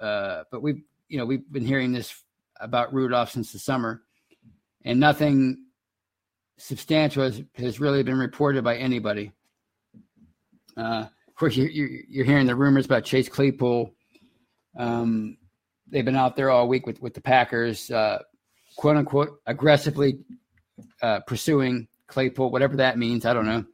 uh, 0.00 0.42
but 0.50 0.60
we've 0.62 0.82
you 1.08 1.18
know 1.18 1.26
we've 1.26 1.50
been 1.52 1.64
hearing 1.64 1.92
this 1.92 2.24
about 2.58 2.92
Rudolph 2.92 3.30
since 3.30 3.52
the 3.52 3.58
summer, 3.58 4.02
and 4.84 5.00
nothing 5.00 5.64
substantial 6.58 7.24
has, 7.24 7.42
has 7.56 7.80
really 7.80 8.02
been 8.02 8.18
reported 8.18 8.62
by 8.64 8.76
anybody. 8.76 9.32
Uh, 10.76 11.06
of 11.28 11.34
course, 11.34 11.56
you, 11.56 11.64
you, 11.64 12.02
you're 12.08 12.24
hearing 12.24 12.46
the 12.46 12.54
rumors 12.54 12.86
about 12.86 13.04
Chase 13.04 13.28
Claypool. 13.28 13.94
Um, 14.78 15.36
they've 15.88 16.04
been 16.04 16.16
out 16.16 16.36
there 16.36 16.50
all 16.50 16.68
week 16.68 16.86
with 16.86 17.00
with 17.00 17.14
the 17.14 17.20
Packers, 17.20 17.90
uh, 17.90 18.18
quote 18.76 18.96
unquote, 18.96 19.40
aggressively 19.46 20.20
uh, 21.02 21.20
pursuing 21.20 21.88
Claypool, 22.06 22.50
whatever 22.50 22.76
that 22.76 22.98
means. 22.98 23.24
I 23.24 23.32
don't 23.32 23.46
know. 23.46 23.64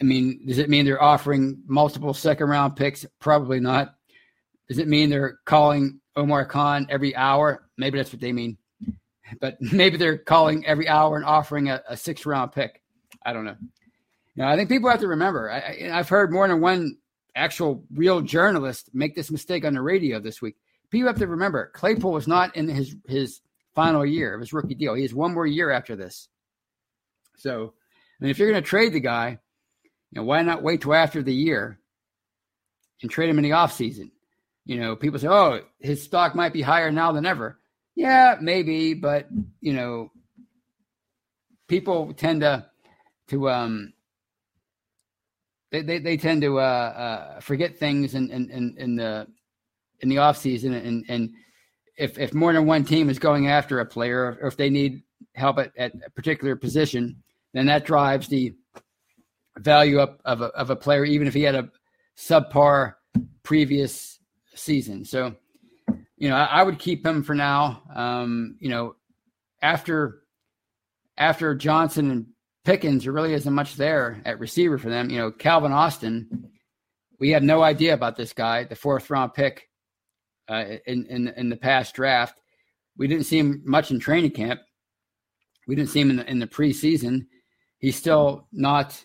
I 0.00 0.04
mean, 0.04 0.44
does 0.46 0.58
it 0.58 0.68
mean 0.68 0.84
they're 0.84 1.02
offering 1.02 1.62
multiple 1.66 2.14
second 2.14 2.48
round 2.48 2.76
picks? 2.76 3.06
Probably 3.20 3.60
not. 3.60 3.94
Does 4.68 4.78
it 4.78 4.88
mean 4.88 5.10
they're 5.10 5.38
calling 5.44 6.00
Omar 6.16 6.44
Khan 6.46 6.86
every 6.90 7.14
hour? 7.14 7.68
Maybe 7.76 7.98
that's 7.98 8.12
what 8.12 8.20
they 8.20 8.32
mean. 8.32 8.58
But 9.40 9.56
maybe 9.60 9.96
they're 9.96 10.18
calling 10.18 10.66
every 10.66 10.88
hour 10.88 11.16
and 11.16 11.24
offering 11.24 11.70
a, 11.70 11.82
a 11.88 11.96
six 11.96 12.26
round 12.26 12.52
pick. 12.52 12.82
I 13.24 13.32
don't 13.32 13.44
know. 13.44 13.56
Know, 14.36 14.48
I 14.48 14.56
think 14.56 14.68
people 14.68 14.90
have 14.90 15.00
to 15.00 15.08
remember. 15.08 15.50
I, 15.50 15.90
I've 15.92 16.08
heard 16.08 16.32
more 16.32 16.46
than 16.48 16.60
one 16.60 16.98
actual 17.36 17.84
real 17.94 18.20
journalist 18.20 18.90
make 18.92 19.14
this 19.14 19.30
mistake 19.30 19.64
on 19.64 19.74
the 19.74 19.80
radio 19.80 20.20
this 20.20 20.42
week 20.42 20.56
people 20.94 21.08
have 21.08 21.18
to 21.18 21.26
remember 21.26 21.72
Claypool 21.74 22.12
was 22.12 22.28
not 22.28 22.54
in 22.54 22.68
his 22.68 22.94
his 23.08 23.40
final 23.74 24.06
year 24.06 24.32
of 24.32 24.40
his 24.40 24.52
rookie 24.52 24.76
deal. 24.76 24.94
He 24.94 25.02
has 25.02 25.12
one 25.12 25.34
more 25.34 25.46
year 25.46 25.70
after 25.70 25.96
this. 25.96 26.28
So, 27.36 27.74
I 28.20 28.24
mean, 28.24 28.30
if 28.30 28.38
you're 28.38 28.50
going 28.50 28.62
to 28.62 28.68
trade 28.68 28.92
the 28.92 29.00
guy, 29.00 29.40
you 30.12 30.20
know, 30.20 30.22
why 30.22 30.40
not 30.42 30.62
wait 30.62 30.82
till 30.82 30.94
after 30.94 31.20
the 31.20 31.34
year 31.34 31.80
and 33.02 33.10
trade 33.10 33.28
him 33.28 33.38
in 33.38 33.42
the 33.42 33.50
offseason? 33.50 34.12
You 34.66 34.78
know, 34.78 34.94
people 34.94 35.18
say, 35.18 35.26
oh, 35.26 35.62
his 35.80 36.00
stock 36.00 36.36
might 36.36 36.52
be 36.52 36.62
higher 36.62 36.92
now 36.92 37.10
than 37.10 37.26
ever. 37.26 37.58
Yeah, 37.94 38.36
maybe, 38.40 38.94
but 38.94 39.28
you 39.60 39.72
know, 39.72 40.10
people 41.68 42.12
tend 42.14 42.40
to 42.40 42.66
to 43.28 43.48
um 43.48 43.92
they 45.70 45.82
they, 45.82 45.98
they 45.98 46.16
tend 46.16 46.42
to 46.42 46.58
uh, 46.58 46.62
uh 46.62 47.40
forget 47.40 47.78
things 47.78 48.14
in 48.14 48.30
in 48.30 48.50
in, 48.50 48.74
in 48.78 48.96
the 48.96 49.26
in 50.00 50.08
the 50.08 50.18
off 50.18 50.36
season 50.36 50.74
and 50.74 51.04
and 51.08 51.30
if 51.96 52.18
if 52.18 52.34
more 52.34 52.52
than 52.52 52.66
one 52.66 52.84
team 52.84 53.08
is 53.08 53.18
going 53.18 53.48
after 53.48 53.80
a 53.80 53.86
player 53.86 54.38
or 54.40 54.48
if 54.48 54.56
they 54.56 54.70
need 54.70 55.02
help 55.34 55.58
at, 55.58 55.72
at 55.76 55.92
a 56.06 56.10
particular 56.10 56.56
position, 56.56 57.22
then 57.52 57.66
that 57.66 57.84
drives 57.84 58.28
the 58.28 58.54
value 59.58 60.00
up 60.00 60.20
of 60.24 60.40
a, 60.40 60.46
of 60.46 60.70
a 60.70 60.76
player, 60.76 61.04
even 61.04 61.26
if 61.26 61.34
he 61.34 61.42
had 61.42 61.54
a 61.54 61.70
subpar 62.16 62.94
previous 63.42 64.18
season. 64.54 65.04
So, 65.04 65.34
you 66.16 66.28
know, 66.28 66.36
I, 66.36 66.44
I 66.44 66.62
would 66.62 66.78
keep 66.78 67.04
him 67.04 67.22
for 67.22 67.34
now. 67.34 67.82
Um, 67.94 68.56
you 68.60 68.68
know, 68.68 68.96
after 69.62 70.22
after 71.16 71.54
Johnson 71.54 72.10
and 72.10 72.26
Pickens, 72.64 73.04
there 73.04 73.12
really 73.12 73.34
isn't 73.34 73.52
much 73.52 73.76
there 73.76 74.20
at 74.24 74.38
receiver 74.38 74.78
for 74.78 74.88
them. 74.88 75.10
You 75.10 75.18
know, 75.18 75.30
Calvin 75.30 75.72
Austin, 75.72 76.50
we 77.20 77.30
have 77.30 77.42
no 77.42 77.62
idea 77.62 77.94
about 77.94 78.16
this 78.16 78.32
guy, 78.32 78.64
the 78.64 78.76
fourth 78.76 79.10
round 79.10 79.34
pick 79.34 79.68
uh, 80.48 80.64
in, 80.86 81.06
in 81.06 81.28
in 81.36 81.48
the 81.48 81.56
past 81.56 81.94
draft. 81.94 82.40
We 82.96 83.08
didn't 83.08 83.24
see 83.24 83.38
him 83.38 83.62
much 83.64 83.90
in 83.90 83.98
training 83.98 84.32
camp. 84.32 84.60
We 85.66 85.74
didn't 85.74 85.90
see 85.90 86.00
him 86.00 86.10
in 86.10 86.16
the, 86.16 86.30
in 86.30 86.38
the 86.38 86.46
preseason. 86.46 87.26
He's 87.78 87.96
still 87.96 88.46
not 88.52 89.02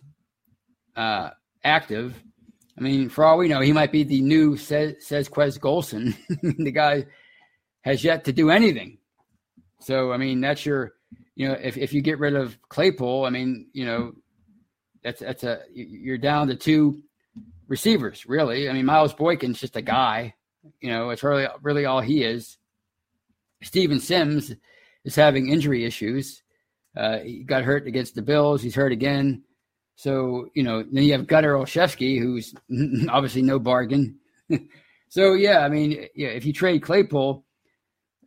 uh, 0.95 1.31
active. 1.63 2.21
I 2.80 2.82
mean, 2.82 3.09
for 3.09 3.25
all 3.25 3.38
we 3.38 3.49
know, 3.49 3.59
he 3.59 3.73
might 3.73 3.91
be 3.91 4.03
the 4.03 4.21
new 4.21 4.55
says 4.55 4.95
Quez 5.09 5.59
Golson. 5.59 6.15
the 6.57 6.71
guy 6.71 7.05
has 7.82 8.03
yet 8.03 8.25
to 8.25 8.34
do 8.34 8.49
anything. 8.49 8.99
So, 9.82 10.13
I 10.13 10.17
mean, 10.17 10.39
that's 10.39 10.65
your, 10.65 10.93
you 11.36 11.47
know, 11.47 11.55
if, 11.61 11.77
if 11.77 11.93
you 11.93 12.01
get 12.01 12.19
rid 12.19 12.36
of 12.36 12.57
Claypool, 12.69 13.25
I 13.25 13.32
mean, 13.32 13.67
you 13.73 13.86
know, 13.86 14.13
that's 15.03 15.19
that's 15.19 15.43
a 15.43 15.61
you're 15.73 16.17
down 16.17 16.47
to 16.47 16.55
two 16.55 17.01
receivers, 17.67 18.25
really. 18.25 18.69
I 18.69 18.73
mean, 18.73 18.86
Miles 18.86 19.13
Boykin's 19.13 19.59
just 19.59 19.75
a 19.75 19.82
guy. 19.82 20.36
You 20.82 20.89
know, 20.89 21.09
it's 21.09 21.23
really 21.23 21.47
really 21.61 21.86
all 21.86 22.01
he 22.01 22.23
is. 22.23 22.57
Steven 23.61 23.99
Sims 23.99 24.55
is 25.03 25.15
having 25.15 25.49
injury 25.49 25.86
issues. 25.86 26.43
Uh, 26.95 27.19
he 27.19 27.43
got 27.43 27.63
hurt 27.63 27.88
against 27.88 28.15
the 28.15 28.21
Bills. 28.21 28.61
He's 28.61 28.75
hurt 28.75 28.91
again. 28.91 29.43
So 30.00 30.47
you 30.54 30.64
know, 30.64 30.82
then 30.82 31.04
you 31.04 31.12
have 31.12 31.28
Gunnar 31.28 31.56
Olszewski, 31.56 32.20
who's 32.22 32.56
obviously 33.10 33.41
no 33.41 33.60
bargain. 33.60 34.18
so 35.10 35.34
yeah, 35.34 35.60
I 35.60 35.68
mean, 35.68 36.08
yeah, 36.16 36.30
if 36.30 36.45
you 36.45 36.54
trade 36.54 36.84
Claypool, 36.84 37.43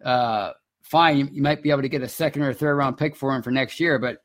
uh, 0.05 0.51
fine, 0.83 1.31
you, 1.33 1.41
might 1.41 1.63
be 1.63 1.71
able 1.71 1.81
to 1.81 1.89
get 1.89 2.03
a 2.03 2.09
second 2.09 2.43
or 2.43 2.53
third 2.53 2.75
round 2.75 2.99
pick 2.99 3.17
for 3.17 3.35
him 3.35 3.41
for 3.41 3.51
next 3.51 3.81
year, 3.81 3.99
but 3.99 4.19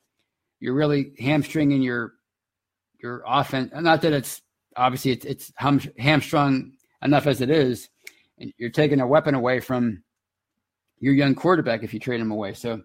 you're 0.60 0.74
really 0.74 1.14
hamstringing 1.20 1.82
your 1.82 2.16
your 3.02 3.24
offense. 3.26 3.72
Not 3.74 4.02
that 4.02 4.12
it's 4.12 4.41
obviously 4.76 5.12
it's, 5.12 5.26
it's 5.26 5.54
hamstrung 5.98 6.74
enough 7.02 7.28
as 7.28 7.39
it 7.39 7.50
is, 7.50 7.88
and 8.39 8.52
you're 8.58 8.72
taking 8.72 9.00
a 9.00 9.08
weapon 9.08 9.36
away 9.36 9.62
from 9.62 10.04
your 11.00 11.14
young 11.14 11.34
quarterback 11.34 11.82
if 11.82 11.93
you 11.93 12.02
trade 12.02 12.20
him 12.20 12.32
away. 12.32 12.56
So, 12.56 12.82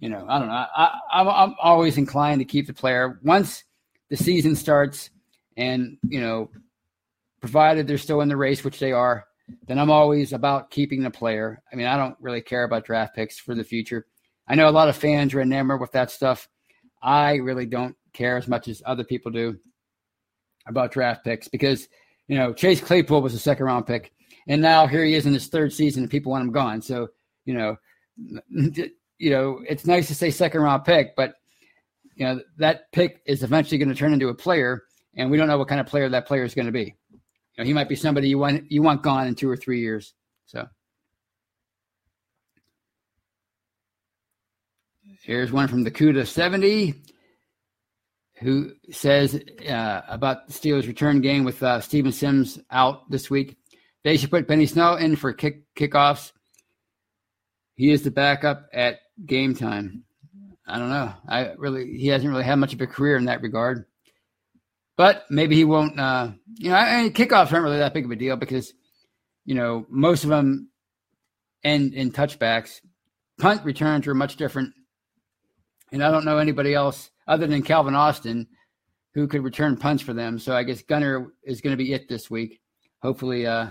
you 0.00 0.08
know, 0.08 0.26
I 0.28 0.40
don't 0.40 0.48
know. 0.48 0.66
I, 0.76 0.98
I'm, 1.12 1.28
I'm 1.28 1.54
always 1.62 1.98
inclined 1.98 2.40
to 2.40 2.44
keep 2.44 2.66
the 2.66 2.74
player 2.74 3.20
once 3.22 3.62
the 4.10 4.16
season 4.16 4.56
starts, 4.56 5.10
and 5.56 5.98
you 6.08 6.20
know, 6.20 6.50
provided 7.40 7.86
they're 7.86 7.98
still 7.98 8.20
in 8.20 8.28
the 8.28 8.36
race, 8.36 8.64
which 8.64 8.78
they 8.78 8.92
are. 8.92 9.24
Then 9.66 9.78
I'm 9.78 9.90
always 9.90 10.32
about 10.32 10.70
keeping 10.70 11.02
the 11.02 11.10
player. 11.10 11.62
I 11.72 11.76
mean, 11.76 11.86
I 11.86 11.96
don't 11.96 12.16
really 12.20 12.40
care 12.40 12.64
about 12.64 12.84
draft 12.84 13.14
picks 13.14 13.38
for 13.38 13.54
the 13.54 13.64
future. 13.64 14.06
I 14.48 14.54
know 14.54 14.68
a 14.68 14.70
lot 14.70 14.88
of 14.88 14.96
fans 14.96 15.34
are 15.34 15.40
enamored 15.40 15.80
with 15.80 15.92
that 15.92 16.10
stuff. 16.10 16.48
I 17.02 17.36
really 17.36 17.66
don't 17.66 17.96
care 18.12 18.36
as 18.36 18.48
much 18.48 18.66
as 18.68 18.82
other 18.84 19.04
people 19.04 19.30
do 19.30 19.58
about 20.66 20.90
draft 20.90 21.22
picks 21.24 21.46
because 21.46 21.88
you 22.26 22.36
know 22.36 22.52
Chase 22.52 22.80
Claypool 22.80 23.22
was 23.22 23.34
a 23.34 23.38
second 23.38 23.66
round 23.66 23.86
pick 23.86 24.12
and 24.46 24.62
now 24.62 24.86
here 24.86 25.04
he 25.04 25.14
is 25.14 25.26
in 25.26 25.32
his 25.32 25.48
third 25.48 25.72
season, 25.72 26.04
and 26.04 26.10
people 26.10 26.32
want 26.32 26.42
him 26.42 26.52
gone. 26.52 26.80
So 26.82 27.08
you 27.44 27.54
know, 27.54 27.76
you 29.18 29.30
know, 29.30 29.60
it's 29.68 29.86
nice 29.86 30.08
to 30.08 30.14
say 30.14 30.30
second 30.30 30.60
round 30.60 30.84
pick, 30.84 31.16
but 31.16 31.34
you 32.16 32.26
know 32.26 32.40
that 32.58 32.90
pick 32.92 33.20
is 33.26 33.42
eventually 33.42 33.78
going 33.78 33.90
to 33.90 33.94
turn 33.94 34.12
into 34.12 34.28
a 34.28 34.34
player, 34.34 34.82
and 35.14 35.30
we 35.30 35.36
don't 35.36 35.48
know 35.48 35.58
what 35.58 35.68
kind 35.68 35.80
of 35.80 35.86
player 35.86 36.08
that 36.08 36.26
player 36.26 36.44
is 36.44 36.54
going 36.54 36.66
to 36.66 36.72
be. 36.72 36.96
You 37.12 37.18
know, 37.58 37.64
he 37.64 37.72
might 37.72 37.88
be 37.88 37.96
somebody 37.96 38.28
you 38.28 38.38
want 38.38 38.70
you 38.70 38.82
want 38.82 39.02
gone 39.02 39.26
in 39.26 39.34
two 39.34 39.48
or 39.48 39.56
three 39.56 39.80
years. 39.80 40.14
So. 40.46 40.66
Here's 45.22 45.50
one 45.50 45.66
from 45.66 45.82
the 45.82 45.90
CUDA 45.90 46.24
70 46.24 46.94
who 48.36 48.72
says 48.92 49.34
uh, 49.68 50.02
about 50.08 50.46
the 50.46 50.52
Steelers' 50.52 50.86
return 50.86 51.20
game 51.20 51.42
with 51.42 51.60
uh, 51.64 51.80
Steven 51.80 52.12
Sims 52.12 52.60
out 52.70 53.10
this 53.10 53.28
week. 53.28 53.56
They 54.04 54.16
should 54.16 54.30
put 54.30 54.46
Benny 54.46 54.66
Snell 54.66 54.96
in 54.96 55.16
for 55.16 55.32
kick 55.32 55.62
kickoffs. 55.74 56.30
He 57.74 57.90
is 57.90 58.02
the 58.02 58.12
backup 58.12 58.68
at 58.72 59.00
game 59.24 59.54
time. 59.54 60.04
I 60.66 60.78
don't 60.78 60.90
know. 60.90 61.12
I 61.28 61.52
really 61.56 61.96
he 61.96 62.08
hasn't 62.08 62.30
really 62.30 62.44
had 62.44 62.56
much 62.56 62.74
of 62.74 62.80
a 62.80 62.86
career 62.86 63.16
in 63.16 63.26
that 63.26 63.42
regard. 63.42 63.86
But 64.96 65.24
maybe 65.30 65.56
he 65.56 65.64
won't. 65.64 66.00
Uh, 66.00 66.30
you 66.54 66.70
know, 66.70 66.76
I 66.76 67.02
mean, 67.02 67.12
kickoffs 67.12 67.52
aren't 67.52 67.64
really 67.64 67.78
that 67.78 67.94
big 67.94 68.06
of 68.06 68.10
a 68.10 68.16
deal 68.16 68.36
because 68.36 68.72
you 69.44 69.54
know 69.54 69.86
most 69.88 70.24
of 70.24 70.30
them 70.30 70.70
end 71.62 71.94
in 71.94 72.10
touchbacks. 72.10 72.80
Punt 73.38 73.64
returns 73.64 74.06
are 74.06 74.14
much 74.14 74.36
different, 74.36 74.72
and 75.92 76.02
I 76.02 76.10
don't 76.10 76.24
know 76.24 76.38
anybody 76.38 76.74
else 76.74 77.10
other 77.28 77.46
than 77.46 77.62
Calvin 77.62 77.94
Austin 77.94 78.48
who 79.16 79.26
could 79.26 79.42
return 79.42 79.78
punts 79.78 80.02
for 80.02 80.12
them. 80.12 80.38
So 80.38 80.54
I 80.54 80.62
guess 80.62 80.82
Gunnar 80.82 81.32
is 81.42 81.62
going 81.62 81.72
to 81.72 81.82
be 81.82 81.94
it 81.94 82.06
this 82.06 82.30
week. 82.30 82.60
Hopefully, 83.02 83.46
uh, 83.46 83.70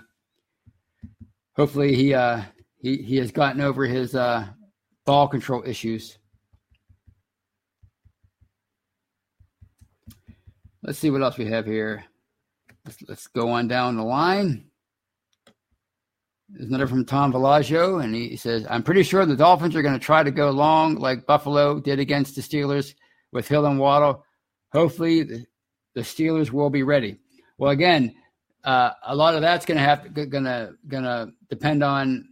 hopefully 1.55 1.95
he 1.95 2.13
uh, 2.13 2.41
he 2.81 2.97
he 2.97 3.17
has 3.17 3.31
gotten 3.31 3.61
over 3.61 3.85
his 3.85 4.15
uh, 4.15 4.47
ball 5.05 5.27
control 5.27 5.63
issues. 5.65 6.17
Let's 10.86 10.99
see 10.99 11.09
what 11.09 11.23
else 11.23 11.38
we 11.39 11.47
have 11.47 11.65
here. 11.65 12.05
Let's, 12.86 13.01
let's 13.07 13.27
go 13.27 13.49
on 13.49 13.67
down 13.67 13.97
the 13.97 14.03
line. 14.03 14.67
There's 16.47 16.67
another 16.67 16.86
from 16.86 17.05
Tom 17.05 17.33
Villaggio, 17.33 18.03
and 18.03 18.13
he 18.13 18.36
says, 18.36 18.67
I'm 18.69 18.83
pretty 18.83 19.01
sure 19.01 19.25
the 19.25 19.36
Dolphins 19.36 19.75
are 19.75 19.81
going 19.81 19.97
to 19.97 20.05
try 20.05 20.21
to 20.21 20.29
go 20.29 20.51
long 20.51 20.93
like 20.95 21.25
Buffalo 21.25 21.79
did 21.79 21.97
against 21.97 22.36
the 22.36 22.43
Steelers 22.43 22.93
with 23.31 23.47
Hill 23.47 23.65
and 23.65 23.79
Waddle. 23.79 24.23
Hopefully, 24.73 25.23
the, 25.23 25.47
the 25.95 26.01
Steelers 26.01 26.51
will 26.51 26.69
be 26.69 26.83
ready. 26.83 27.17
Well, 27.57 27.71
again, 27.71 28.13
uh, 28.63 28.91
a 29.07 29.15
lot 29.15 29.33
of 29.33 29.41
that's 29.41 29.65
going 29.65 29.77
to 29.77 29.83
have 29.83 30.13
gonna 30.29 30.73
gonna 30.88 31.31
depend 31.49 31.83
on 31.83 32.29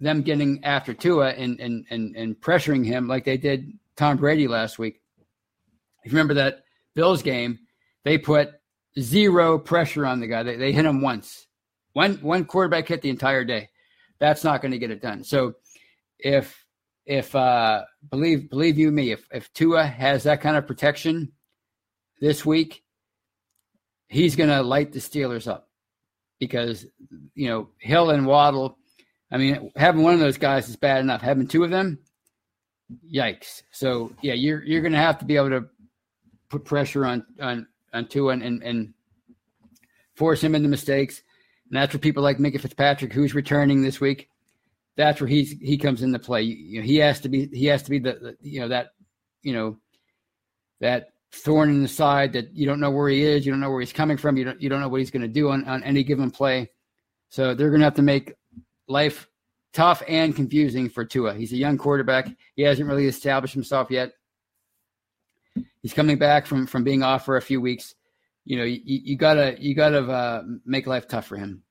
them 0.00 0.20
getting 0.20 0.64
after 0.64 0.92
Tua 0.92 1.30
and, 1.30 1.58
and 1.60 1.86
and 1.88 2.14
and 2.14 2.38
pressuring 2.38 2.84
him 2.84 3.08
like 3.08 3.24
they 3.24 3.38
did 3.38 3.72
Tom 3.96 4.18
Brady 4.18 4.48
last 4.48 4.78
week. 4.78 5.00
If 6.04 6.12
you 6.12 6.16
remember 6.16 6.34
that 6.34 6.64
Bills 6.94 7.22
game, 7.22 7.58
they 8.04 8.18
put 8.18 8.50
zero 8.98 9.58
pressure 9.58 10.06
on 10.06 10.20
the 10.20 10.26
guy. 10.26 10.42
They, 10.42 10.56
they 10.56 10.72
hit 10.72 10.84
him 10.84 11.00
once. 11.00 11.46
One 11.92 12.14
one 12.16 12.44
quarterback 12.44 12.88
hit 12.88 13.02
the 13.02 13.10
entire 13.10 13.44
day. 13.44 13.68
That's 14.18 14.44
not 14.44 14.62
going 14.62 14.72
to 14.72 14.78
get 14.78 14.90
it 14.90 15.02
done. 15.02 15.24
So 15.24 15.54
if 16.18 16.64
if 17.06 17.34
uh 17.34 17.82
believe 18.10 18.48
believe 18.50 18.78
you 18.78 18.90
me, 18.90 19.10
if 19.10 19.26
if 19.32 19.52
Tua 19.52 19.84
has 19.84 20.22
that 20.24 20.40
kind 20.40 20.56
of 20.56 20.66
protection 20.66 21.32
this 22.20 22.46
week, 22.46 22.84
he's 24.08 24.36
going 24.36 24.50
to 24.50 24.62
light 24.62 24.92
the 24.92 25.00
Steelers 25.00 25.48
up 25.48 25.68
because 26.38 26.86
you 27.34 27.48
know 27.48 27.70
Hill 27.78 28.10
and 28.10 28.26
Waddle. 28.26 28.78
I 29.32 29.38
mean, 29.38 29.70
having 29.76 30.02
one 30.02 30.14
of 30.14 30.20
those 30.20 30.38
guys 30.38 30.68
is 30.68 30.76
bad 30.76 31.00
enough. 31.00 31.22
Having 31.22 31.48
two 31.48 31.64
of 31.64 31.70
them, 31.70 31.98
yikes. 33.12 33.62
So 33.72 34.12
yeah, 34.22 34.34
you're 34.34 34.62
you're 34.62 34.82
going 34.82 34.92
to 34.92 34.98
have 34.98 35.18
to 35.18 35.24
be 35.24 35.36
able 35.36 35.50
to 35.50 35.66
put 36.48 36.64
pressure 36.64 37.06
on 37.06 37.24
on 37.40 37.66
on 37.92 38.06
Tua 38.06 38.32
and, 38.32 38.42
and 38.42 38.62
and 38.62 38.94
force 40.14 40.42
him 40.42 40.54
into 40.54 40.68
mistakes. 40.68 41.22
And 41.70 41.80
that's 41.80 41.94
where 41.94 42.00
people 42.00 42.22
like 42.22 42.38
Minkah 42.38 42.60
Fitzpatrick, 42.60 43.12
who's 43.12 43.34
returning 43.34 43.82
this 43.82 44.00
week, 44.00 44.28
that's 44.96 45.20
where 45.20 45.28
he's 45.28 45.52
he 45.52 45.78
comes 45.78 46.02
into 46.02 46.18
play. 46.18 46.42
You 46.42 46.80
know, 46.80 46.86
he 46.86 46.96
has 46.96 47.20
to 47.20 47.28
be 47.28 47.48
he 47.52 47.66
has 47.66 47.82
to 47.84 47.90
be 47.90 47.98
the, 47.98 48.12
the 48.12 48.36
you 48.40 48.60
know 48.60 48.68
that 48.68 48.88
you 49.42 49.52
know 49.52 49.78
that 50.80 51.08
thorn 51.32 51.70
in 51.70 51.82
the 51.82 51.88
side 51.88 52.32
that 52.32 52.54
you 52.54 52.66
don't 52.66 52.80
know 52.80 52.90
where 52.90 53.08
he 53.08 53.22
is, 53.22 53.46
you 53.46 53.52
don't 53.52 53.60
know 53.60 53.70
where 53.70 53.80
he's 53.80 53.92
coming 53.92 54.16
from, 54.16 54.36
you 54.36 54.44
don't 54.44 54.60
you 54.60 54.68
don't 54.68 54.80
know 54.80 54.88
what 54.88 55.00
he's 55.00 55.10
going 55.10 55.22
to 55.22 55.28
do 55.28 55.50
on, 55.50 55.64
on 55.66 55.82
any 55.84 56.02
given 56.02 56.30
play. 56.30 56.70
So 57.28 57.54
they're 57.54 57.70
going 57.70 57.80
to 57.80 57.86
have 57.86 57.94
to 57.94 58.02
make 58.02 58.34
life 58.88 59.28
tough 59.72 60.02
and 60.08 60.34
confusing 60.34 60.88
for 60.88 61.04
Tua. 61.04 61.34
He's 61.34 61.52
a 61.52 61.56
young 61.56 61.78
quarterback. 61.78 62.28
He 62.56 62.62
hasn't 62.62 62.88
really 62.88 63.06
established 63.06 63.54
himself 63.54 63.90
yet. 63.90 64.12
He's 65.82 65.94
coming 65.94 66.18
back 66.18 66.46
from 66.46 66.66
from 66.66 66.84
being 66.84 67.02
off 67.02 67.24
for 67.24 67.36
a 67.36 67.42
few 67.42 67.60
weeks. 67.60 67.94
You 68.44 68.58
know, 68.58 68.64
you, 68.64 68.80
you 68.84 69.16
gotta 69.16 69.56
you 69.58 69.74
gotta 69.74 70.02
uh, 70.02 70.42
make 70.64 70.86
life 70.86 71.08
tough 71.08 71.26
for 71.26 71.36
him. 71.36 71.62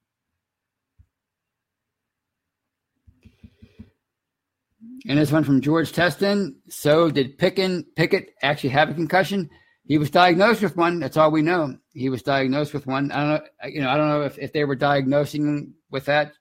And 5.08 5.18
this 5.18 5.32
one 5.32 5.44
from 5.44 5.62
George 5.62 5.92
Teston. 5.92 6.60
So 6.70 7.10
did 7.10 7.38
Pickett 7.38 7.96
Pickett 7.96 8.32
actually 8.42 8.72
have 8.72 8.90
a 8.90 8.94
concussion? 8.94 9.50
He 9.86 9.98
was 9.98 10.12
diagnosed 10.12 10.62
with 10.62 10.78
one. 10.78 11.00
That's 11.00 11.18
all 11.18 11.32
we 11.32 11.42
know. 11.42 11.76
He 11.94 12.10
was 12.10 12.22
diagnosed 12.22 12.74
with 12.74 12.86
one. 12.86 13.12
I 13.12 13.20
don't 13.22 13.30
know. 13.30 13.70
You 13.70 13.82
know, 13.82 13.90
I 13.90 13.98
don't 13.98 14.10
know 14.10 14.22
if, 14.22 14.38
if 14.38 14.54
they 14.54 14.64
were 14.64 14.76
diagnosing 14.76 15.74
with 15.90 16.06
that 16.06 16.34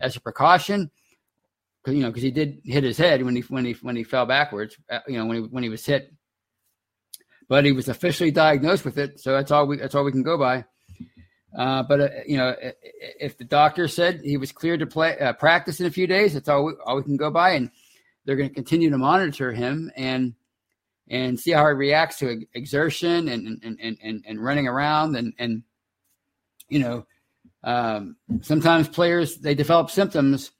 as 0.00 0.16
a 0.16 0.20
precaution, 0.20 0.90
because 1.82 1.96
you 1.96 2.02
know, 2.02 2.10
because 2.10 2.22
he 2.22 2.30
did 2.30 2.60
hit 2.64 2.84
his 2.84 2.98
head 2.98 3.22
when 3.22 3.36
he 3.36 3.42
when 3.42 3.64
he 3.64 3.72
when 3.80 3.96
he 3.96 4.04
fell 4.04 4.26
backwards. 4.26 4.76
Uh, 4.90 5.00
you 5.06 5.16
know, 5.16 5.26
when 5.26 5.36
he 5.36 5.48
when 5.48 5.62
he 5.62 5.68
was 5.68 5.84
hit 5.86 6.12
but 7.50 7.64
he 7.64 7.72
was 7.72 7.88
officially 7.88 8.30
diagnosed 8.30 8.84
with 8.84 8.96
it. 8.96 9.18
So 9.18 9.32
that's 9.32 9.50
all 9.50 9.66
we 9.66 9.76
that's 9.76 9.96
all 9.96 10.04
we 10.04 10.12
can 10.12 10.22
go 10.22 10.38
by. 10.38 10.64
Uh, 11.58 11.82
but 11.82 12.00
uh, 12.00 12.08
you 12.24 12.36
know, 12.36 12.54
if 13.18 13.36
the 13.36 13.44
doctor 13.44 13.88
said 13.88 14.20
he 14.22 14.36
was 14.36 14.52
cleared 14.52 14.78
to 14.78 14.86
play 14.86 15.18
uh, 15.18 15.32
practice 15.32 15.80
in 15.80 15.86
a 15.86 15.90
few 15.90 16.06
days, 16.06 16.32
that's 16.32 16.48
all 16.48 16.64
we, 16.64 16.72
all 16.86 16.94
we 16.94 17.02
can 17.02 17.16
go 17.16 17.28
by, 17.28 17.50
and 17.50 17.72
they're 18.24 18.36
going 18.36 18.48
to 18.48 18.54
continue 18.54 18.88
to 18.88 18.96
monitor 18.96 19.52
him 19.52 19.90
and 19.96 20.34
and 21.08 21.40
see 21.40 21.50
how 21.50 21.66
he 21.66 21.72
reacts 21.72 22.20
to 22.20 22.46
exertion 22.54 23.28
and 23.28 23.60
and 23.64 23.80
and 23.80 23.98
and, 24.00 24.24
and 24.24 24.44
running 24.44 24.68
around 24.68 25.16
and 25.16 25.34
and 25.36 25.64
you 26.68 26.78
know, 26.78 27.04
um, 27.64 28.14
sometimes 28.42 28.86
players 28.86 29.38
they 29.38 29.56
develop 29.56 29.90
symptoms 29.90 30.52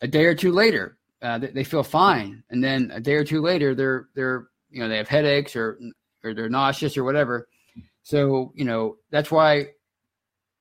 a 0.00 0.08
day 0.08 0.24
or 0.24 0.34
two 0.34 0.50
later. 0.50 0.98
Uh, 1.22 1.38
they, 1.38 1.48
they 1.48 1.64
feel 1.64 1.84
fine, 1.84 2.42
and 2.50 2.62
then 2.62 2.90
a 2.92 3.00
day 3.00 3.14
or 3.14 3.24
two 3.24 3.40
later, 3.40 3.76
they're 3.76 4.08
they're 4.16 4.48
you 4.68 4.80
know 4.80 4.88
they 4.88 4.96
have 4.96 5.06
headaches 5.06 5.54
or 5.54 5.78
or 6.24 6.34
they're 6.34 6.48
nauseous 6.48 6.96
or 6.96 7.04
whatever. 7.04 7.48
So, 8.02 8.52
you 8.54 8.64
know, 8.64 8.96
that's 9.10 9.30
why 9.30 9.68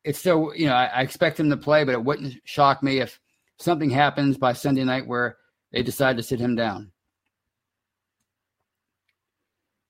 it's 0.04 0.20
still, 0.20 0.52
you 0.56 0.68
know, 0.68 0.74
I, 0.74 0.86
I 0.86 1.02
expect 1.02 1.40
him 1.40 1.50
to 1.50 1.58
play, 1.58 1.84
but 1.84 1.94
it 1.94 2.04
wouldn't 2.04 2.36
shock 2.46 2.84
me 2.84 3.00
if 3.00 3.20
something 3.58 3.90
happens 3.90 4.38
by 4.38 4.54
Sunday 4.54 4.84
night 4.84 5.08
where 5.08 5.38
they 5.72 5.84
decide 5.84 6.18
to 6.18 6.24
sit 6.24 6.40
him 6.40 6.56
down. 6.56 6.92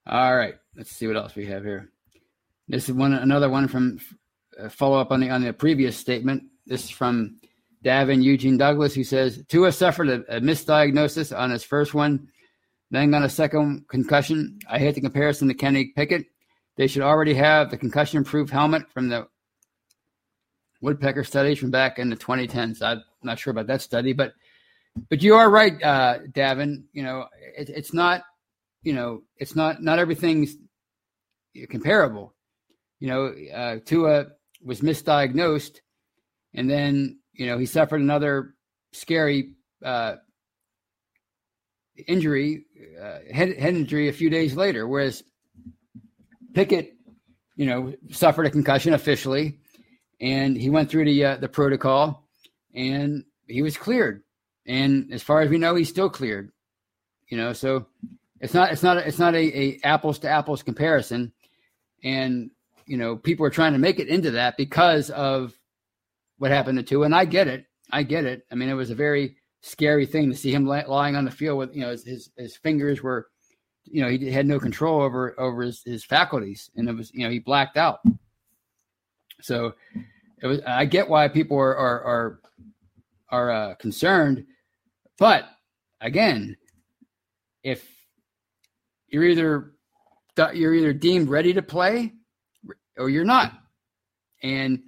All 0.06 0.36
right, 0.36 0.56
let's 0.76 0.92
see 0.92 1.06
what 1.08 1.18
else 1.18 1.36
we 1.36 1.48
have 1.48 1.64
here. 1.64 1.90
This 2.68 2.88
is 2.88 2.96
one 2.96 3.14
another 3.14 3.50
one 3.50 3.68
from 3.68 4.00
uh, 4.60 4.70
follow 4.70 5.00
up 5.00 5.12
on 5.12 5.20
the 5.20 5.30
on 5.30 5.42
the 5.42 5.52
previous 5.52 5.98
statement. 5.98 6.44
This 6.66 6.86
is 6.86 6.90
from 6.90 7.38
Davin 7.84 8.24
Eugene 8.24 8.58
Douglas, 8.58 8.94
who 8.94 9.04
says 9.04 9.44
Tua 9.48 9.72
suffered 9.72 10.10
a, 10.10 10.38
a 10.38 10.42
misdiagnosis 10.42 11.38
on 11.38 11.52
his 11.52 11.64
first 11.64 11.94
one 11.94 12.30
then 12.92 13.12
got 13.12 13.24
a 13.24 13.30
second 13.30 13.88
concussion. 13.90 14.60
I 14.70 14.80
hate 14.80 14.96
the 14.96 15.02
comparison 15.02 15.48
to 15.48 15.54
Kenny 15.54 15.92
Pickett. 15.96 16.26
They 16.78 16.88
should 16.88 17.02
already 17.02 17.34
have 17.34 17.70
the 17.70 17.78
concussion 17.78 18.24
proof 18.24 18.50
helmet 18.50 18.84
from 18.94 19.10
the 19.10 19.28
woodpecker 20.82 21.24
studies 21.24 21.60
from 21.60 21.72
back 21.72 22.00
in 22.00 22.10
the 22.10 22.16
2010s. 22.16 22.82
I'm 22.82 23.04
not 23.24 23.40
sure 23.40 23.52
about 23.52 23.68
that 23.68 23.82
study, 23.82 24.14
but 24.14 24.34
but 25.10 25.22
you 25.22 25.36
are 25.36 25.50
right, 25.50 25.82
uh, 25.84 26.20
Davin. 26.32 26.84
You 26.94 27.04
know, 27.04 27.26
it, 27.56 27.70
it's 27.70 27.94
not, 27.94 28.24
you 28.84 28.94
know, 28.94 29.24
it's 29.38 29.56
not 29.56 29.82
not 29.82 30.00
everything's 30.00 30.56
comparable. 31.70 32.34
You 33.00 33.08
know, 33.08 33.34
uh, 33.54 33.80
Tua 33.86 34.28
was 34.64 34.82
misdiagnosed, 34.82 35.82
and 36.54 36.70
then 36.70 37.20
you 37.34 37.48
know 37.48 37.58
he 37.58 37.66
suffered 37.66 38.02
another 38.02 38.56
scary 38.92 39.54
uh, 39.84 40.16
injury, 42.08 42.66
uh, 43.02 43.20
head, 43.32 43.58
head 43.58 43.76
injury 43.76 44.10
a 44.10 44.14
few 44.14 44.30
days 44.30 44.56
later, 44.56 44.88
whereas 44.88 45.24
Pickett, 46.54 46.94
you 47.56 47.66
know, 47.66 47.94
suffered 48.12 48.46
a 48.46 48.52
concussion 48.52 48.94
officially, 48.94 49.60
and 50.20 50.58
he 50.58 50.70
went 50.70 50.90
through 50.90 51.06
the 51.06 51.26
uh, 51.26 51.36
the 51.38 51.50
protocol, 51.50 52.28
and 52.74 53.24
he 53.48 53.62
was 53.62 53.78
cleared. 53.78 54.24
And 54.66 55.14
as 55.14 55.24
far 55.24 55.42
as 55.42 55.50
we 55.50 55.58
know, 55.58 55.76
he's 55.76 55.90
still 55.90 56.10
cleared. 56.10 56.52
You 57.30 57.38
know, 57.38 57.54
so 57.54 57.88
it's 58.40 58.54
not 58.54 58.72
it's 58.72 58.84
not 58.84 58.98
it's 58.98 59.20
not 59.20 59.36
a, 59.36 59.60
a 59.60 59.80
apples 59.84 60.20
to 60.20 60.30
apples 60.30 60.64
comparison, 60.64 61.34
and 62.04 62.52
you 62.86 62.98
know, 62.98 63.16
people 63.16 63.46
are 63.46 63.52
trying 63.52 63.74
to 63.74 63.80
make 63.80 64.00
it 64.00 64.08
into 64.08 64.32
that 64.32 64.58
because 64.58 65.10
of 65.10 65.54
what 66.38 66.52
happened 66.52 66.78
to 66.78 66.84
Tua, 66.84 67.06
and 67.06 67.16
I 67.16 67.26
get 67.26 67.48
it. 67.48 67.66
I 67.92 68.04
get 68.04 68.26
it. 68.26 68.44
I 68.52 68.56
mean, 68.56 68.70
it 68.70 68.74
was 68.74 68.90
a 68.90 68.96
very 68.96 69.36
scary 69.62 70.06
thing 70.06 70.30
to 70.30 70.38
see 70.38 70.52
him 70.52 70.66
lying 70.66 71.16
on 71.16 71.26
the 71.26 71.32
field 71.32 71.58
with 71.58 71.76
you 71.76 71.82
know 71.82 71.90
his 71.90 72.30
his, 72.38 72.56
fingers 72.58 73.02
were 73.02 73.28
you 73.86 74.02
know 74.02 74.10
he 74.10 74.32
had 74.32 74.46
no 74.46 74.60
control 74.60 75.02
over 75.02 75.40
over 75.40 75.64
his, 75.64 75.82
his 75.84 76.04
faculties 76.04 76.70
and 76.76 76.88
it 76.88 76.94
was 76.94 77.12
you 77.14 77.24
know 77.24 77.30
he 77.30 77.40
blacked 77.40 77.78
out. 77.78 78.00
So 79.42 79.74
it 80.42 80.48
was 80.48 80.60
i 80.68 80.86
get 80.86 81.10
why 81.10 81.28
people 81.28 81.58
are 81.58 81.76
are 81.76 82.04
are, 82.04 82.40
are 83.30 83.52
uh, 83.52 83.76
concerned 83.76 84.46
but 85.18 85.46
again 86.00 86.56
if 87.64 87.90
you're 89.08 89.24
either 89.24 89.74
you're 90.54 90.74
either 90.74 90.94
deemed 90.94 91.30
ready 91.30 91.54
to 91.54 91.62
play 91.62 92.14
or 92.98 93.10
you're 93.10 93.26
not. 93.26 93.54
And 94.44 94.82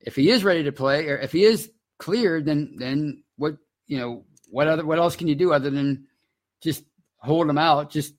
if 0.00 0.16
he 0.16 0.30
is 0.30 0.44
ready 0.44 0.64
to 0.64 0.72
play 0.72 1.08
or 1.08 1.18
if 1.18 1.32
he 1.32 1.44
is 1.44 1.70
cleared 1.98 2.44
then 2.44 2.74
then 2.78 3.22
you 3.88 3.98
know, 3.98 4.24
what 4.50 4.68
other 4.68 4.84
what 4.84 4.98
else 4.98 5.16
can 5.16 5.26
you 5.26 5.34
do 5.34 5.52
other 5.52 5.70
than 5.70 6.06
just 6.62 6.84
hold 7.16 7.48
them 7.48 7.58
out 7.58 7.90
just 7.90 8.14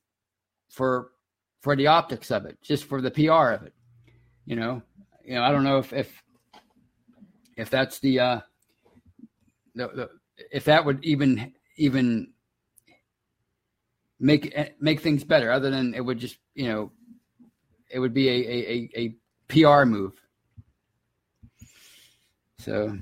for 0.70 1.12
for 1.62 1.76
the 1.76 1.88
optics 1.88 2.32
of 2.32 2.46
it, 2.46 2.58
just 2.62 2.86
for 2.86 3.02
the 3.02 3.12
PR 3.12 3.52
of 3.52 3.64
it. 3.64 3.74
You 4.46 4.56
know, 4.56 4.82
you 5.24 5.36
know, 5.36 5.44
I 5.44 5.52
don't 5.52 5.64
know 5.64 5.78
if 5.78 5.94
if 5.94 6.24
if 7.56 7.70
that's 7.70 8.00
the 8.00 8.20
uh 8.20 8.40
the, 9.76 9.88
the 9.88 10.10
if 10.52 10.66
that 10.66 10.86
would 10.86 11.04
even 11.06 11.54
even 11.78 12.34
make 14.20 14.56
make 14.82 15.02
things 15.02 15.24
better 15.24 15.52
other 15.52 15.70
than 15.70 15.94
it 15.94 16.02
would 16.02 16.20
just 16.20 16.38
you 16.56 16.68
know 16.68 16.92
it 17.90 18.00
would 18.00 18.14
be 18.14 18.28
a 18.28 18.34
a, 18.34 18.90
a, 18.96 19.02
a 19.02 19.16
PR 19.48 19.86
move. 19.86 20.14
So 22.60 22.98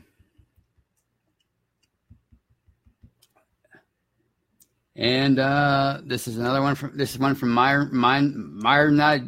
And 4.98 5.38
uh, 5.38 6.02
this 6.04 6.28
is 6.28 6.40
another 6.40 6.62
one 6.62 6.74
from 6.74 6.98
this 6.98 7.12
is 7.12 7.20
one 7.20 7.36
from 7.36 7.52
Meyer, 7.52 7.86
Meyer, 7.86 8.24
Meyer 8.24 8.90
not, 8.90 9.22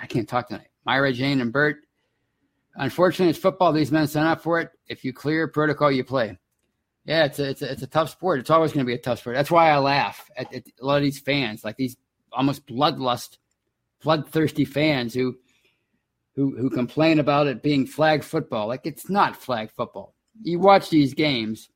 I 0.00 0.06
can't 0.06 0.28
talk 0.28 0.48
tonight. 0.48 0.68
Myra 0.86 1.12
Jane 1.12 1.40
and 1.40 1.52
Bert. 1.52 1.78
Unfortunately, 2.76 3.30
it's 3.30 3.38
football. 3.38 3.72
These 3.72 3.90
men 3.90 4.06
sign 4.06 4.26
up 4.26 4.42
for 4.42 4.60
it. 4.60 4.70
If 4.86 5.04
you 5.04 5.12
clear 5.12 5.48
protocol, 5.48 5.90
you 5.90 6.04
play. 6.04 6.38
Yeah, 7.04 7.24
it's 7.24 7.40
a, 7.40 7.50
it's 7.50 7.62
a, 7.62 7.72
it's 7.72 7.82
a 7.82 7.88
tough 7.88 8.10
sport. 8.10 8.38
It's 8.38 8.50
always 8.50 8.72
going 8.72 8.86
to 8.86 8.90
be 8.90 8.94
a 8.94 8.98
tough 8.98 9.18
sport. 9.18 9.34
That's 9.34 9.50
why 9.50 9.70
I 9.70 9.78
laugh 9.78 10.30
at, 10.36 10.54
at 10.54 10.64
a 10.80 10.86
lot 10.86 10.98
of 10.98 11.02
these 11.02 11.18
fans, 11.18 11.64
like 11.64 11.76
these 11.76 11.96
almost 12.32 12.66
bloodlust, 12.66 13.38
bloodthirsty 14.02 14.64
fans 14.64 15.12
who 15.12 15.36
who 16.36 16.56
who 16.56 16.70
complain 16.70 17.18
about 17.18 17.48
it 17.48 17.60
being 17.60 17.86
flag 17.86 18.22
football. 18.22 18.68
Like 18.68 18.86
it's 18.86 19.10
not 19.10 19.36
flag 19.36 19.72
football. 19.72 20.14
You 20.42 20.60
watch 20.60 20.90
these 20.90 21.12
games, 21.12 21.68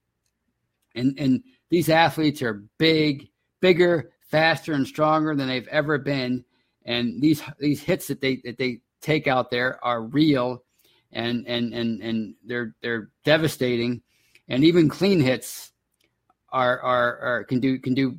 and 0.94 1.18
and 1.18 1.42
these 1.76 1.90
athletes 1.90 2.40
are 2.40 2.64
big, 2.78 3.28
bigger, 3.60 4.10
faster, 4.30 4.72
and 4.72 4.86
stronger 4.86 5.36
than 5.36 5.46
they've 5.46 5.68
ever 5.68 5.98
been. 5.98 6.42
And 6.86 7.20
these 7.20 7.42
these 7.58 7.82
hits 7.82 8.06
that 8.06 8.22
they 8.22 8.36
that 8.44 8.56
they 8.56 8.80
take 9.02 9.26
out 9.26 9.50
there 9.50 9.78
are 9.84 10.00
real, 10.00 10.64
and 11.12 11.46
and 11.46 11.74
and 11.74 12.00
and 12.00 12.34
they're 12.46 12.74
they're 12.80 13.10
devastating. 13.24 14.00
And 14.48 14.64
even 14.64 14.88
clean 14.88 15.20
hits 15.20 15.70
are 16.48 16.80
are, 16.80 17.18
are 17.18 17.44
can 17.44 17.60
do 17.60 17.78
can 17.78 17.92
do 17.92 18.16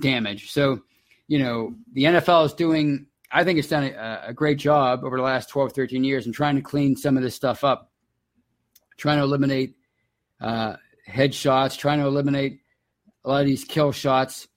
damage. 0.00 0.50
So, 0.50 0.80
you 1.28 1.38
know, 1.38 1.76
the 1.92 2.06
NFL 2.06 2.46
is 2.46 2.54
doing 2.54 3.06
I 3.30 3.44
think 3.44 3.60
it's 3.60 3.68
done 3.68 3.84
a, 3.84 4.22
a, 4.26 4.34
great 4.34 4.58
job 4.58 5.04
over 5.04 5.16
the 5.16 5.22
last 5.22 5.48
12, 5.48 5.74
13 5.74 6.02
years 6.02 6.26
in 6.26 6.32
trying 6.32 6.56
to 6.56 6.62
clean 6.62 6.96
some 6.96 7.16
of 7.16 7.22
this 7.22 7.36
stuff 7.36 7.62
up, 7.62 7.92
trying 8.96 9.18
to 9.18 9.22
eliminate 9.22 9.76
uh, 10.40 10.74
headshots, 11.08 11.78
trying 11.78 12.00
to 12.00 12.06
eliminate 12.06 12.62
a 13.26 13.28
lot 13.28 13.40
of 13.40 13.46
these 13.46 13.64
kill 13.64 13.92
shots. 13.92 14.48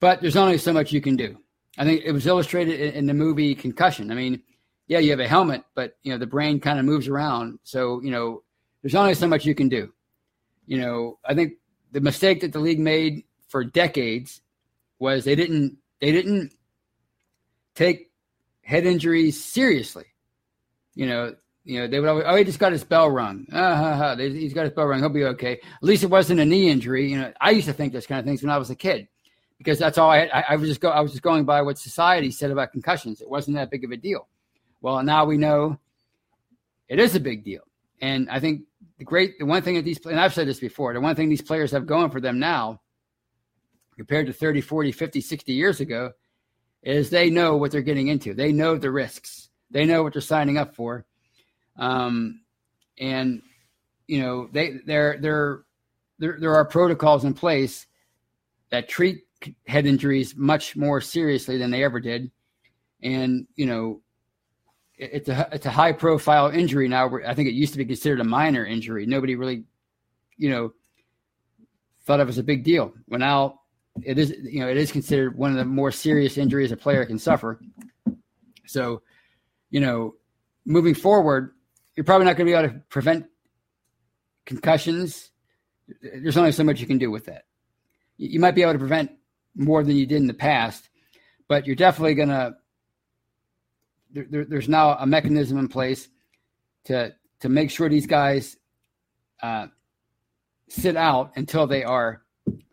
But 0.00 0.22
there's 0.22 0.36
only 0.36 0.56
so 0.56 0.72
much 0.72 0.92
you 0.92 1.00
can 1.00 1.16
do. 1.16 1.36
I 1.76 1.84
think 1.84 2.02
it 2.04 2.12
was 2.12 2.26
illustrated 2.26 2.80
in, 2.80 2.94
in 2.94 3.06
the 3.06 3.14
movie 3.14 3.54
Concussion. 3.54 4.10
I 4.10 4.14
mean, 4.14 4.42
yeah, 4.86 5.00
you 5.00 5.10
have 5.10 5.20
a 5.20 5.28
helmet, 5.28 5.64
but 5.74 5.96
you 6.02 6.12
know 6.12 6.18
the 6.18 6.26
brain 6.26 6.60
kind 6.60 6.78
of 6.78 6.84
moves 6.84 7.08
around. 7.08 7.58
So 7.64 8.00
you 8.02 8.10
know, 8.10 8.42
there's 8.82 8.94
only 8.94 9.14
so 9.14 9.26
much 9.26 9.44
you 9.44 9.54
can 9.54 9.68
do. 9.68 9.92
You 10.66 10.78
know, 10.78 11.18
I 11.24 11.34
think 11.34 11.54
the 11.92 12.00
mistake 12.00 12.40
that 12.40 12.52
the 12.52 12.58
league 12.58 12.78
made 12.78 13.24
for 13.48 13.64
decades 13.64 14.40
was 14.98 15.24
they 15.24 15.34
didn't 15.34 15.76
they 16.00 16.12
didn't 16.12 16.52
take 17.74 18.10
head 18.62 18.86
injuries 18.86 19.42
seriously. 19.42 20.04
You 20.94 21.06
know, 21.06 21.34
you 21.68 21.78
know, 21.78 21.86
they 21.86 22.00
would 22.00 22.08
always, 22.08 22.24
oh, 22.26 22.34
he 22.34 22.44
just 22.44 22.58
got 22.58 22.72
his 22.72 22.82
bell 22.82 23.10
rung. 23.10 23.46
Uh, 23.52 24.16
he's 24.16 24.54
got 24.54 24.64
his 24.64 24.72
bell 24.72 24.86
rung. 24.86 25.00
He'll 25.00 25.10
be 25.10 25.24
okay. 25.24 25.52
At 25.52 25.82
least 25.82 26.02
it 26.02 26.08
wasn't 26.08 26.40
a 26.40 26.44
knee 26.46 26.70
injury. 26.70 27.10
You 27.10 27.18
know, 27.18 27.32
I 27.42 27.50
used 27.50 27.66
to 27.66 27.74
think 27.74 27.92
those 27.92 28.06
kind 28.06 28.18
of 28.18 28.24
things 28.24 28.42
when 28.42 28.48
I 28.48 28.56
was 28.56 28.70
a 28.70 28.74
kid 28.74 29.06
because 29.58 29.78
that's 29.78 29.98
all 29.98 30.10
I 30.10 30.20
had. 30.20 30.30
I, 30.32 30.44
I 30.48 30.56
was 30.56 30.70
just 30.70 30.80
go, 30.80 30.88
I 30.88 31.00
was 31.00 31.10
just 31.10 31.22
going 31.22 31.44
by 31.44 31.60
what 31.60 31.76
society 31.76 32.30
said 32.30 32.50
about 32.50 32.72
concussions. 32.72 33.20
It 33.20 33.28
wasn't 33.28 33.58
that 33.58 33.70
big 33.70 33.84
of 33.84 33.90
a 33.90 33.98
deal. 33.98 34.28
Well, 34.80 35.02
now 35.02 35.26
we 35.26 35.36
know 35.36 35.78
it 36.88 36.98
is 36.98 37.14
a 37.14 37.20
big 37.20 37.44
deal. 37.44 37.60
And 38.00 38.30
I 38.30 38.40
think 38.40 38.62
the 38.96 39.04
great, 39.04 39.38
the 39.38 39.44
one 39.44 39.60
thing 39.60 39.74
that 39.74 39.84
these, 39.84 40.02
and 40.06 40.18
I've 40.18 40.32
said 40.32 40.48
this 40.48 40.60
before, 40.60 40.94
the 40.94 41.02
one 41.02 41.16
thing 41.16 41.28
these 41.28 41.42
players 41.42 41.72
have 41.72 41.84
going 41.84 42.10
for 42.10 42.20
them 42.20 42.38
now 42.38 42.80
compared 43.96 44.26
to 44.28 44.32
30, 44.32 44.62
40, 44.62 44.90
50, 44.90 45.20
60 45.20 45.52
years 45.52 45.80
ago 45.80 46.12
is 46.82 47.10
they 47.10 47.28
know 47.28 47.58
what 47.58 47.72
they're 47.72 47.82
getting 47.82 48.08
into. 48.08 48.32
They 48.32 48.52
know 48.52 48.78
the 48.78 48.90
risks. 48.90 49.50
They 49.70 49.84
know 49.84 50.02
what 50.02 50.14
they're 50.14 50.22
signing 50.22 50.56
up 50.56 50.74
for. 50.74 51.04
Um, 51.78 52.40
and 52.98 53.42
you 54.06 54.20
know, 54.20 54.48
they 54.52 54.78
there 54.84 55.18
there 55.20 55.62
there 56.18 56.38
there 56.40 56.54
are 56.54 56.64
protocols 56.64 57.24
in 57.24 57.34
place 57.34 57.86
that 58.70 58.88
treat 58.88 59.24
head 59.66 59.86
injuries 59.86 60.34
much 60.36 60.76
more 60.76 61.00
seriously 61.00 61.56
than 61.58 61.70
they 61.70 61.84
ever 61.84 62.00
did. 62.00 62.30
And 63.02 63.46
you 63.54 63.66
know, 63.66 64.00
it's 64.96 65.28
a 65.28 65.48
it's 65.52 65.66
a 65.66 65.70
high 65.70 65.92
profile 65.92 66.48
injury 66.48 66.88
now. 66.88 67.10
I 67.26 67.34
think 67.34 67.48
it 67.48 67.54
used 67.54 67.72
to 67.72 67.78
be 67.78 67.84
considered 67.84 68.20
a 68.20 68.24
minor 68.24 68.66
injury. 68.66 69.06
Nobody 69.06 69.36
really, 69.36 69.64
you 70.36 70.50
know, 70.50 70.72
thought 72.04 72.20
of 72.20 72.28
as 72.28 72.38
a 72.38 72.42
big 72.42 72.64
deal. 72.64 72.92
Well, 73.06 73.20
now 73.20 73.60
it 74.02 74.18
is 74.18 74.34
you 74.42 74.60
know 74.60 74.68
it 74.68 74.76
is 74.76 74.90
considered 74.90 75.36
one 75.36 75.50
of 75.50 75.56
the 75.56 75.64
more 75.64 75.92
serious 75.92 76.36
injuries 76.36 76.72
a 76.72 76.76
player 76.76 77.04
can 77.06 77.18
suffer. 77.18 77.60
So, 78.66 79.02
you 79.70 79.80
know, 79.80 80.14
moving 80.66 80.94
forward, 80.94 81.54
you're 81.98 82.04
probably 82.04 82.26
not 82.26 82.36
going 82.36 82.46
to 82.46 82.52
be 82.52 82.56
able 82.56 82.68
to 82.68 82.80
prevent 82.90 83.26
concussions. 84.46 85.32
There's 86.00 86.36
only 86.36 86.52
so 86.52 86.62
much 86.62 86.78
you 86.80 86.86
can 86.86 86.96
do 86.96 87.10
with 87.10 87.24
that. 87.24 87.46
You 88.18 88.38
might 88.38 88.54
be 88.54 88.62
able 88.62 88.74
to 88.74 88.78
prevent 88.78 89.10
more 89.56 89.82
than 89.82 89.96
you 89.96 90.06
did 90.06 90.18
in 90.18 90.28
the 90.28 90.32
past, 90.32 90.90
but 91.48 91.66
you're 91.66 91.74
definitely 91.74 92.14
going 92.14 92.28
to. 92.28 92.54
There, 94.12 94.26
there, 94.30 94.44
there's 94.44 94.68
now 94.68 94.96
a 94.96 95.06
mechanism 95.06 95.58
in 95.58 95.66
place 95.66 96.08
to 96.84 97.16
to 97.40 97.48
make 97.48 97.68
sure 97.68 97.88
these 97.88 98.06
guys 98.06 98.56
uh, 99.42 99.66
sit 100.68 100.96
out 100.96 101.32
until 101.34 101.66
they 101.66 101.82
are 101.82 102.22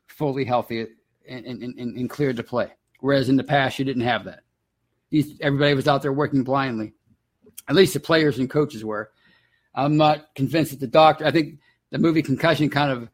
fully 0.06 0.46
healthy 0.46 0.86
and, 1.28 1.46
and, 1.48 1.64
and, 1.64 1.98
and 1.98 2.10
cleared 2.12 2.38
to 2.38 2.44
play. 2.44 2.72
Whereas 3.00 3.28
in 3.28 3.38
the 3.38 3.44
past, 3.44 3.80
you 3.80 3.86
didn't 3.86 4.04
have 4.04 4.26
that. 4.26 4.42
These, 5.10 5.40
everybody 5.42 5.74
was 5.74 5.88
out 5.88 6.04
there 6.04 6.14
working 6.14 6.44
blindly. 6.44 6.94
At 7.68 7.76
least 7.76 7.96
the 7.96 8.00
players 8.00 8.38
and 8.38 8.48
coaches 8.48 8.86
were. 8.86 9.10
I'm 9.76 9.98
not 9.98 10.34
convinced 10.36 10.72
that 10.72 10.80
the 10.80 10.88
doctor. 10.88 11.26
I 11.26 11.32
think 11.32 11.60
the 11.92 12.00
movie 12.00 12.22
Concussion 12.22 12.70
kind 12.70 12.92
of 12.92 13.10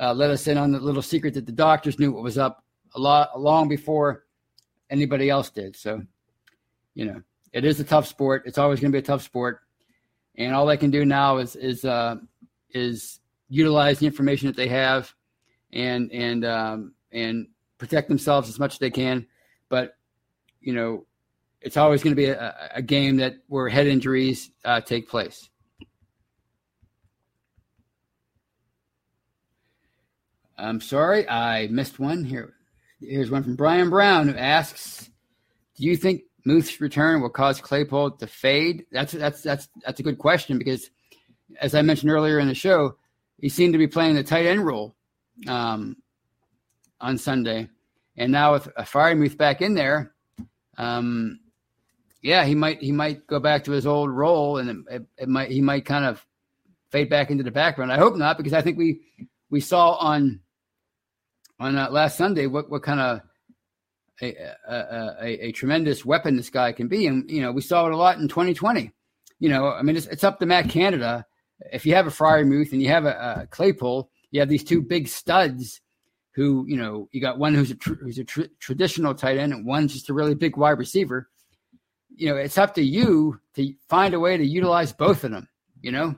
uh, 0.00 0.12
let 0.12 0.30
us 0.30 0.46
in 0.46 0.58
on 0.58 0.70
the 0.70 0.78
little 0.78 1.02
secret 1.02 1.34
that 1.34 1.46
the 1.46 1.52
doctors 1.52 1.98
knew 1.98 2.12
what 2.12 2.22
was 2.22 2.38
up 2.38 2.64
a 2.94 3.00
lot 3.00 3.40
long 3.40 3.68
before 3.68 4.24
anybody 4.90 5.30
else 5.30 5.50
did. 5.50 5.76
So, 5.76 6.02
you 6.94 7.06
know, 7.06 7.22
it 7.52 7.64
is 7.64 7.80
a 7.80 7.84
tough 7.84 8.06
sport. 8.06 8.42
It's 8.46 8.58
always 8.58 8.80
going 8.80 8.92
to 8.92 8.96
be 8.96 9.02
a 9.02 9.06
tough 9.06 9.22
sport, 9.22 9.60
and 10.36 10.54
all 10.54 10.66
they 10.66 10.76
can 10.76 10.90
do 10.90 11.04
now 11.04 11.38
is 11.38 11.56
is 11.56 11.84
uh, 11.84 12.16
is 12.70 13.20
utilize 13.48 13.98
the 13.98 14.06
information 14.06 14.48
that 14.48 14.56
they 14.56 14.68
have, 14.68 15.12
and 15.72 16.12
and 16.12 16.44
um, 16.44 16.94
and 17.12 17.48
protect 17.78 18.08
themselves 18.08 18.48
as 18.48 18.58
much 18.58 18.74
as 18.74 18.78
they 18.78 18.90
can. 18.90 19.26
But 19.68 19.96
you 20.60 20.74
know, 20.74 21.06
it's 21.60 21.76
always 21.76 22.02
going 22.02 22.14
to 22.14 22.20
be 22.20 22.26
a, 22.26 22.70
a, 22.74 22.82
game 22.82 23.16
that 23.18 23.36
where 23.48 23.68
head 23.68 23.86
injuries 23.86 24.50
uh, 24.64 24.80
take 24.80 25.08
place. 25.08 25.48
I'm 30.56 30.80
sorry, 30.80 31.28
I 31.28 31.68
missed 31.68 31.98
one 31.98 32.24
here. 32.24 32.54
Here's 33.00 33.30
one 33.30 33.42
from 33.42 33.56
Brian 33.56 33.90
Brown 33.90 34.28
who 34.28 34.36
asks, 34.36 35.10
"Do 35.76 35.84
you 35.84 35.96
think 35.96 36.22
Muth's 36.44 36.80
return 36.80 37.20
will 37.20 37.30
cause 37.30 37.60
Claypool 37.60 38.12
to 38.12 38.26
fade?" 38.26 38.86
That's 38.92 39.12
that's 39.12 39.42
that's 39.42 39.68
that's 39.84 40.00
a 40.00 40.02
good 40.02 40.18
question 40.18 40.58
because, 40.58 40.90
as 41.60 41.74
I 41.74 41.82
mentioned 41.82 42.12
earlier 42.12 42.38
in 42.38 42.48
the 42.48 42.54
show, 42.54 42.96
he 43.38 43.48
seemed 43.48 43.74
to 43.74 43.78
be 43.78 43.88
playing 43.88 44.14
the 44.14 44.22
tight 44.22 44.46
end 44.46 44.64
role 44.64 44.94
um, 45.48 45.96
on 47.00 47.18
Sunday, 47.18 47.68
and 48.16 48.30
now 48.30 48.52
with 48.52 48.68
a 48.76 48.84
Freiermuth 48.84 49.36
back 49.36 49.60
in 49.60 49.74
there, 49.74 50.14
um, 50.78 51.40
yeah, 52.22 52.44
he 52.44 52.54
might 52.54 52.80
he 52.80 52.92
might 52.92 53.26
go 53.26 53.40
back 53.40 53.64
to 53.64 53.72
his 53.72 53.86
old 53.86 54.10
role, 54.10 54.58
and 54.58 54.86
it, 54.88 55.02
it, 55.18 55.28
might 55.28 55.50
he 55.50 55.60
might 55.60 55.84
kind 55.84 56.04
of 56.04 56.24
fade 56.90 57.10
back 57.10 57.30
into 57.30 57.44
the 57.44 57.50
background. 57.50 57.92
I 57.92 57.98
hope 57.98 58.16
not, 58.16 58.38
because 58.38 58.54
I 58.54 58.62
think 58.62 58.78
we 58.78 59.00
we 59.50 59.60
saw 59.60 59.94
on 59.96 60.40
on 61.64 61.78
uh, 61.78 61.90
last 61.90 62.16
Sunday 62.16 62.46
what 62.46 62.70
what 62.70 62.82
kind 62.82 63.00
of 63.00 63.20
a, 64.22 64.36
a, 64.68 64.76
a, 65.22 65.46
a, 65.46 65.52
tremendous 65.52 66.04
weapon 66.04 66.36
this 66.36 66.50
guy 66.50 66.72
can 66.72 66.88
be, 66.88 67.06
and 67.06 67.28
you 67.28 67.40
know 67.40 67.52
we 67.52 67.62
saw 67.62 67.86
it 67.86 67.92
a 67.92 67.96
lot 67.96 68.18
in 68.18 68.28
2020. 68.28 68.92
You 69.40 69.48
know, 69.48 69.68
I 69.68 69.82
mean, 69.82 69.96
it's, 69.96 70.06
it's 70.06 70.24
up 70.24 70.38
to 70.38 70.46
Matt 70.46 70.68
Canada. 70.68 71.26
If 71.72 71.84
you 71.84 71.94
have 71.94 72.06
a 72.06 72.10
Freiermuth 72.10 72.72
and 72.72 72.82
you 72.82 72.88
have 72.88 73.06
a, 73.06 73.42
a 73.42 73.46
Claypool, 73.48 74.10
you 74.30 74.40
have 74.40 74.48
these 74.48 74.62
two 74.62 74.82
big 74.82 75.08
studs 75.08 75.80
who 76.34 76.64
you 76.68 76.76
know 76.76 77.08
you 77.12 77.20
got 77.20 77.38
one 77.38 77.54
who's 77.54 77.70
a 77.70 77.76
tr- 77.76 77.94
who's 77.94 78.18
a 78.18 78.24
tr- 78.24 78.52
traditional 78.60 79.14
tight 79.14 79.38
end 79.38 79.52
and 79.52 79.66
one's 79.66 79.92
just 79.92 80.10
a 80.10 80.14
really 80.14 80.34
big 80.34 80.56
wide 80.56 80.78
receiver. 80.78 81.28
You 82.14 82.28
know, 82.28 82.36
it's 82.36 82.58
up 82.58 82.74
to 82.74 82.82
you 82.82 83.40
to 83.56 83.72
find 83.88 84.14
a 84.14 84.20
way 84.20 84.36
to 84.36 84.44
utilize 84.44 84.92
both 84.92 85.24
of 85.24 85.30
them. 85.30 85.48
You 85.80 85.92
know, 85.92 86.14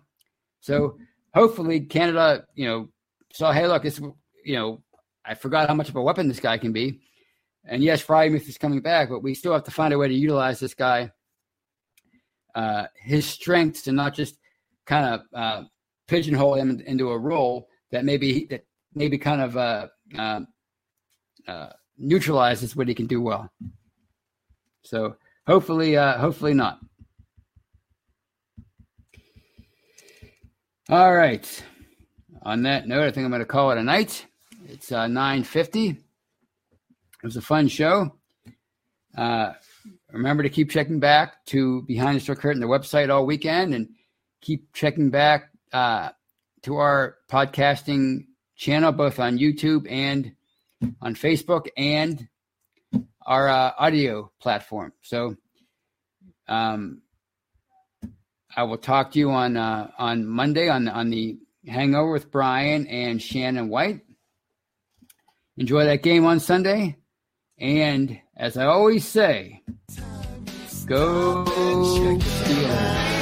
so 0.60 0.98
hopefully 1.34 1.80
Canada, 1.80 2.44
you 2.54 2.66
know, 2.66 2.88
saw 3.32 3.52
hey 3.52 3.66
look, 3.66 3.84
it's 3.84 4.00
you 4.44 4.56
know 4.56 4.82
I 5.26 5.34
forgot 5.34 5.68
how 5.68 5.74
much 5.74 5.88
of 5.88 5.96
a 5.96 6.02
weapon 6.02 6.28
this 6.28 6.40
guy 6.40 6.58
can 6.58 6.72
be, 6.72 7.00
and 7.64 7.82
yes, 7.82 8.02
Freiermuth 8.02 8.48
is 8.48 8.58
coming 8.58 8.80
back, 8.80 9.08
but 9.08 9.22
we 9.22 9.34
still 9.34 9.52
have 9.52 9.64
to 9.64 9.70
find 9.70 9.92
a 9.92 9.98
way 9.98 10.08
to 10.08 10.14
utilize 10.14 10.60
this 10.60 10.74
guy, 10.74 11.10
uh, 12.54 12.86
his 12.94 13.26
strengths, 13.26 13.86
and 13.86 13.96
not 13.96 14.14
just 14.14 14.38
kind 14.86 15.14
of 15.14 15.20
uh, 15.34 15.64
pigeonhole 16.06 16.54
him 16.54 16.80
into 16.86 17.10
a 17.10 17.18
role 17.18 17.68
that 17.90 18.04
maybe 18.04 18.46
that 18.50 18.64
maybe 18.94 19.18
kind 19.18 19.40
of 19.40 19.56
uh, 19.56 19.88
uh, 20.16 20.40
uh, 21.48 21.70
neutralizes 21.98 22.76
what 22.76 22.88
he 22.88 22.94
can 22.94 23.06
do 23.06 23.20
well. 23.20 23.50
So 24.82 25.16
hopefully, 25.46 25.96
uh, 25.96 26.18
hopefully 26.18 26.54
not. 26.54 26.78
All 30.88 31.14
right. 31.14 31.64
On 32.42 32.62
that 32.62 32.86
note, 32.86 33.02
I 33.02 33.10
think 33.10 33.24
I'm 33.24 33.30
going 33.30 33.40
to 33.40 33.44
call 33.46 33.72
it 33.72 33.78
a 33.78 33.82
night. 33.82 34.24
It's 34.68 34.90
uh, 34.90 35.06
9:50, 35.06 35.90
It 35.90 35.96
was 37.22 37.36
a 37.36 37.40
fun 37.40 37.68
show. 37.68 38.16
Uh, 39.16 39.52
remember 40.10 40.42
to 40.42 40.48
keep 40.48 40.70
checking 40.70 40.98
back 40.98 41.44
to 41.46 41.82
Behind 41.82 42.16
the 42.16 42.20
Steel 42.20 42.34
Curtain, 42.34 42.60
the 42.60 42.66
website 42.66 43.08
all 43.08 43.24
weekend, 43.26 43.74
and 43.74 43.90
keep 44.40 44.72
checking 44.74 45.10
back 45.10 45.50
uh, 45.72 46.10
to 46.62 46.76
our 46.76 47.16
podcasting 47.30 48.26
channel, 48.56 48.90
both 48.90 49.20
on 49.20 49.38
YouTube 49.38 49.86
and 49.88 50.32
on 51.00 51.14
Facebook 51.14 51.68
and 51.76 52.28
our 53.24 53.48
uh, 53.48 53.72
audio 53.78 54.32
platform. 54.40 54.92
So, 55.02 55.36
um, 56.48 57.02
I 58.56 58.64
will 58.64 58.78
talk 58.78 59.12
to 59.12 59.18
you 59.18 59.30
on 59.30 59.56
uh, 59.56 59.92
on 59.96 60.26
Monday 60.26 60.68
on 60.68 60.88
on 60.88 61.10
the 61.10 61.38
Hangover 61.68 62.10
with 62.10 62.32
Brian 62.32 62.88
and 62.88 63.22
Shannon 63.22 63.68
White. 63.68 64.05
Enjoy 65.58 65.84
that 65.84 66.02
game 66.02 66.26
on 66.26 66.38
Sunday, 66.38 66.96
and 67.58 68.20
as 68.36 68.58
I 68.58 68.66
always 68.66 69.06
say, 69.06 69.62
go 70.86 71.44
Steelers. 71.46 73.15